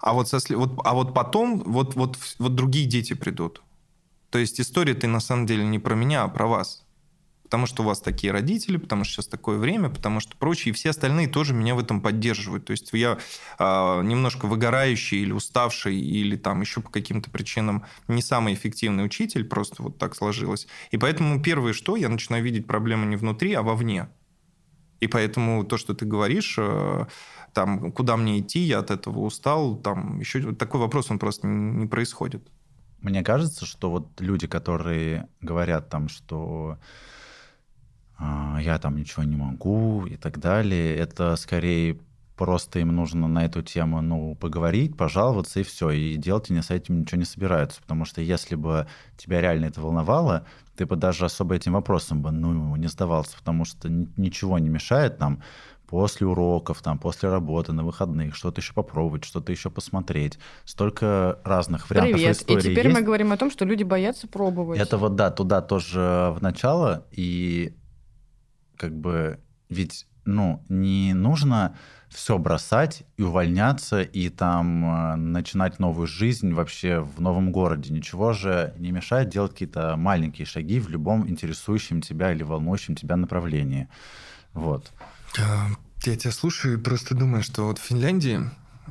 а 0.00 0.12
вот, 0.12 0.28
сосли... 0.28 0.54
вот, 0.54 0.78
а 0.84 0.94
вот 0.94 1.14
потом 1.14 1.62
вот, 1.64 1.94
вот, 1.94 2.18
вот 2.38 2.54
другие 2.54 2.86
дети 2.86 3.14
придут. 3.14 3.62
То 4.30 4.38
есть 4.38 4.60
история-то 4.60 5.06
на 5.08 5.20
самом 5.20 5.46
деле 5.46 5.64
не 5.64 5.78
про 5.78 5.94
меня, 5.94 6.24
а 6.24 6.28
про 6.28 6.46
вас. 6.46 6.84
Потому 7.44 7.66
что 7.66 7.82
у 7.82 7.86
вас 7.86 8.00
такие 8.00 8.32
родители, 8.32 8.78
потому 8.78 9.04
что 9.04 9.12
сейчас 9.12 9.26
такое 9.26 9.58
время, 9.58 9.90
потому 9.90 10.20
что 10.20 10.38
прочие, 10.38 10.72
и 10.72 10.74
все 10.74 10.88
остальные 10.88 11.28
тоже 11.28 11.52
меня 11.52 11.74
в 11.74 11.78
этом 11.80 12.00
поддерживают. 12.00 12.64
То 12.64 12.70
есть 12.70 12.88
я 12.94 13.18
э, 13.58 14.02
немножко 14.04 14.46
выгорающий 14.46 15.20
или 15.20 15.32
уставший, 15.32 16.00
или 16.00 16.36
там 16.36 16.62
еще 16.62 16.80
по 16.80 16.88
каким-то 16.88 17.30
причинам 17.30 17.84
не 18.08 18.22
самый 18.22 18.54
эффективный 18.54 19.04
учитель, 19.04 19.44
просто 19.44 19.82
вот 19.82 19.98
так 19.98 20.16
сложилось. 20.16 20.66
И 20.92 20.96
поэтому 20.96 21.42
первое, 21.42 21.74
что 21.74 21.96
я 21.96 22.08
начинаю 22.08 22.42
видеть 22.42 22.66
проблемы 22.66 23.04
не 23.04 23.16
внутри, 23.16 23.52
а 23.52 23.60
вовне. 23.60 24.08
И 25.02 25.08
поэтому 25.08 25.64
то, 25.64 25.78
что 25.78 25.94
ты 25.94 26.06
говоришь, 26.06 26.54
э, 26.58 27.06
там, 27.52 27.90
куда 27.90 28.16
мне 28.16 28.38
идти, 28.38 28.60
я 28.60 28.78
от 28.78 28.92
этого 28.92 29.18
устал, 29.18 29.76
там 29.76 30.20
еще 30.20 30.54
такой 30.54 30.80
вопрос, 30.80 31.10
он 31.10 31.18
просто 31.18 31.48
не 31.48 31.88
происходит. 31.88 32.42
мне 33.00 33.24
кажется, 33.24 33.66
что 33.66 33.90
вот 33.90 34.20
люди, 34.20 34.46
которые 34.46 35.26
говорят 35.40 35.88
там, 35.88 36.08
что 36.08 36.78
а, 38.16 38.58
я 38.62 38.78
там 38.78 38.96
ничего 38.96 39.24
не 39.24 39.34
могу 39.34 40.06
и 40.06 40.16
так 40.16 40.38
далее, 40.38 40.94
это 40.94 41.34
скорее 41.34 41.98
просто 42.36 42.78
им 42.78 42.94
нужно 42.94 43.28
на 43.28 43.44
эту 43.44 43.62
тему, 43.62 44.00
ну, 44.00 44.34
поговорить, 44.34 44.96
пожаловаться 44.96 45.60
и 45.60 45.62
все, 45.62 45.90
и 45.90 46.16
делать 46.16 46.50
они 46.50 46.62
с 46.62 46.70
этим 46.70 47.00
ничего 47.00 47.18
не 47.18 47.24
собираются, 47.24 47.80
потому 47.80 48.04
что 48.04 48.20
если 48.20 48.54
бы 48.54 48.86
тебя 49.16 49.40
реально 49.40 49.66
это 49.66 49.80
волновало, 49.80 50.46
ты 50.76 50.86
бы 50.86 50.96
даже 50.96 51.26
особо 51.26 51.54
этим 51.54 51.74
вопросом 51.74 52.22
бы, 52.22 52.30
ну, 52.30 52.74
не 52.76 52.88
сдавался, 52.88 53.36
потому 53.36 53.64
что 53.64 53.88
ничего 53.88 54.58
не 54.58 54.68
мешает 54.68 55.18
там 55.18 55.42
после 55.86 56.26
уроков, 56.26 56.80
там, 56.80 56.98
после 56.98 57.28
работы, 57.28 57.74
на 57.74 57.84
выходных, 57.84 58.34
что-то 58.34 58.62
еще 58.62 58.72
попробовать, 58.72 59.24
что-то 59.24 59.52
еще 59.52 59.68
посмотреть. 59.68 60.38
Столько 60.64 61.38
разных 61.44 61.90
вариантов 61.90 62.14
Привет. 62.14 62.36
истории 62.38 62.58
И 62.60 62.62
теперь 62.62 62.86
есть. 62.86 62.98
мы 62.98 63.04
говорим 63.04 63.30
о 63.30 63.36
том, 63.36 63.50
что 63.50 63.66
люди 63.66 63.82
боятся 63.82 64.26
пробовать. 64.26 64.80
Это 64.80 64.96
вот, 64.96 65.16
да, 65.16 65.30
туда 65.30 65.60
тоже 65.60 66.32
в 66.34 66.38
начало, 66.40 67.04
и 67.10 67.76
как 68.78 68.96
бы 68.96 69.38
ведь, 69.68 70.06
ну, 70.24 70.64
не 70.70 71.12
нужно 71.12 71.76
все 72.12 72.38
бросать 72.38 73.04
и 73.16 73.22
увольняться, 73.22 74.02
и 74.02 74.28
там 74.28 74.84
э, 74.84 75.16
начинать 75.16 75.78
новую 75.78 76.06
жизнь 76.06 76.52
вообще 76.52 77.00
в 77.00 77.20
новом 77.20 77.52
городе. 77.52 77.92
Ничего 77.92 78.32
же 78.32 78.74
не 78.78 78.92
мешает 78.92 79.28
делать 79.28 79.52
какие-то 79.52 79.96
маленькие 79.96 80.46
шаги 80.46 80.78
в 80.78 80.88
любом 80.88 81.28
интересующем 81.28 82.00
тебя 82.02 82.32
или 82.32 82.42
волнующем 82.42 82.94
тебя 82.94 83.16
направлении. 83.16 83.88
Вот. 84.52 84.92
Я 86.04 86.16
тебя 86.16 86.32
слушаю 86.32 86.78
и 86.78 86.82
просто 86.82 87.14
думаю, 87.14 87.42
что 87.42 87.66
вот 87.66 87.78
в 87.78 87.82
Финляндии, 87.82 88.40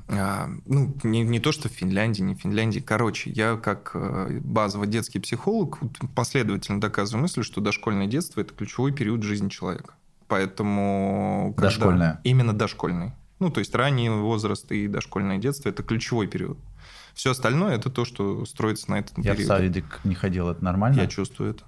а, 0.08 0.50
ну, 0.66 0.96
не, 1.04 1.24
не 1.24 1.40
то, 1.40 1.52
что 1.52 1.70
в 1.70 1.74
Финляндии, 1.74 2.22
не 2.22 2.36
в 2.36 2.40
Финляндии, 2.40 2.80
короче, 2.80 3.30
я 3.30 3.58
как 3.58 3.92
э, 3.94 4.40
базовый 4.42 4.88
детский 4.88 5.20
психолог 5.20 5.80
последовательно 6.16 6.80
доказываю 6.80 7.24
мысль, 7.24 7.44
что 7.44 7.62
дошкольное 7.62 8.08
детство– 8.08 8.42
это 8.42 8.54
ключевой 8.54 8.94
период 8.94 9.24
жизни 9.24 9.50
человека. 9.50 9.94
Поэтому... 10.32 11.54
когда- 11.58 11.70
Дошкольное. 11.70 12.22
Именно 12.24 12.54
дошкольный. 12.54 13.12
Ну, 13.40 13.50
то 13.52 13.60
есть 13.60 13.76
ранний 13.76 14.10
возраст 14.10 14.72
и 14.72 14.88
дошкольное 14.88 15.38
детство– 15.40 15.68
это 15.70 15.84
ключевой 15.84 16.28
период. 16.28 16.58
Все 17.14 17.32
остальное– 17.32 17.76
это 17.78 17.90
то, 17.90 18.06
что 18.06 18.46
строится 18.46 18.90
на 18.90 19.00
этот 19.00 19.18
Я 19.18 19.34
в 19.34 19.36
период. 19.36 19.48
садик 19.50 20.00
не 20.06 20.16
ходил, 20.16 20.48
это 20.50 20.64
нормально? 20.64 21.02
Я 21.02 21.08
чувствую 21.08 21.52
это. 21.52 21.66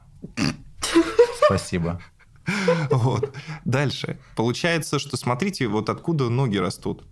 Спасибо. 1.46 2.00
Вот. 2.90 3.36
Дальше. 3.66 4.18
Получается, 4.36 4.98
что 5.00 5.18
смотрите, 5.18 5.68
вот 5.68 5.90
откуда 5.90 6.30
ноги 6.30 6.58
растут. 6.58 7.04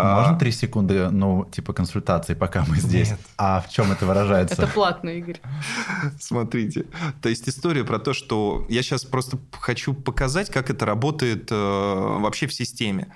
А, 0.00 0.20
Можно 0.20 0.38
три 0.38 0.52
секунды, 0.52 1.10
ну, 1.10 1.46
типа 1.50 1.72
консультации, 1.72 2.34
пока 2.34 2.64
мы 2.68 2.76
здесь? 2.76 3.10
Нет. 3.10 3.20
А 3.36 3.60
в 3.60 3.68
чем 3.70 3.92
это 3.92 4.06
выражается? 4.06 4.54
Это 4.54 4.66
платно, 4.66 5.10
Игорь. 5.10 5.40
Смотрите. 6.20 6.86
То 7.22 7.28
есть 7.28 7.48
история 7.48 7.84
про 7.84 7.98
то, 7.98 8.12
что 8.12 8.66
я 8.68 8.82
сейчас 8.82 9.04
просто 9.04 9.38
хочу 9.52 9.94
показать, 9.94 10.50
как 10.50 10.70
это 10.70 10.86
работает 10.86 11.48
э, 11.50 11.54
вообще 11.54 12.46
в 12.46 12.54
системе. 12.54 13.12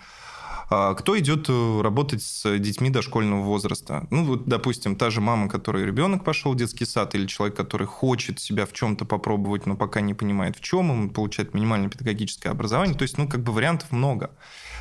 А 0.74 0.94
Кто 0.94 1.18
идет 1.18 1.50
э, 1.50 1.80
работать 1.82 2.22
с 2.22 2.58
детьми 2.58 2.88
дошкольного 2.88 3.42
возраста? 3.42 4.06
Ну, 4.10 4.24
вот, 4.24 4.46
допустим, 4.46 4.96
та 4.96 5.10
же 5.10 5.20
мама, 5.20 5.48
которой 5.50 5.84
ребенок 5.84 6.24
пошел 6.24 6.52
в 6.52 6.56
детский 6.56 6.86
сад, 6.86 7.14
или 7.14 7.26
человек, 7.26 7.54
который 7.56 7.86
хочет 7.86 8.40
себя 8.40 8.64
в 8.64 8.72
чем-то 8.72 9.04
попробовать, 9.04 9.66
но 9.66 9.76
пока 9.76 10.00
не 10.00 10.14
понимает 10.14 10.56
в 10.56 10.60
чем, 10.62 10.90
он 10.90 11.10
получает 11.10 11.52
минимальное 11.52 11.90
педагогическое 11.90 12.50
образование. 12.50 12.96
То 12.96 13.02
есть, 13.02 13.18
ну, 13.18 13.28
как 13.28 13.42
бы 13.42 13.52
вариантов 13.52 13.92
много. 13.92 14.30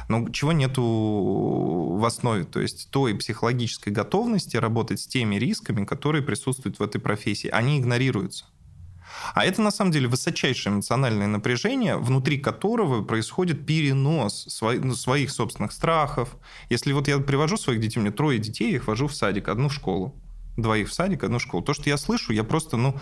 Но 0.08 0.30
чего 0.30 0.52
нету 0.52 0.82
в 0.84 2.06
основе? 2.06 2.44
То 2.44 2.60
есть 2.60 2.90
той 2.92 3.16
психологической 3.16 3.94
готовности 3.94 4.58
работать 4.58 5.00
с 5.00 5.08
теми 5.08 5.36
рисками, 5.36 5.86
которые 5.86 6.22
присутствуют 6.22 6.80
в 6.80 6.84
этой 6.84 7.00
профессии. 7.00 7.48
Они 7.48 7.80
игнорируются. 7.80 8.46
А 9.34 9.46
это 9.46 9.62
на 9.62 9.72
самом 9.72 9.92
деле 9.92 10.08
высочайшее 10.08 10.74
эмоциональное 10.74 11.28
напряжение, 11.28 11.98
внутри 11.98 12.38
которого 12.38 13.04
происходит 13.04 13.66
перенос 13.66 14.62
ну, 14.62 14.96
своих 14.96 15.32
собственных 15.32 15.72
страхов. 15.72 16.36
Если 16.70 16.94
вот 16.94 17.08
я 17.08 17.20
привожу 17.20 17.58
своих 17.58 17.82
детей, 17.82 18.00
у 18.00 18.04
меня 18.04 18.12
трое 18.12 18.40
детей, 18.40 18.72
я 18.72 18.78
их 18.78 18.88
вожу 18.88 19.08
в 19.08 19.16
садик, 19.16 19.50
одну 19.50 19.70
в 19.70 19.74
школу. 19.74 20.16
Двоих 20.58 20.90
в 20.90 20.94
садик, 20.94 21.24
одну 21.24 21.40
в 21.40 21.42
школу. 21.42 21.64
То, 21.64 21.74
что 21.74 21.90
я 21.90 21.98
слышу, 21.98 22.34
я 22.34 22.44
просто, 22.44 22.78
ну, 22.78 23.00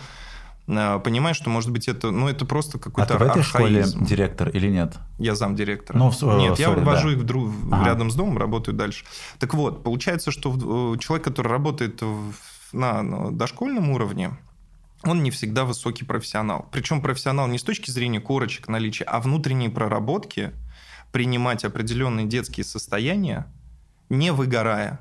э, 0.78 1.00
понимаю, 1.00 1.34
что, 1.34 1.50
может 1.50 1.70
быть, 1.70 1.88
это, 1.88 2.10
ну, 2.10 2.28
это 2.28 2.44
просто 2.46 2.78
А 2.78 2.80
какой-то 2.80 3.18
ты 3.18 3.24
в 3.24 3.26
этой 3.28 3.42
школе 3.42 3.78
архаизм. 3.80 4.04
директор 4.04 4.48
или 4.48 4.68
нет? 4.68 4.98
Я 5.18 5.34
замдиректора. 5.34 5.98
Ну, 5.98 6.10
в- 6.10 6.22
Нет, 6.38 6.58
я 6.58 6.68
sorry, 6.68 6.84
вожу 6.84 7.08
да. 7.08 7.14
их 7.14 7.18
в 7.20 7.24
дру- 7.24 7.46
в- 7.48 7.74
Ага. 7.74 7.86
рядом 7.86 8.10
с 8.10 8.14
домом, 8.14 8.38
работаю 8.38 8.74
дальше. 8.76 9.04
Так 9.38 9.54
вот, 9.54 9.82
получается, 9.82 10.30
что 10.30 10.50
э, 10.94 10.98
человек, 10.98 11.24
который 11.24 11.48
работает 11.48 12.00
на, 12.72 13.02
на 13.02 13.30
дошкольном 13.32 13.90
уровне, 13.90 14.36
он 15.02 15.22
не 15.22 15.30
всегда 15.30 15.64
высокий 15.64 16.04
профессионал. 16.04 16.68
Причем 16.72 17.00
профессионал 17.00 17.48
не 17.48 17.58
с 17.58 17.62
точки 17.62 17.90
зрения 17.90 18.20
корочек, 18.20 18.68
наличия, 18.68 19.04
а 19.04 19.18
внутренней 19.20 19.68
проработки 19.70 20.52
принимать 21.10 21.64
определенные 21.64 22.26
детские 22.26 22.64
состояния, 22.64 23.46
не 24.08 24.30
выгорая. 24.32 25.00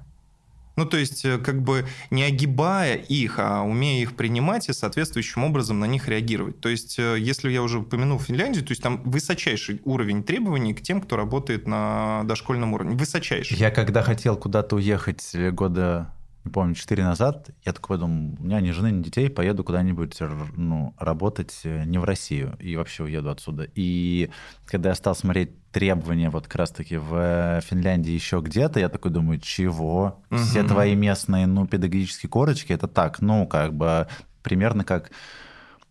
Ну, 0.79 0.85
то 0.85 0.95
есть, 0.95 1.25
э, 1.25 1.37
как 1.39 1.61
бы 1.61 1.85
не 2.09 2.23
огибая 2.23 2.95
их, 2.95 3.37
а 3.37 3.63
умея 3.63 4.01
их 4.01 4.15
принимать 4.15 4.69
и 4.69 4.73
соответствующим 4.73 5.43
образом 5.43 5.81
на 5.81 5.83
них 5.83 6.07
реагировать. 6.07 6.61
То 6.61 6.69
есть, 6.69 6.97
э, 6.97 7.17
если 7.19 7.51
я 7.51 7.61
уже 7.61 7.79
упомянул 7.79 8.17
Финляндию, 8.17 8.63
то 8.63 8.71
есть 8.71 8.81
там 8.81 9.03
высочайший 9.03 9.81
уровень 9.83 10.23
требований 10.23 10.73
к 10.73 10.81
тем, 10.81 11.01
кто 11.01 11.17
работает 11.17 11.67
на 11.67 12.21
дошкольном 12.23 12.73
уровне. 12.73 12.95
Высочайший. 12.95 13.57
Я 13.57 13.71
когда 13.71 14.03
хотел 14.03 14.37
куда-то 14.37 14.77
уехать 14.77 15.31
э, 15.33 15.51
года, 15.51 16.13
не 16.45 16.51
помню, 16.51 16.73
4 16.73 17.03
назад, 17.03 17.49
я 17.65 17.73
такой 17.73 17.97
подумал, 17.97 18.37
у 18.39 18.43
меня 18.43 18.61
ни 18.61 18.71
жены, 18.71 18.91
ни 18.91 19.03
детей, 19.03 19.29
поеду 19.29 19.63
куда-нибудь 19.63 20.17
ну, 20.55 20.93
работать 20.97 21.59
э, 21.63 21.83
не 21.85 21.97
в 21.97 22.05
Россию 22.05 22.55
и 22.59 22.75
вообще 22.75 23.03
уеду 23.03 23.29
отсюда. 23.29 23.67
И 23.75 24.29
когда 24.65 24.89
я 24.89 24.95
стал 24.95 25.15
смотреть 25.15 25.51
требования 25.71 26.29
вот 26.29 26.45
как 26.45 26.55
раз-таки 26.55 26.97
в 26.97 27.13
э, 27.13 27.61
Финляндии 27.63 28.11
еще 28.11 28.39
где-то, 28.39 28.79
я 28.79 28.89
такой 28.89 29.11
думаю, 29.11 29.39
чего? 29.39 30.23
Все 30.33 30.59
Мгм. 30.61 30.69
твои 30.69 30.95
местные, 30.95 31.45
ну, 31.45 31.67
педагогические 31.67 32.29
корочки, 32.29 32.71
это 32.71 32.87
так, 32.87 33.21
ну, 33.21 33.45
как 33.45 33.73
бы 33.73 34.07
примерно 34.41 34.83
как 34.83 35.11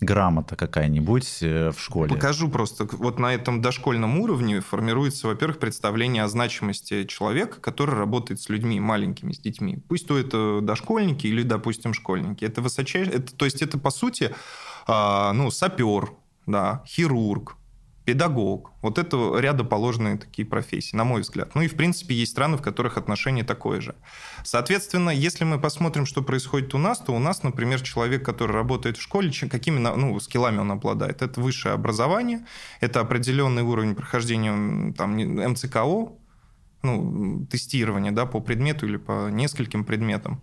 грамота 0.00 0.56
какая-нибудь 0.56 1.38
э, 1.42 1.70
в 1.70 1.80
школе. 1.80 2.14
Покажу 2.14 2.48
просто. 2.48 2.88
Вот 2.92 3.18
на 3.18 3.34
этом 3.34 3.60
дошкольном 3.60 4.18
уровне 4.18 4.60
формируется, 4.60 5.26
во-первых, 5.26 5.58
представление 5.58 6.22
о 6.22 6.28
значимости 6.28 7.04
человека, 7.04 7.60
который 7.60 7.96
работает 7.96 8.40
с 8.40 8.48
людьми 8.48 8.80
маленькими, 8.80 9.32
с 9.32 9.38
детьми. 9.38 9.78
Пусть 9.88 10.06
то 10.06 10.16
это 10.16 10.60
дошкольники 10.62 11.26
или, 11.26 11.42
допустим, 11.42 11.94
школьники. 11.94 12.44
Это 12.44 12.62
высочайшее... 12.62 13.16
Это, 13.16 13.34
то 13.34 13.44
есть 13.44 13.60
это, 13.60 13.78
по 13.78 13.90
сути, 13.90 14.34
а, 14.86 15.32
ну, 15.32 15.50
сапер, 15.50 16.12
да, 16.46 16.82
хирург, 16.86 17.57
педагог. 18.08 18.72
Вот 18.80 18.96
это 18.96 19.38
рядоположенные 19.38 20.16
такие 20.16 20.48
профессии, 20.48 20.96
на 20.96 21.04
мой 21.04 21.20
взгляд. 21.20 21.54
Ну 21.54 21.60
и, 21.60 21.68
в 21.68 21.74
принципе, 21.74 22.14
есть 22.14 22.32
страны, 22.32 22.56
в 22.56 22.62
которых 22.62 22.96
отношение 22.96 23.44
такое 23.44 23.82
же. 23.82 23.94
Соответственно, 24.44 25.10
если 25.10 25.44
мы 25.44 25.60
посмотрим, 25.60 26.06
что 26.06 26.22
происходит 26.22 26.74
у 26.74 26.78
нас, 26.78 27.00
то 27.00 27.12
у 27.12 27.18
нас, 27.18 27.42
например, 27.42 27.82
человек, 27.82 28.24
который 28.24 28.52
работает 28.52 28.96
в 28.96 29.02
школе, 29.02 29.30
какими 29.50 29.78
ну, 29.78 30.18
скиллами 30.20 30.56
он 30.56 30.70
обладает? 30.70 31.20
Это 31.20 31.38
высшее 31.38 31.74
образование, 31.74 32.46
это 32.80 33.00
определенный 33.00 33.62
уровень 33.62 33.94
прохождения 33.94 34.94
там, 34.94 35.18
МЦКО, 35.52 36.12
ну, 36.82 37.46
тестирования 37.50 38.12
да, 38.12 38.24
по 38.24 38.40
предмету 38.40 38.86
или 38.86 38.96
по 38.96 39.28
нескольким 39.28 39.84
предметам. 39.84 40.40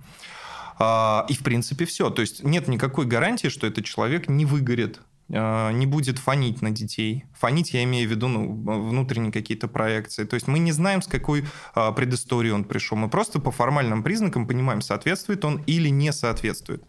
А, 0.77 1.25
И, 1.29 1.33
в 1.33 1.39
принципе, 1.39 1.85
все. 1.85 2.11
То 2.11 2.21
есть 2.21 2.43
нет 2.43 2.67
никакой 2.67 3.07
гарантии, 3.07 3.47
что 3.47 3.65
этот 3.65 3.85
человек 3.85 4.29
не 4.29 4.45
выгорит, 4.45 5.01
не 5.27 5.85
будет 5.85 6.19
фонить 6.19 6.61
на 6.61 6.71
детей. 6.71 7.25
Фонить 7.33 7.73
я 7.73 7.83
имею 7.83 8.07
в 8.07 8.11
виду 8.11 8.27
ну, 8.27 8.89
внутренние 8.89 9.31
какие-то 9.31 9.67
проекции. 9.67 10.23
То 10.23 10.35
есть 10.35 10.47
мы 10.47 10.59
не 10.59 10.71
знаем, 10.71 11.01
с 11.01 11.07
какой 11.07 11.45
а, 11.73 11.91
он 11.91 12.63
пришел. 12.63 12.97
Мы 12.97 13.09
просто 13.09 13.39
по 13.39 13.51
формальным 13.51 14.03
признакам 14.03 14.47
понимаем, 14.47 14.81
соответствует 14.81 15.43
он 15.43 15.63
или 15.65 15.89
не 15.89 16.13
соответствует. 16.13 16.83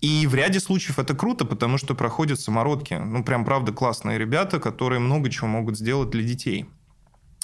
И 0.00 0.26
в 0.26 0.34
ряде 0.34 0.60
случаев 0.60 0.98
это 0.98 1.14
круто, 1.14 1.44
потому 1.44 1.76
что 1.78 1.94
проходят 1.94 2.40
самородки. 2.40 2.94
Ну, 2.94 3.22
прям, 3.22 3.44
правда, 3.44 3.72
классные 3.72 4.18
ребята, 4.18 4.58
которые 4.58 4.98
много 4.98 5.30
чего 5.30 5.46
могут 5.46 5.76
сделать 5.76 6.10
для 6.10 6.22
детей. 6.22 6.66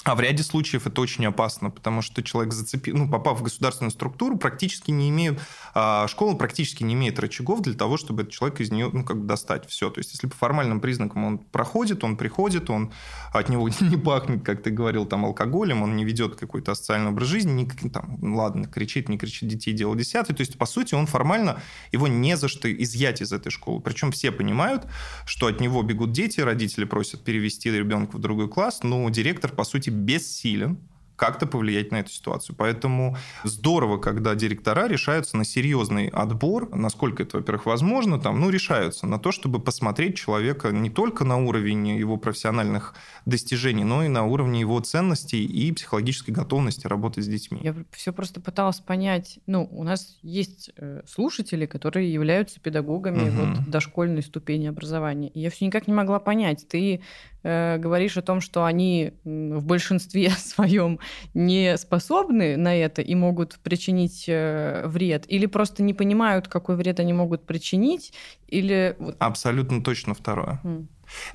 А 0.07 0.15
в 0.15 0.21
ряде 0.21 0.41
случаев 0.41 0.87
это 0.87 1.01
очень 1.01 1.25
опасно, 1.25 1.69
потому 1.69 2.01
что 2.01 2.23
человек, 2.23 2.53
зацепи... 2.53 2.93
ну, 2.93 3.09
попав 3.09 3.41
в 3.41 3.43
государственную 3.43 3.91
структуру, 3.91 4.37
практически 4.37 4.89
не 4.89 5.09
имеет, 5.09 5.41
а, 5.73 6.07
школа 6.07 6.33
практически 6.33 6.81
не 6.83 6.93
имеет 6.93 7.19
рычагов 7.19 7.61
для 7.61 7.73
того, 7.73 7.97
чтобы 7.97 8.21
этот 8.21 8.33
человек 8.33 8.61
из 8.61 8.71
нее 8.71 8.89
ну, 8.91 9.03
как 9.03 9.19
бы 9.19 9.27
достать 9.27 9.67
все. 9.67 9.89
То 9.89 9.99
есть, 9.99 10.13
если 10.13 10.27
по 10.27 10.35
формальным 10.37 10.79
признакам 10.79 11.25
он 11.25 11.37
проходит, 11.39 12.05
он 12.05 12.15
приходит, 12.15 12.69
он 12.69 12.93
от 13.33 13.49
него 13.49 13.67
не 13.81 13.97
пахнет, 13.97 14.45
как 14.45 14.63
ты 14.63 14.69
говорил, 14.69 15.05
там, 15.05 15.25
алкоголем, 15.25 15.83
он 15.83 15.97
не 15.97 16.05
ведет 16.05 16.37
какой-то 16.37 16.71
асоциальный 16.71 17.09
образ 17.09 17.27
жизни, 17.27 17.51
не, 17.51 17.89
там, 17.89 18.17
ладно, 18.33 18.65
кричит, 18.65 19.09
не 19.09 19.17
кричит, 19.17 19.49
детей 19.49 19.73
дело 19.73 19.93
десятый. 19.93 20.33
То 20.33 20.39
есть, 20.39 20.57
по 20.57 20.65
сути, 20.65 20.95
он 20.95 21.07
формально, 21.07 21.61
его 21.91 22.07
не 22.07 22.37
за 22.37 22.47
что 22.47 22.73
изъять 22.73 23.21
из 23.21 23.33
этой 23.33 23.49
школы. 23.49 23.81
Причем 23.81 24.13
все 24.13 24.31
понимают, 24.31 24.87
что 25.25 25.47
от 25.47 25.59
него 25.59 25.83
бегут 25.83 26.13
дети, 26.13 26.39
родители 26.39 26.85
просят 26.85 27.25
перевести 27.25 27.69
ребенка 27.69 28.15
в 28.15 28.19
другой 28.19 28.47
класс, 28.47 28.83
но 28.83 29.09
директор, 29.09 29.51
по 29.51 29.65
сути, 29.65 29.96
бессилен 29.97 30.77
как-то 31.17 31.47
повлиять 31.47 31.91
на 31.91 31.97
эту 31.97 32.11
ситуацию. 32.11 32.55
Поэтому 32.55 33.17
здорово, 33.43 33.97
когда 33.97 34.35
директора 34.35 34.87
решаются 34.87 35.35
на 35.35 35.43
серьезный 35.43 36.07
отбор, 36.07 36.73
насколько 36.73 37.23
это, 37.23 37.37
во-первых, 37.37 37.65
возможно, 37.65 38.19
там, 38.19 38.39
ну, 38.39 38.49
решаются 38.49 39.07
на 39.07 39.19
то, 39.19 39.31
чтобы 39.31 39.59
посмотреть 39.59 40.15
человека 40.15 40.69
не 40.71 40.91
только 40.91 41.25
на 41.25 41.37
уровень 41.37 41.87
его 41.97 42.17
профессиональных 42.17 42.93
достижений, 43.25 43.83
но 43.83 44.05
и 44.05 44.07
на 44.07 44.25
уровне 44.25 44.59
его 44.59 44.79
ценностей 44.79 45.43
и 45.43 45.71
психологической 45.71 46.33
готовности 46.33 46.85
работать 46.85 47.25
с 47.25 47.27
детьми. 47.27 47.59
Я 47.63 47.75
все 47.91 48.13
просто 48.13 48.39
пыталась 48.39 48.79
понять, 48.79 49.39
ну, 49.47 49.67
у 49.71 49.83
нас 49.83 50.19
есть 50.21 50.69
э, 50.77 51.01
слушатели, 51.07 51.65
которые 51.65 52.13
являются 52.13 52.59
педагогами 52.59 53.29
угу. 53.29 53.37
вот 53.37 53.69
дошкольной 53.69 54.21
ступени 54.21 54.67
образования. 54.67 55.29
И 55.29 55.39
я 55.39 55.49
все 55.49 55.65
никак 55.65 55.87
не 55.87 55.93
могла 55.95 56.19
понять, 56.19 56.67
ты 56.67 57.01
э, 57.41 57.77
говоришь 57.79 58.17
о 58.17 58.21
том, 58.21 58.39
что 58.39 58.65
они 58.65 59.13
в 59.23 59.65
большинстве 59.65 60.29
своем 60.37 60.99
не 61.33 61.77
способны 61.77 62.57
на 62.57 62.75
это 62.75 63.01
и 63.01 63.15
могут 63.15 63.59
причинить 63.59 64.25
э, 64.27 64.83
вред, 64.87 65.25
или 65.27 65.45
просто 65.45 65.83
не 65.83 65.93
понимают, 65.93 66.47
какой 66.47 66.75
вред 66.75 66.99
они 66.99 67.13
могут 67.13 67.45
причинить, 67.45 68.13
или... 68.47 68.95
Абсолютно 69.19 69.83
точно 69.83 70.13
второе. 70.13 70.59
Mm. 70.63 70.87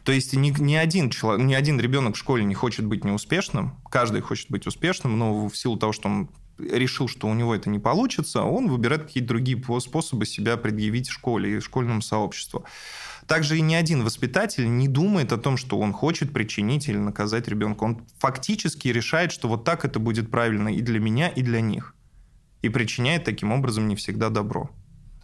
То 0.04 0.12
есть 0.12 0.34
ни, 0.34 0.50
ни, 0.60 0.74
один 0.74 1.10
человек, 1.10 1.46
ни 1.46 1.54
один 1.54 1.80
ребенок 1.80 2.14
в 2.14 2.18
школе 2.18 2.44
не 2.44 2.54
хочет 2.54 2.84
быть 2.84 3.04
неуспешным, 3.04 3.78
каждый 3.90 4.20
хочет 4.20 4.50
быть 4.50 4.66
успешным, 4.66 5.18
но 5.18 5.48
в 5.48 5.56
силу 5.56 5.76
того, 5.76 5.92
что 5.92 6.08
он 6.08 6.28
решил, 6.58 7.08
что 7.08 7.26
у 7.28 7.34
него 7.34 7.54
это 7.54 7.70
не 7.70 7.78
получится, 7.78 8.42
он 8.42 8.68
выбирает 8.68 9.04
какие-то 9.04 9.28
другие 9.28 9.62
способы 9.80 10.26
себя 10.26 10.56
предъявить 10.56 11.08
в 11.08 11.12
школе 11.12 11.56
и 11.56 11.60
школьному 11.60 12.02
сообществу. 12.02 12.64
Также 13.26 13.58
и 13.58 13.60
ни 13.60 13.74
один 13.74 14.02
воспитатель 14.02 14.68
не 14.68 14.88
думает 14.88 15.32
о 15.32 15.38
том, 15.38 15.56
что 15.56 15.78
он 15.78 15.92
хочет 15.92 16.32
причинить 16.32 16.88
или 16.88 16.98
наказать 16.98 17.48
ребенка. 17.48 17.84
Он 17.84 18.02
фактически 18.18 18.88
решает, 18.88 19.32
что 19.32 19.48
вот 19.48 19.64
так 19.64 19.84
это 19.84 19.98
будет 19.98 20.30
правильно 20.30 20.68
и 20.68 20.80
для 20.80 21.00
меня, 21.00 21.28
и 21.28 21.42
для 21.42 21.60
них. 21.60 21.94
И 22.62 22.68
причиняет 22.68 23.24
таким 23.24 23.52
образом 23.52 23.88
не 23.88 23.96
всегда 23.96 24.28
добро. 24.28 24.70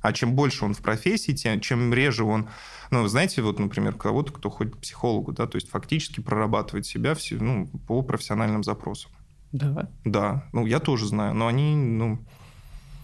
А 0.01 0.13
чем 0.13 0.35
больше 0.35 0.65
он 0.65 0.75
в 0.75 0.81
профессии, 0.81 1.33
тем, 1.33 1.61
чем 1.61 1.93
реже 1.93 2.25
он, 2.25 2.49
ну, 2.91 3.07
знаете, 3.09 3.43
вот, 3.43 3.59
например, 3.59 3.95
кого-то, 3.95 4.33
кто 4.33 4.49
ходит 4.49 4.77
к 4.77 4.79
психологу, 4.79 5.33
да, 5.33 5.47
то 5.47 5.57
есть 5.57 5.69
фактически 5.69 6.21
прорабатывает 6.21 6.87
себя 6.87 7.15
все, 7.15 7.37
ну, 7.37 7.67
по 7.87 8.03
профессиональным 8.03 8.63
запросам. 8.63 9.11
Да. 9.51 9.89
Да. 10.05 10.45
Ну, 10.53 10.67
я 10.67 10.79
тоже 10.79 11.07
знаю, 11.07 11.35
но 11.35 11.47
они, 11.47 11.75
ну... 11.75 12.19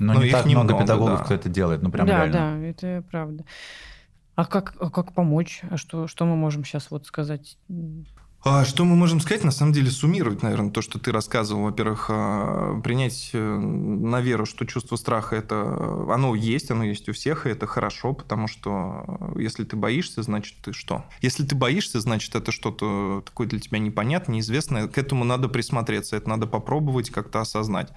Но, 0.01 0.15
но 0.15 0.25
не 0.25 0.31
так 0.31 0.45
немного, 0.45 0.71
много 0.71 0.83
педагогов, 0.83 1.19
да. 1.21 1.25
кто 1.25 1.35
это 1.35 1.49
делает, 1.49 1.83
ну, 1.83 1.91
прям 1.91 2.07
да, 2.07 2.27
реально. 2.27 2.33
Да, 2.33 2.57
да, 2.57 2.67
это 2.67 3.05
правда. 3.11 3.45
А 4.35 4.45
как, 4.45 4.75
а 4.81 4.91
как 4.91 5.13
помочь? 5.13 5.63
А 5.71 5.77
что, 5.77 6.09
что 6.09 6.25
мы 6.25 6.37
можем 6.37 6.65
сейчас 6.65 6.91
вот 6.91 7.07
сказать? 7.07 7.57
А 8.47 8.67
что 8.67 8.85
мы 8.85 8.95
можем 8.95 9.21
сказать? 9.21 9.43
На 9.43 9.53
самом 9.53 9.73
деле 9.73 9.91
суммировать, 9.91 10.43
наверное, 10.43 10.71
то, 10.71 10.83
что 10.83 10.99
ты 10.99 11.13
рассказывал. 11.13 11.63
Во-первых, 11.63 12.11
а, 12.11 12.79
принять 12.83 13.31
э, 13.33 13.39
на 13.39 14.21
веру, 14.21 14.45
что 14.45 14.67
чувство 14.67 14.97
страха 14.97 15.35
это 15.35 15.63
оно 16.13 16.35
есть, 16.35 16.71
оно 16.71 16.85
есть 16.85 17.09
у 17.09 17.15
всех, 17.15 17.47
и 17.47 17.51
это 17.51 17.67
хорошо, 17.67 18.13
потому 18.13 18.47
что 18.47 19.33
если 19.37 19.65
ты 19.65 19.77
боишься, 19.77 20.23
значит 20.23 20.59
ты 20.63 20.75
что? 20.75 21.07
Если 21.23 21.43
ты 21.47 21.55
боишься, 21.55 22.01
значит 22.01 22.35
это 22.35 22.53
что-то 22.53 23.23
такое 23.25 23.47
для 23.47 23.61
тебя 23.61 23.79
непонятное, 23.79 24.35
неизвестное. 24.35 24.89
К 24.89 24.99
этому 24.99 25.25
надо 25.25 25.49
присмотреться, 25.49 26.17
это 26.17 26.29
надо 26.29 26.47
попробовать 26.47 27.09
как-то 27.09 27.41
осознать. 27.41 27.93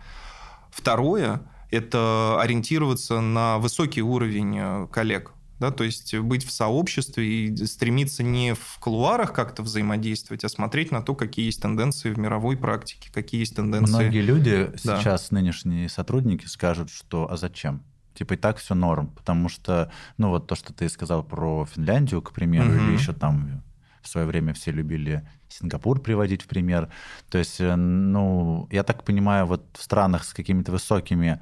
Второе– 0.71 1.41
это 1.71 2.39
ориентироваться 2.39 3.19
на 3.19 3.57
высокий 3.57 4.01
уровень 4.01 4.57
э, 4.57 4.87
коллег 4.93 5.33
да, 5.59 5.71
то 5.71 5.83
есть 5.83 6.15
быть 6.15 6.45
в 6.45 6.51
сообществе 6.51 7.47
и 7.47 7.65
стремиться 7.65 8.23
не 8.23 8.53
в 8.53 8.77
кулуарах 8.79 9.33
как-то 9.33 9.63
взаимодействовать, 9.63 10.43
а 10.43 10.49
смотреть 10.49 10.91
на 10.91 11.01
то, 11.01 11.15
какие 11.15 11.45
есть 11.45 11.61
тенденции 11.61 12.11
в 12.11 12.19
мировой 12.19 12.57
практике, 12.57 13.09
какие 13.11 13.41
есть 13.41 13.55
тенденции. 13.55 13.93
Многие 13.93 14.21
люди 14.21 14.71
да. 14.83 14.99
сейчас, 14.99 15.31
нынешние 15.31 15.89
сотрудники, 15.89 16.45
скажут, 16.45 16.89
что 16.89 17.31
а 17.31 17.37
зачем? 17.37 17.83
Типа 18.13 18.33
и 18.33 18.37
так 18.37 18.57
все 18.57 18.73
норм, 18.73 19.07
потому 19.09 19.49
что, 19.49 19.91
ну 20.17 20.29
вот 20.29 20.47
то, 20.47 20.55
что 20.55 20.73
ты 20.73 20.89
сказал 20.89 21.23
про 21.23 21.65
Финляндию, 21.65 22.21
к 22.21 22.31
примеру, 22.31 22.69
угу. 22.69 22.77
или 22.77 22.93
еще 22.93 23.13
там 23.13 23.63
в 24.01 24.09
свое 24.09 24.25
время 24.25 24.53
все 24.53 24.71
любили 24.71 25.27
Сингапур 25.49 25.99
приводить 26.01 26.41
в 26.41 26.47
пример. 26.47 26.89
То 27.29 27.37
есть, 27.37 27.59
э, 27.59 27.75
ну, 27.75 28.67
я 28.71 28.83
так 28.83 29.03
понимаю, 29.03 29.45
вот 29.45 29.65
в 29.77 29.83
странах 29.83 30.23
с 30.23 30.33
какими-то 30.33 30.71
высокими 30.71 31.41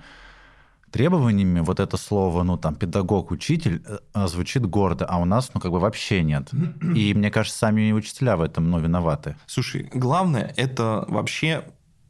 требованиями 0.95 1.59
вот 1.59 1.81
это 1.81 1.97
слово, 1.97 2.43
ну, 2.43 2.57
там, 2.57 2.75
педагог, 2.75 3.31
учитель 3.31 3.81
э, 3.85 3.97
э, 4.13 4.27
звучит 4.27 4.65
гордо, 4.65 5.05
а 5.05 5.17
у 5.17 5.25
нас, 5.25 5.51
ну, 5.53 5.59
как 5.59 5.71
бы 5.71 5.79
вообще 5.79 6.23
нет. 6.23 6.51
И 6.95 7.13
мне 7.13 7.29
кажется, 7.31 7.59
сами 7.59 7.91
учителя 7.91 8.37
в 8.37 8.41
этом, 8.41 8.71
ну, 8.71 8.79
виноваты. 8.79 9.35
Слушай, 9.45 9.89
главное, 9.93 10.53
это 10.55 11.03
вообще 11.09 11.65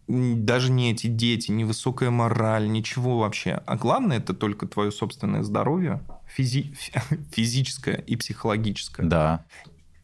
даже 0.07 0.71
не 0.71 0.91
эти 0.91 1.07
дети, 1.07 1.49
не 1.49 1.63
высокая 1.63 2.11
мораль, 2.11 2.69
ничего 2.69 3.17
вообще. 3.17 3.63
А 3.65 3.75
главное, 3.75 4.17
это 4.17 4.35
только 4.35 4.67
твое 4.67 4.91
собственное 4.91 5.41
здоровье, 5.41 6.03
физи... 6.27 6.75
физическое 7.31 7.95
и 7.95 8.15
психологическое. 8.15 9.07
Да. 9.07 9.45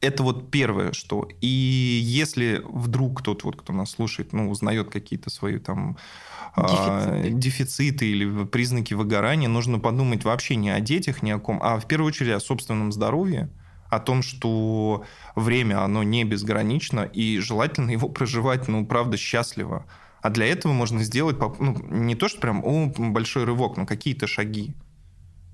Это 0.02 0.24
вот 0.24 0.50
первое, 0.50 0.94
что. 0.94 1.30
И 1.42 1.48
если 1.48 2.62
вдруг 2.68 3.20
кто-то, 3.20 3.46
вот, 3.46 3.56
кто 3.56 3.72
нас 3.72 3.92
слушает, 3.92 4.34
ну, 4.34 4.50
узнает 4.50 4.90
какие-то 4.90 5.30
свои 5.30 5.60
там 5.60 5.96
дефициты. 6.58 7.30
дефициты 7.30 8.06
или 8.08 8.46
признаки 8.46 8.96
выгорания, 8.96 9.48
нужно 9.48 9.80
подумать 9.80 10.26
вообще 10.26 10.56
не 10.56 10.72
о 10.72 10.80
детях, 10.80 11.22
ни 11.22 11.30
о 11.30 11.40
ком, 11.40 11.60
а 11.62 11.80
в 11.80 11.88
первую 11.88 12.08
очередь 12.08 12.34
о 12.34 12.40
собственном 12.40 12.92
здоровье, 12.92 13.50
о 13.90 14.00
том, 14.00 14.24
что 14.24 15.06
время, 15.36 15.84
оно 15.84 16.02
не 16.02 16.24
безгранично, 16.24 17.02
и 17.02 17.38
желательно 17.38 17.92
его 17.92 18.10
проживать, 18.10 18.68
ну, 18.68 18.86
правда, 18.86 19.18
счастливо. 19.18 19.86
А 20.22 20.30
для 20.30 20.48
этого 20.48 20.72
можно 20.72 21.04
сделать 21.04 21.38
ну, 21.60 21.76
не 21.90 22.16
то, 22.16 22.28
что 22.28 22.40
прям 22.40 22.64
о, 22.64 22.92
большой 22.98 23.44
рывок, 23.44 23.78
но 23.78 23.86
какие-то 23.86 24.28
шаги. 24.28 24.74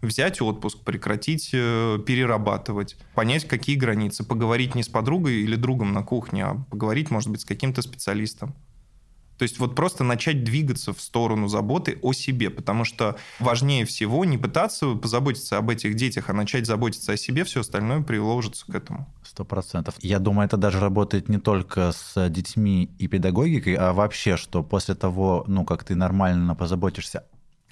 Взять 0.02 0.42
отпуск, 0.42 0.80
прекратить 0.84 1.50
э, 1.54 2.00
перерабатывать, 2.06 2.96
понять, 3.16 3.48
какие 3.48 3.76
границы, 3.76 4.24
поговорить 4.24 4.76
не 4.76 4.84
с 4.84 4.90
подругой 4.90 5.42
или 5.42 5.56
другом 5.56 5.92
на 5.94 6.04
кухне, 6.04 6.46
а 6.46 6.56
поговорить, 6.70 7.10
может 7.10 7.30
быть, 7.30 7.42
с 7.42 7.46
каким-то 7.46 7.82
специалистом. 7.82 8.56
То 9.38 9.44
есть 9.44 9.60
вот 9.60 9.76
просто 9.76 10.04
начать 10.04 10.44
двигаться 10.44 10.94
в 10.94 11.02
сторону 11.02 11.48
заботы 11.48 12.00
о 12.02 12.14
себе, 12.14 12.50
потому 12.50 12.84
что 12.84 13.18
важнее 13.40 13.86
всего 13.86 14.26
не 14.26 14.38
пытаться 14.38 14.96
позаботиться 14.96 15.58
об 15.58 15.70
этих 15.70 15.96
детях, 15.96 16.30
а 16.30 16.34
начать 16.34 16.66
заботиться 16.66 17.14
о 17.14 17.18
себе, 17.18 17.44
все 17.44 17.62
остальное 17.62 18.02
приложится 18.02 18.66
к 18.66 18.74
этому. 18.74 19.14
Сто 19.24 19.46
процентов. 19.46 19.96
Я 20.00 20.20
думаю, 20.20 20.48
это 20.48 20.58
даже 20.58 20.80
работает 20.80 21.30
не 21.30 21.38
только 21.38 21.92
с 21.92 22.30
детьми 22.30 22.90
и 22.98 23.08
педагогикой, 23.08 23.76
а 23.76 23.94
вообще, 23.94 24.38
что 24.38 24.64
после 24.64 24.96
того, 24.96 25.44
ну, 25.48 25.66
как 25.66 25.84
ты 25.84 25.96
нормально 25.96 26.56
позаботишься 26.56 27.24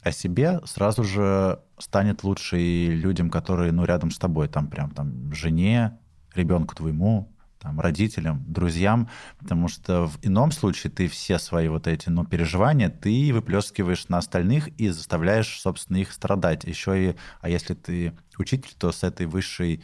о 0.05 0.11
себе, 0.11 0.61
сразу 0.65 1.03
же 1.03 1.59
станет 1.79 2.23
лучше 2.23 2.59
и 2.59 2.89
людям, 2.91 3.31
которые, 3.31 3.71
ну, 3.71 3.85
рядом 3.85 4.11
с 4.11 4.19
тобой, 4.19 4.47
там 4.47 4.67
прям 4.67 4.91
там 4.91 5.33
жене, 5.33 5.97
ребенку 6.35 6.75
твоему, 6.75 7.33
там, 7.59 7.79
родителям, 7.79 8.45
друзьям, 8.47 9.09
потому 9.39 9.67
что 9.67 10.05
в 10.05 10.19
ином 10.21 10.51
случае 10.51 10.91
ты 10.91 11.07
все 11.07 11.39
свои 11.39 11.69
вот 11.69 11.87
эти 11.87 12.09
ну, 12.09 12.23
переживания 12.23 12.89
ты 12.89 13.33
выплескиваешь 13.33 14.07
на 14.07 14.19
остальных 14.19 14.67
и 14.79 14.89
заставляешь, 14.89 15.59
собственно, 15.59 15.97
их 15.97 16.13
страдать. 16.13 16.65
Еще 16.65 17.09
и, 17.09 17.15
а 17.41 17.49
если 17.49 17.73
ты 17.73 18.13
учитель, 18.37 18.75
то 18.77 18.91
с 18.91 19.03
этой 19.03 19.25
высшей 19.25 19.83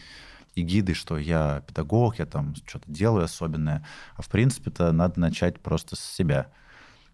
эгидой, 0.54 0.94
что 0.94 1.18
я 1.18 1.64
педагог, 1.66 2.20
я 2.20 2.28
там 2.28 2.54
что-то 2.68 2.92
делаю 2.92 3.26
особенное. 3.26 3.84
А 4.16 4.22
в 4.22 4.30
принципе-то 4.30 4.92
надо 4.92 5.20
начать 5.20 5.60
просто 5.60 5.96
с 5.96 6.00
себя 6.00 6.52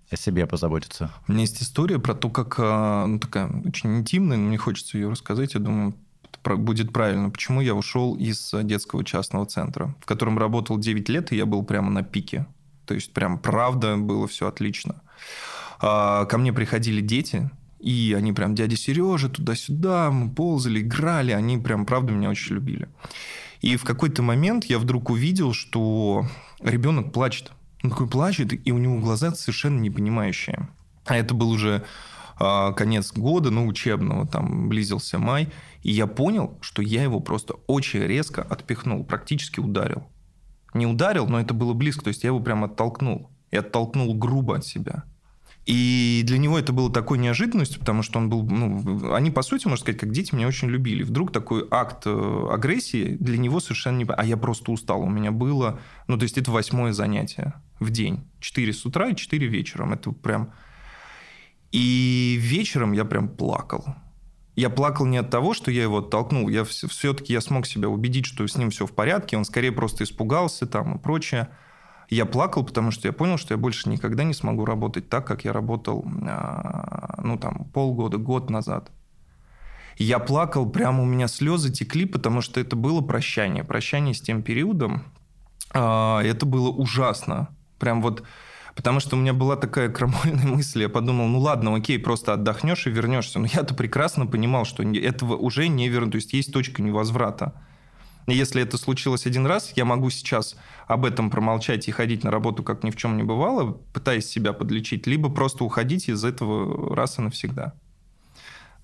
о 0.09 0.15
себе 0.15 0.45
позаботиться. 0.45 1.11
У 1.27 1.31
меня 1.31 1.41
есть 1.41 1.61
история 1.61 1.99
про 1.99 2.13
то, 2.13 2.29
как, 2.29 2.55
а, 2.59 3.05
ну, 3.05 3.19
такая 3.19 3.49
очень 3.65 3.97
интимная, 3.97 4.37
но 4.37 4.47
мне 4.47 4.57
хочется 4.57 4.97
ее 4.97 5.09
рассказать. 5.09 5.53
Я 5.53 5.59
думаю, 5.59 5.95
будет 6.43 6.93
правильно, 6.93 7.29
почему 7.29 7.61
я 7.61 7.75
ушел 7.75 8.15
из 8.15 8.53
детского 8.63 9.03
частного 9.03 9.45
центра, 9.45 9.95
в 10.01 10.05
котором 10.05 10.37
работал 10.37 10.77
9 10.77 11.09
лет, 11.09 11.31
и 11.31 11.35
я 11.35 11.45
был 11.45 11.63
прямо 11.63 11.91
на 11.91 12.03
пике. 12.03 12.47
То 12.85 12.93
есть, 12.93 13.11
прям 13.13 13.37
правда, 13.37 13.97
было 13.97 14.27
все 14.27 14.47
отлично. 14.47 15.01
А, 15.79 16.25
ко 16.25 16.37
мне 16.37 16.53
приходили 16.53 17.01
дети, 17.01 17.51
и 17.79 18.15
они 18.17 18.33
прям, 18.33 18.55
дядя 18.55 18.77
Сережа, 18.77 19.29
туда-сюда, 19.29 20.09
мы 20.09 20.33
ползали, 20.33 20.81
играли, 20.81 21.31
они 21.31 21.57
прям, 21.57 21.85
правда, 21.85 22.13
меня 22.13 22.29
очень 22.29 22.55
любили. 22.55 22.87
И 23.61 23.75
в 23.75 23.83
какой-то 23.83 24.21
момент 24.21 24.65
я 24.65 24.79
вдруг 24.79 25.09
увидел, 25.09 25.53
что 25.53 26.25
ребенок 26.61 27.11
плачет. 27.11 27.51
Он 27.83 27.89
такой 27.91 28.07
плачет, 28.07 28.53
и 28.67 28.71
у 28.71 28.77
него 28.77 28.99
глаза 28.99 29.33
совершенно 29.33 29.79
непонимающие. 29.79 30.67
А 31.05 31.15
это 31.15 31.33
был 31.33 31.51
уже 31.51 31.85
а, 32.39 32.73
конец 32.73 33.13
года, 33.13 33.49
ну, 33.49 33.65
учебного, 33.67 34.27
там, 34.27 34.69
близился 34.69 35.17
май, 35.19 35.49
и 35.81 35.91
я 35.91 36.07
понял, 36.07 36.57
что 36.61 36.81
я 36.81 37.03
его 37.03 37.19
просто 37.19 37.55
очень 37.67 38.01
резко 38.01 38.41
отпихнул, 38.41 39.03
практически 39.03 39.59
ударил. 39.59 40.07
Не 40.73 40.85
ударил, 40.85 41.27
но 41.27 41.39
это 41.39 41.53
было 41.53 41.73
близко, 41.73 42.03
то 42.03 42.09
есть 42.09 42.23
я 42.23 42.27
его 42.29 42.39
прям 42.39 42.63
оттолкнул. 42.63 43.31
И 43.49 43.55
оттолкнул 43.55 44.13
грубо 44.13 44.57
от 44.57 44.65
себя. 44.65 45.05
И 45.65 46.21
для 46.25 46.37
него 46.37 46.59
это 46.59 46.73
было 46.73 46.91
такой 46.91 47.17
неожиданностью, 47.17 47.79
потому 47.79 48.03
что 48.03 48.19
он 48.19 48.29
был, 48.29 48.43
ну, 48.43 49.13
они, 49.13 49.31
по 49.31 49.41
сути, 49.41 49.67
можно 49.67 49.81
сказать, 49.81 49.99
как 49.99 50.11
дети 50.11 50.35
меня 50.35 50.47
очень 50.47 50.69
любили. 50.69 51.03
Вдруг 51.03 51.31
такой 51.31 51.65
акт 51.71 52.03
э, 52.05 52.47
агрессии 52.51 53.17
для 53.19 53.37
него 53.37 53.59
совершенно 53.59 53.97
не... 53.97 54.05
А 54.05 54.25
я 54.25 54.37
просто 54.37 54.71
устал. 54.71 55.01
У 55.01 55.09
меня 55.09 55.31
было... 55.31 55.79
Ну, 56.07 56.17
то 56.17 56.23
есть 56.23 56.37
это 56.37 56.51
восьмое 56.51 56.93
занятие 56.93 57.53
в 57.79 57.89
день. 57.91 58.23
Четыре 58.39 58.73
с 58.73 58.85
утра 58.85 59.09
и 59.09 59.15
четыре 59.15 59.47
вечером. 59.47 59.93
Это 59.93 60.11
прям... 60.11 60.51
И 61.71 62.37
вечером 62.39 62.93
я 62.93 63.05
прям 63.05 63.27
плакал. 63.27 63.85
Я 64.55 64.69
плакал 64.69 65.05
не 65.05 65.17
от 65.17 65.29
того, 65.29 65.53
что 65.53 65.69
я 65.69 65.83
его 65.83 65.99
оттолкнул. 65.99 66.49
Я 66.49 66.63
все-таки 66.63 67.33
я 67.33 67.41
смог 67.41 67.67
себя 67.67 67.89
убедить, 67.89 68.25
что 68.25 68.47
с 68.47 68.55
ним 68.55 68.71
все 68.71 68.87
в 68.87 68.91
порядке. 68.93 69.37
Он 69.37 69.45
скорее 69.45 69.71
просто 69.71 70.03
испугался 70.03 70.65
там 70.65 70.95
и 70.95 70.99
прочее. 70.99 71.49
Я 72.09 72.25
плакал, 72.25 72.63
потому 72.63 72.91
что 72.91 73.07
я 73.07 73.13
понял, 73.13 73.37
что 73.37 73.53
я 73.53 73.57
больше 73.57 73.89
никогда 73.89 74.23
не 74.23 74.33
смогу 74.33 74.65
работать 74.65 75.09
так, 75.09 75.27
как 75.27 75.43
я 75.43 75.51
работал, 75.51 76.05
а, 76.23 77.19
ну, 77.21 77.37
там, 77.37 77.65
полгода, 77.73 78.17
год 78.17 78.49
назад. 78.49 78.91
Я 79.97 80.19
плакал, 80.19 80.69
прямо 80.69 81.03
у 81.03 81.05
меня 81.05 81.27
слезы 81.27 81.71
текли, 81.71 82.05
потому 82.05 82.41
что 82.41 82.59
это 82.59 82.75
было 82.75 83.01
прощание. 83.01 83.63
Прощание 83.63 84.13
с 84.13 84.21
тем 84.21 84.41
периодом. 84.41 85.03
А, 85.73 86.21
это 86.23 86.45
было 86.45 86.69
ужасно. 86.69 87.49
Прям 87.79 88.01
вот... 88.01 88.23
Потому 88.75 88.99
что 88.99 89.15
у 89.15 89.19
меня 89.19 89.33
была 89.33 89.55
такая 89.55 89.89
крамольная 89.89 90.45
мысль. 90.55 90.81
Я 90.81 90.89
подумал, 90.89 91.27
ну 91.27 91.39
ладно, 91.39 91.75
окей, 91.75 91.97
просто 91.97 92.33
отдохнешь 92.33 92.85
и 92.85 92.91
вернешься. 92.91 93.39
Но 93.39 93.47
я-то 93.47 93.73
прекрасно 93.73 94.27
понимал, 94.27 94.65
что 94.65 94.83
этого 94.83 95.35
уже 95.35 95.67
не 95.67 95.89
верну. 95.89 96.11
То 96.11 96.17
есть 96.17 96.33
есть 96.33 96.53
точка 96.53 96.81
невозврата. 96.83 97.53
Если 98.27 98.61
это 98.61 98.77
случилось 98.77 99.25
один 99.25 99.45
раз, 99.45 99.71
я 99.75 99.85
могу 99.85 100.09
сейчас 100.09 100.57
об 100.85 101.05
этом 101.05 101.29
промолчать 101.29 101.87
и 101.87 101.91
ходить 101.91 102.25
на 102.25 102.31
работу, 102.31 102.61
как 102.61 102.83
ни 102.83 102.91
в 102.91 102.97
чем 102.97 103.15
не 103.15 103.23
бывало, 103.23 103.71
пытаясь 103.93 104.27
себя 104.27 104.51
подлечить, 104.51 105.07
либо 105.07 105.29
просто 105.29 105.63
уходить 105.63 106.09
из 106.09 106.25
этого 106.25 106.93
раз 106.93 107.19
и 107.19 107.21
навсегда. 107.21 107.73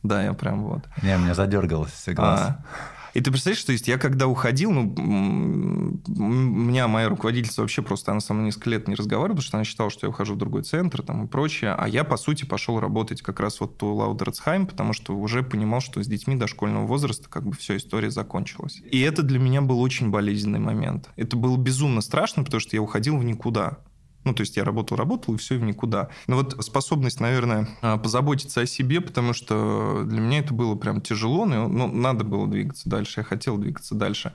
Да, 0.01 0.23
я 0.23 0.33
прям 0.33 0.63
вот. 0.63 0.83
Не, 1.01 1.17
меня 1.17 1.33
задергалось 1.33 1.91
все 1.91 2.13
глаз. 2.13 2.39
А, 2.41 2.63
и 3.13 3.21
ты 3.21 3.29
представляешь, 3.31 3.61
что 3.61 3.71
есть, 3.71 3.87
я 3.87 3.97
когда 3.97 4.27
уходил, 4.27 4.71
ну, 4.71 4.93
у 4.95 6.21
меня 6.21 6.87
моя 6.87 7.09
руководительница 7.09 7.61
вообще 7.61 7.81
просто, 7.81 8.11
она 8.11 8.19
со 8.19 8.33
мной 8.33 8.47
несколько 8.47 8.71
лет 8.71 8.87
не 8.87 8.95
разговаривала, 8.95 9.35
потому 9.35 9.47
что 9.47 9.57
она 9.57 9.63
считала, 9.63 9.89
что 9.89 10.07
я 10.07 10.09
ухожу 10.09 10.33
в 10.33 10.37
другой 10.37 10.63
центр 10.63 11.03
там 11.03 11.25
и 11.25 11.27
прочее, 11.27 11.75
а 11.77 11.87
я, 11.87 12.03
по 12.03 12.17
сути, 12.17 12.45
пошел 12.45 12.79
работать 12.79 13.21
как 13.21 13.39
раз 13.39 13.59
вот 13.59 13.81
у 13.83 13.93
Лаудерцхайм, 13.93 14.65
потому 14.65 14.93
что 14.93 15.15
уже 15.15 15.43
понимал, 15.43 15.81
что 15.81 16.01
с 16.01 16.07
детьми 16.07 16.35
дошкольного 16.35 16.85
возраста 16.85 17.29
как 17.29 17.45
бы 17.45 17.53
все, 17.55 17.77
история 17.77 18.09
закончилась. 18.09 18.81
И 18.89 18.99
это 19.01 19.21
для 19.21 19.39
меня 19.39 19.61
был 19.61 19.79
очень 19.79 20.09
болезненный 20.09 20.59
момент. 20.59 21.09
Это 21.15 21.37
было 21.37 21.57
безумно 21.57 22.01
страшно, 22.01 22.43
потому 22.43 22.61
что 22.61 22.75
я 22.75 22.81
уходил 22.81 23.17
в 23.17 23.23
никуда. 23.23 23.79
Ну, 24.23 24.33
то 24.33 24.41
есть 24.41 24.55
я 24.57 24.63
работал, 24.63 24.97
работал, 24.97 25.33
и 25.33 25.37
все 25.37 25.57
в 25.57 25.63
никуда. 25.63 26.09
Но 26.27 26.37
вот 26.37 26.63
способность, 26.63 27.19
наверное, 27.19 27.67
а, 27.81 27.97
позаботиться 27.97 28.61
о 28.61 28.65
себе, 28.65 29.01
потому 29.01 29.33
что 29.33 30.03
для 30.05 30.19
меня 30.19 30.39
это 30.39 30.53
было 30.53 30.75
прям 30.75 31.01
тяжело, 31.01 31.45
но 31.45 31.67
ну, 31.67 31.87
надо 31.87 32.23
было 32.23 32.47
двигаться 32.47 32.89
дальше, 32.89 33.21
я 33.21 33.23
хотел 33.23 33.57
двигаться 33.57 33.95
дальше. 33.95 34.33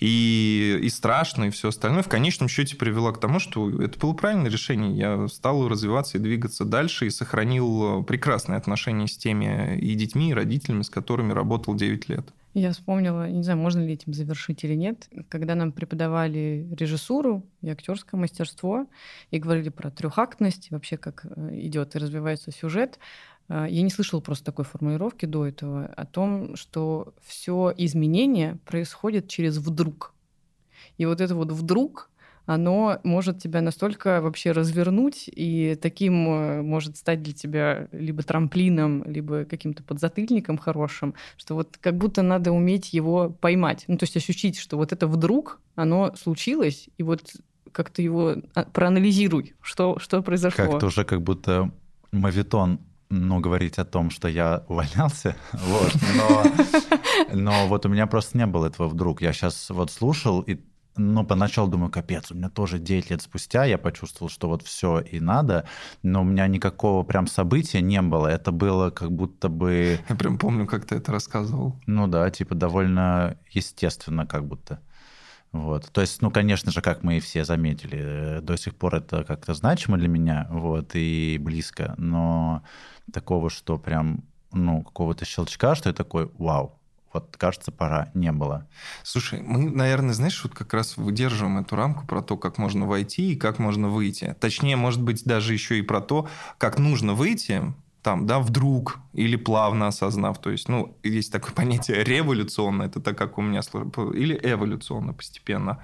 И, 0.00 0.78
и 0.80 0.88
страшно, 0.88 1.44
и 1.44 1.50
все 1.50 1.68
остальное 1.68 2.02
в 2.02 2.08
конечном 2.08 2.48
счете 2.48 2.74
привело 2.74 3.12
к 3.12 3.20
тому, 3.20 3.38
что 3.38 3.68
это 3.82 3.98
было 3.98 4.14
правильное 4.14 4.50
решение. 4.50 4.96
Я 4.96 5.28
стал 5.28 5.68
развиваться 5.68 6.16
и 6.16 6.20
двигаться 6.20 6.64
дальше, 6.64 7.06
и 7.06 7.10
сохранил 7.10 8.02
прекрасные 8.04 8.56
отношения 8.56 9.06
с 9.06 9.16
теми 9.18 9.78
и 9.78 9.94
детьми, 9.94 10.30
и 10.30 10.34
родителями, 10.34 10.82
с 10.82 10.90
которыми 10.90 11.32
работал 11.32 11.74
9 11.74 12.08
лет. 12.08 12.26
Я 12.52 12.72
вспомнила, 12.72 13.30
не 13.30 13.44
знаю, 13.44 13.60
можно 13.60 13.80
ли 13.80 13.92
этим 13.92 14.12
завершить 14.12 14.64
или 14.64 14.74
нет, 14.74 15.08
когда 15.28 15.54
нам 15.54 15.70
преподавали 15.70 16.68
режиссуру 16.76 17.44
и 17.62 17.70
актерское 17.70 18.20
мастерство 18.20 18.88
и 19.30 19.38
говорили 19.38 19.68
про 19.68 19.90
трехактность, 19.90 20.70
вообще 20.72 20.96
как 20.96 21.26
э, 21.26 21.60
идет 21.60 21.94
и 21.94 21.98
развивается 22.00 22.50
сюжет. 22.50 22.98
Э, 23.48 23.66
я 23.70 23.82
не 23.82 23.90
слышала 23.90 24.20
просто 24.20 24.46
такой 24.46 24.64
формулировки 24.64 25.26
до 25.26 25.46
этого 25.46 25.86
о 25.86 26.04
том, 26.06 26.56
что 26.56 27.14
все 27.22 27.72
изменение 27.76 28.58
происходит 28.66 29.28
через 29.28 29.58
вдруг. 29.58 30.12
И 30.98 31.06
вот 31.06 31.20
это 31.20 31.36
вот 31.36 31.52
вдруг 31.52 32.09
оно 32.50 32.98
может 33.04 33.38
тебя 33.38 33.60
настолько 33.60 34.20
вообще 34.20 34.50
развернуть 34.50 35.24
и 35.28 35.78
таким 35.80 36.28
э, 36.28 36.62
может 36.62 36.96
стать 36.96 37.22
для 37.22 37.32
тебя 37.32 37.86
либо 37.92 38.24
трамплином, 38.24 39.04
либо 39.06 39.44
каким-то 39.44 39.84
подзатыльником 39.84 40.58
хорошим, 40.58 41.14
что 41.36 41.54
вот 41.54 41.78
как 41.80 41.96
будто 41.96 42.22
надо 42.22 42.50
уметь 42.50 42.92
его 42.92 43.30
поймать. 43.30 43.84
Ну, 43.86 43.96
то 43.96 44.02
есть 44.02 44.16
ощутить, 44.16 44.58
что 44.58 44.76
вот 44.76 44.92
это 44.92 45.06
вдруг, 45.06 45.60
оно 45.76 46.12
случилось, 46.16 46.88
и 46.98 47.04
вот 47.04 47.22
как-то 47.70 48.02
его 48.02 48.34
а, 48.54 48.64
проанализируй, 48.64 49.54
что, 49.62 50.00
что 50.00 50.20
произошло. 50.20 50.66
Как-то 50.66 50.86
уже 50.86 51.04
как 51.04 51.22
будто 51.22 51.70
мавитон 52.10 52.80
ну, 53.10 53.38
говорить 53.38 53.78
о 53.78 53.84
том, 53.84 54.10
что 54.10 54.26
я 54.26 54.64
увольнялся, 54.66 55.36
вот, 55.52 55.92
но, 56.16 56.44
но 57.32 57.66
вот 57.68 57.86
у 57.86 57.88
меня 57.88 58.08
просто 58.08 58.38
не 58.38 58.46
было 58.46 58.66
этого 58.66 58.88
вдруг. 58.88 59.22
Я 59.22 59.32
сейчас 59.32 59.70
вот 59.70 59.92
слушал, 59.92 60.40
и 60.40 60.58
но 60.96 61.24
поначалу 61.24 61.68
думаю, 61.68 61.90
капец, 61.90 62.30
у 62.30 62.34
меня 62.34 62.48
тоже 62.48 62.78
9 62.78 63.10
лет 63.10 63.22
спустя 63.22 63.64
я 63.64 63.78
почувствовал, 63.78 64.30
что 64.30 64.48
вот 64.48 64.62
все 64.62 65.00
и 65.00 65.20
надо, 65.20 65.66
но 66.02 66.22
у 66.22 66.24
меня 66.24 66.46
никакого 66.46 67.02
прям 67.02 67.26
события 67.26 67.80
не 67.80 68.02
было. 68.02 68.26
Это 68.26 68.52
было 68.52 68.90
как 68.90 69.12
будто 69.12 69.48
бы... 69.48 69.98
Я 70.08 70.16
прям 70.16 70.38
помню, 70.38 70.66
как 70.66 70.84
ты 70.86 70.96
это 70.96 71.12
рассказывал. 71.12 71.80
Ну 71.86 72.06
да, 72.06 72.30
типа 72.30 72.54
довольно 72.54 73.36
естественно 73.50 74.26
как 74.26 74.46
будто. 74.46 74.80
Вот. 75.52 75.90
То 75.90 76.00
есть, 76.00 76.22
ну, 76.22 76.30
конечно 76.30 76.70
же, 76.70 76.80
как 76.80 77.02
мы 77.02 77.16
и 77.16 77.20
все 77.20 77.44
заметили, 77.44 78.38
до 78.40 78.56
сих 78.56 78.76
пор 78.76 78.96
это 78.96 79.24
как-то 79.24 79.54
значимо 79.54 79.98
для 79.98 80.08
меня, 80.08 80.46
вот, 80.50 80.94
и 80.94 81.38
близко, 81.40 81.94
но 81.98 82.62
такого, 83.12 83.50
что 83.50 83.76
прям, 83.76 84.22
ну, 84.52 84.82
какого-то 84.82 85.24
щелчка, 85.24 85.74
что 85.74 85.88
я 85.88 85.94
такой, 85.94 86.30
вау, 86.38 86.79
вот, 87.12 87.36
кажется, 87.36 87.72
пора, 87.72 88.10
не 88.14 88.32
было. 88.32 88.66
Слушай, 89.02 89.42
мы, 89.42 89.70
наверное, 89.70 90.14
знаешь, 90.14 90.42
вот 90.44 90.54
как 90.54 90.72
раз 90.74 90.96
выдерживаем 90.96 91.58
эту 91.58 91.76
рамку 91.76 92.06
про 92.06 92.22
то, 92.22 92.36
как 92.36 92.58
можно 92.58 92.86
войти 92.86 93.32
и 93.32 93.36
как 93.36 93.58
можно 93.58 93.88
выйти. 93.88 94.36
Точнее, 94.40 94.76
может 94.76 95.02
быть, 95.02 95.24
даже 95.24 95.52
еще 95.52 95.78
и 95.78 95.82
про 95.82 96.00
то, 96.00 96.28
как 96.58 96.78
нужно 96.78 97.14
выйти, 97.14 97.62
там, 98.02 98.26
да, 98.26 98.38
вдруг 98.38 98.98
или 99.12 99.36
плавно 99.36 99.88
осознав. 99.88 100.40
То 100.40 100.50
есть, 100.50 100.68
ну, 100.68 100.96
есть 101.02 101.32
такое 101.32 101.52
понятие 101.52 102.04
революционно, 102.04 102.84
это 102.84 103.00
так, 103.00 103.18
как 103.18 103.38
у 103.38 103.42
меня, 103.42 103.60
или 103.60 104.38
эволюционно 104.42 105.12
постепенно. 105.12 105.82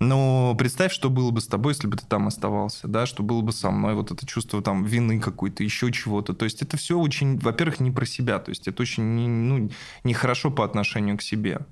Но 0.00 0.54
представь, 0.58 0.92
что 0.92 1.10
было 1.10 1.30
бы 1.30 1.42
с 1.42 1.46
тобой, 1.46 1.74
если 1.74 1.86
бы 1.86 1.96
ты 1.96 2.06
там 2.06 2.26
оставался, 2.26 2.88
да, 2.88 3.04
что 3.04 3.22
было 3.22 3.42
бы 3.42 3.52
со 3.52 3.70
мной, 3.70 3.94
вот 3.94 4.10
это 4.10 4.26
чувство 4.26 4.62
там 4.62 4.84
вины 4.84 5.20
какой-то, 5.20 5.62
еще 5.62 5.92
чего-то. 5.92 6.32
То 6.32 6.46
есть 6.46 6.62
это 6.62 6.78
все 6.78 6.98
очень, 6.98 7.38
во-первых, 7.38 7.80
не 7.80 7.90
про 7.90 8.06
себя, 8.06 8.38
то 8.38 8.50
есть 8.50 8.66
это 8.66 8.80
очень 8.80 9.14
не, 9.14 9.28
ну, 9.28 9.70
нехорошо 10.02 10.50
по 10.50 10.64
отношению 10.64 11.18
к 11.18 11.22
себе. 11.22 11.66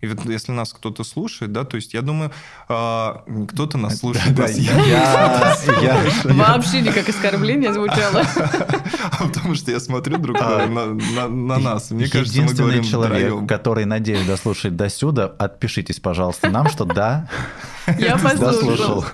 И 0.00 0.06
вот 0.06 0.24
если 0.24 0.52
нас 0.52 0.72
кто-то 0.72 1.04
слушает, 1.04 1.52
да, 1.52 1.64
то 1.64 1.76
есть 1.76 1.92
я 1.92 2.00
думаю, 2.00 2.32
а, 2.68 3.22
кто-то 3.48 3.76
нас 3.76 3.98
слушает. 3.98 4.34
Да, 4.34 4.46
я, 4.46 5.58
я, 5.82 6.00
Вообще 6.24 6.80
не 6.80 6.90
как 6.90 7.08
оскорбление 7.08 7.72
звучало. 7.72 8.24
А 9.12 9.26
потому 9.26 9.54
что 9.54 9.70
я 9.70 9.80
смотрю 9.80 10.18
друг 10.18 10.38
а, 10.40 10.66
на, 10.66 10.86
на, 10.86 11.28
на 11.28 11.58
нас. 11.58 11.90
Мне 11.90 12.08
кажется, 12.08 12.40
мы 12.42 12.54
говорим 12.54 12.82
человек, 12.82 13.46
который, 13.46 13.84
надеюсь, 13.84 14.26
дослушает 14.26 14.76
до 14.76 14.88
сюда, 14.88 15.26
отпишитесь, 15.26 16.00
пожалуйста, 16.00 16.48
нам, 16.48 16.68
что 16.68 16.84
да, 16.84 17.28
я 17.98 18.16
послушал. 18.16 19.04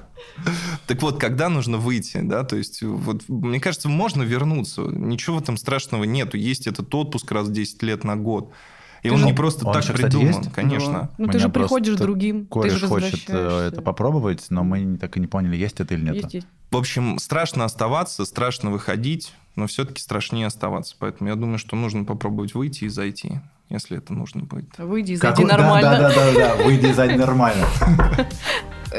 Так 0.87 1.03
вот, 1.03 1.19
когда 1.19 1.49
нужно 1.49 1.79
выйти, 1.79 2.21
да, 2.23 2.45
то 2.45 2.57
есть, 2.57 2.83
вот, 2.83 3.29
мне 3.29 3.59
кажется, 3.59 3.89
можно 3.89 4.23
вернуться, 4.23 4.83
ничего 4.83 5.41
там 5.41 5.57
страшного 5.57 6.05
нету, 6.05 6.37
есть 6.37 6.67
этот 6.67 6.95
отпуск 6.95 7.31
раз 7.33 7.49
в 7.49 7.53
10 7.53 7.83
лет 7.83 8.05
на 8.05 8.17
год. 8.17 8.53
И 9.03 9.11
он, 9.11 9.21
он 9.21 9.27
не 9.27 9.33
просто 9.33 9.67
он 9.67 9.73
так 9.73 9.85
еще, 9.85 9.93
придуман, 9.93 10.33
кстати, 10.33 10.51
конечно. 10.51 11.11
Ну, 11.19 11.29
ты 11.29 11.39
же 11.39 11.49
приходишь 11.49 11.97
другим, 11.97 12.47
кореш 12.47 12.73
ты 12.73 12.79
же 12.79 12.89
хочет 12.89 13.25
э, 13.29 13.69
это 13.73 13.83
попробовать, 13.83 14.47
но 14.51 14.65
мы 14.65 14.97
так 14.99 15.17
и 15.17 15.21
не 15.21 15.27
поняли, 15.27 15.57
есть 15.57 15.81
это 15.81 15.95
или 15.95 16.05
нет. 16.05 16.15
Есть, 16.17 16.35
есть. 16.35 16.47
В 16.71 16.77
общем, 16.77 17.19
страшно 17.19 17.65
оставаться, 17.65 18.25
страшно 18.25 18.71
выходить, 18.71 19.33
но 19.55 19.67
все-таки 19.67 20.01
страшнее 20.01 20.47
оставаться. 20.47 20.97
Поэтому 20.99 21.31
я 21.31 21.37
думаю, 21.37 21.59
что 21.59 21.77
нужно 21.77 22.05
попробовать 22.05 22.55
выйти 22.55 22.85
и 22.85 22.89
зайти, 22.89 23.41
если 23.69 23.99
это 23.99 24.13
нужно 24.13 24.43
будет. 24.43 24.77
Выйди 24.79 25.13
и 25.13 25.17
зайди 25.17 25.43
Какой? 25.43 25.51
нормально. 25.51 25.91
Да, 25.91 26.09
да, 26.09 26.15
да, 26.15 26.33
да, 26.35 26.65
выйди 26.65 26.87
и 26.87 26.93
зайди 26.93 27.17
нормально. 27.17 27.67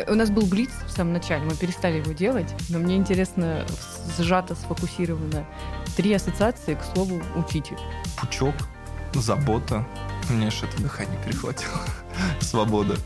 У 0.08 0.14
нас 0.16 0.30
был 0.30 0.46
блиц 0.46 0.70
в 0.86 0.92
самом 0.92 1.14
начале, 1.14 1.46
мы 1.46 1.56
перестали 1.56 1.98
его 1.98 2.12
делать, 2.12 2.54
но 2.70 2.78
мне 2.78 2.98
интересно, 2.98 3.66
сжато, 4.18 4.54
сфокусировано. 4.56 5.46
Три 5.96 6.14
ассоциации, 6.14 6.76
к 6.76 6.84
слову, 6.94 7.22
учитель. 7.36 7.78
Пучок, 8.20 8.54
забота. 9.16 9.86
Мне 10.30 10.48
аж 10.48 10.64
это 10.64 10.82
дыхание 10.82 11.18
перехватило. 11.24 11.80
Свобода. 12.42 12.98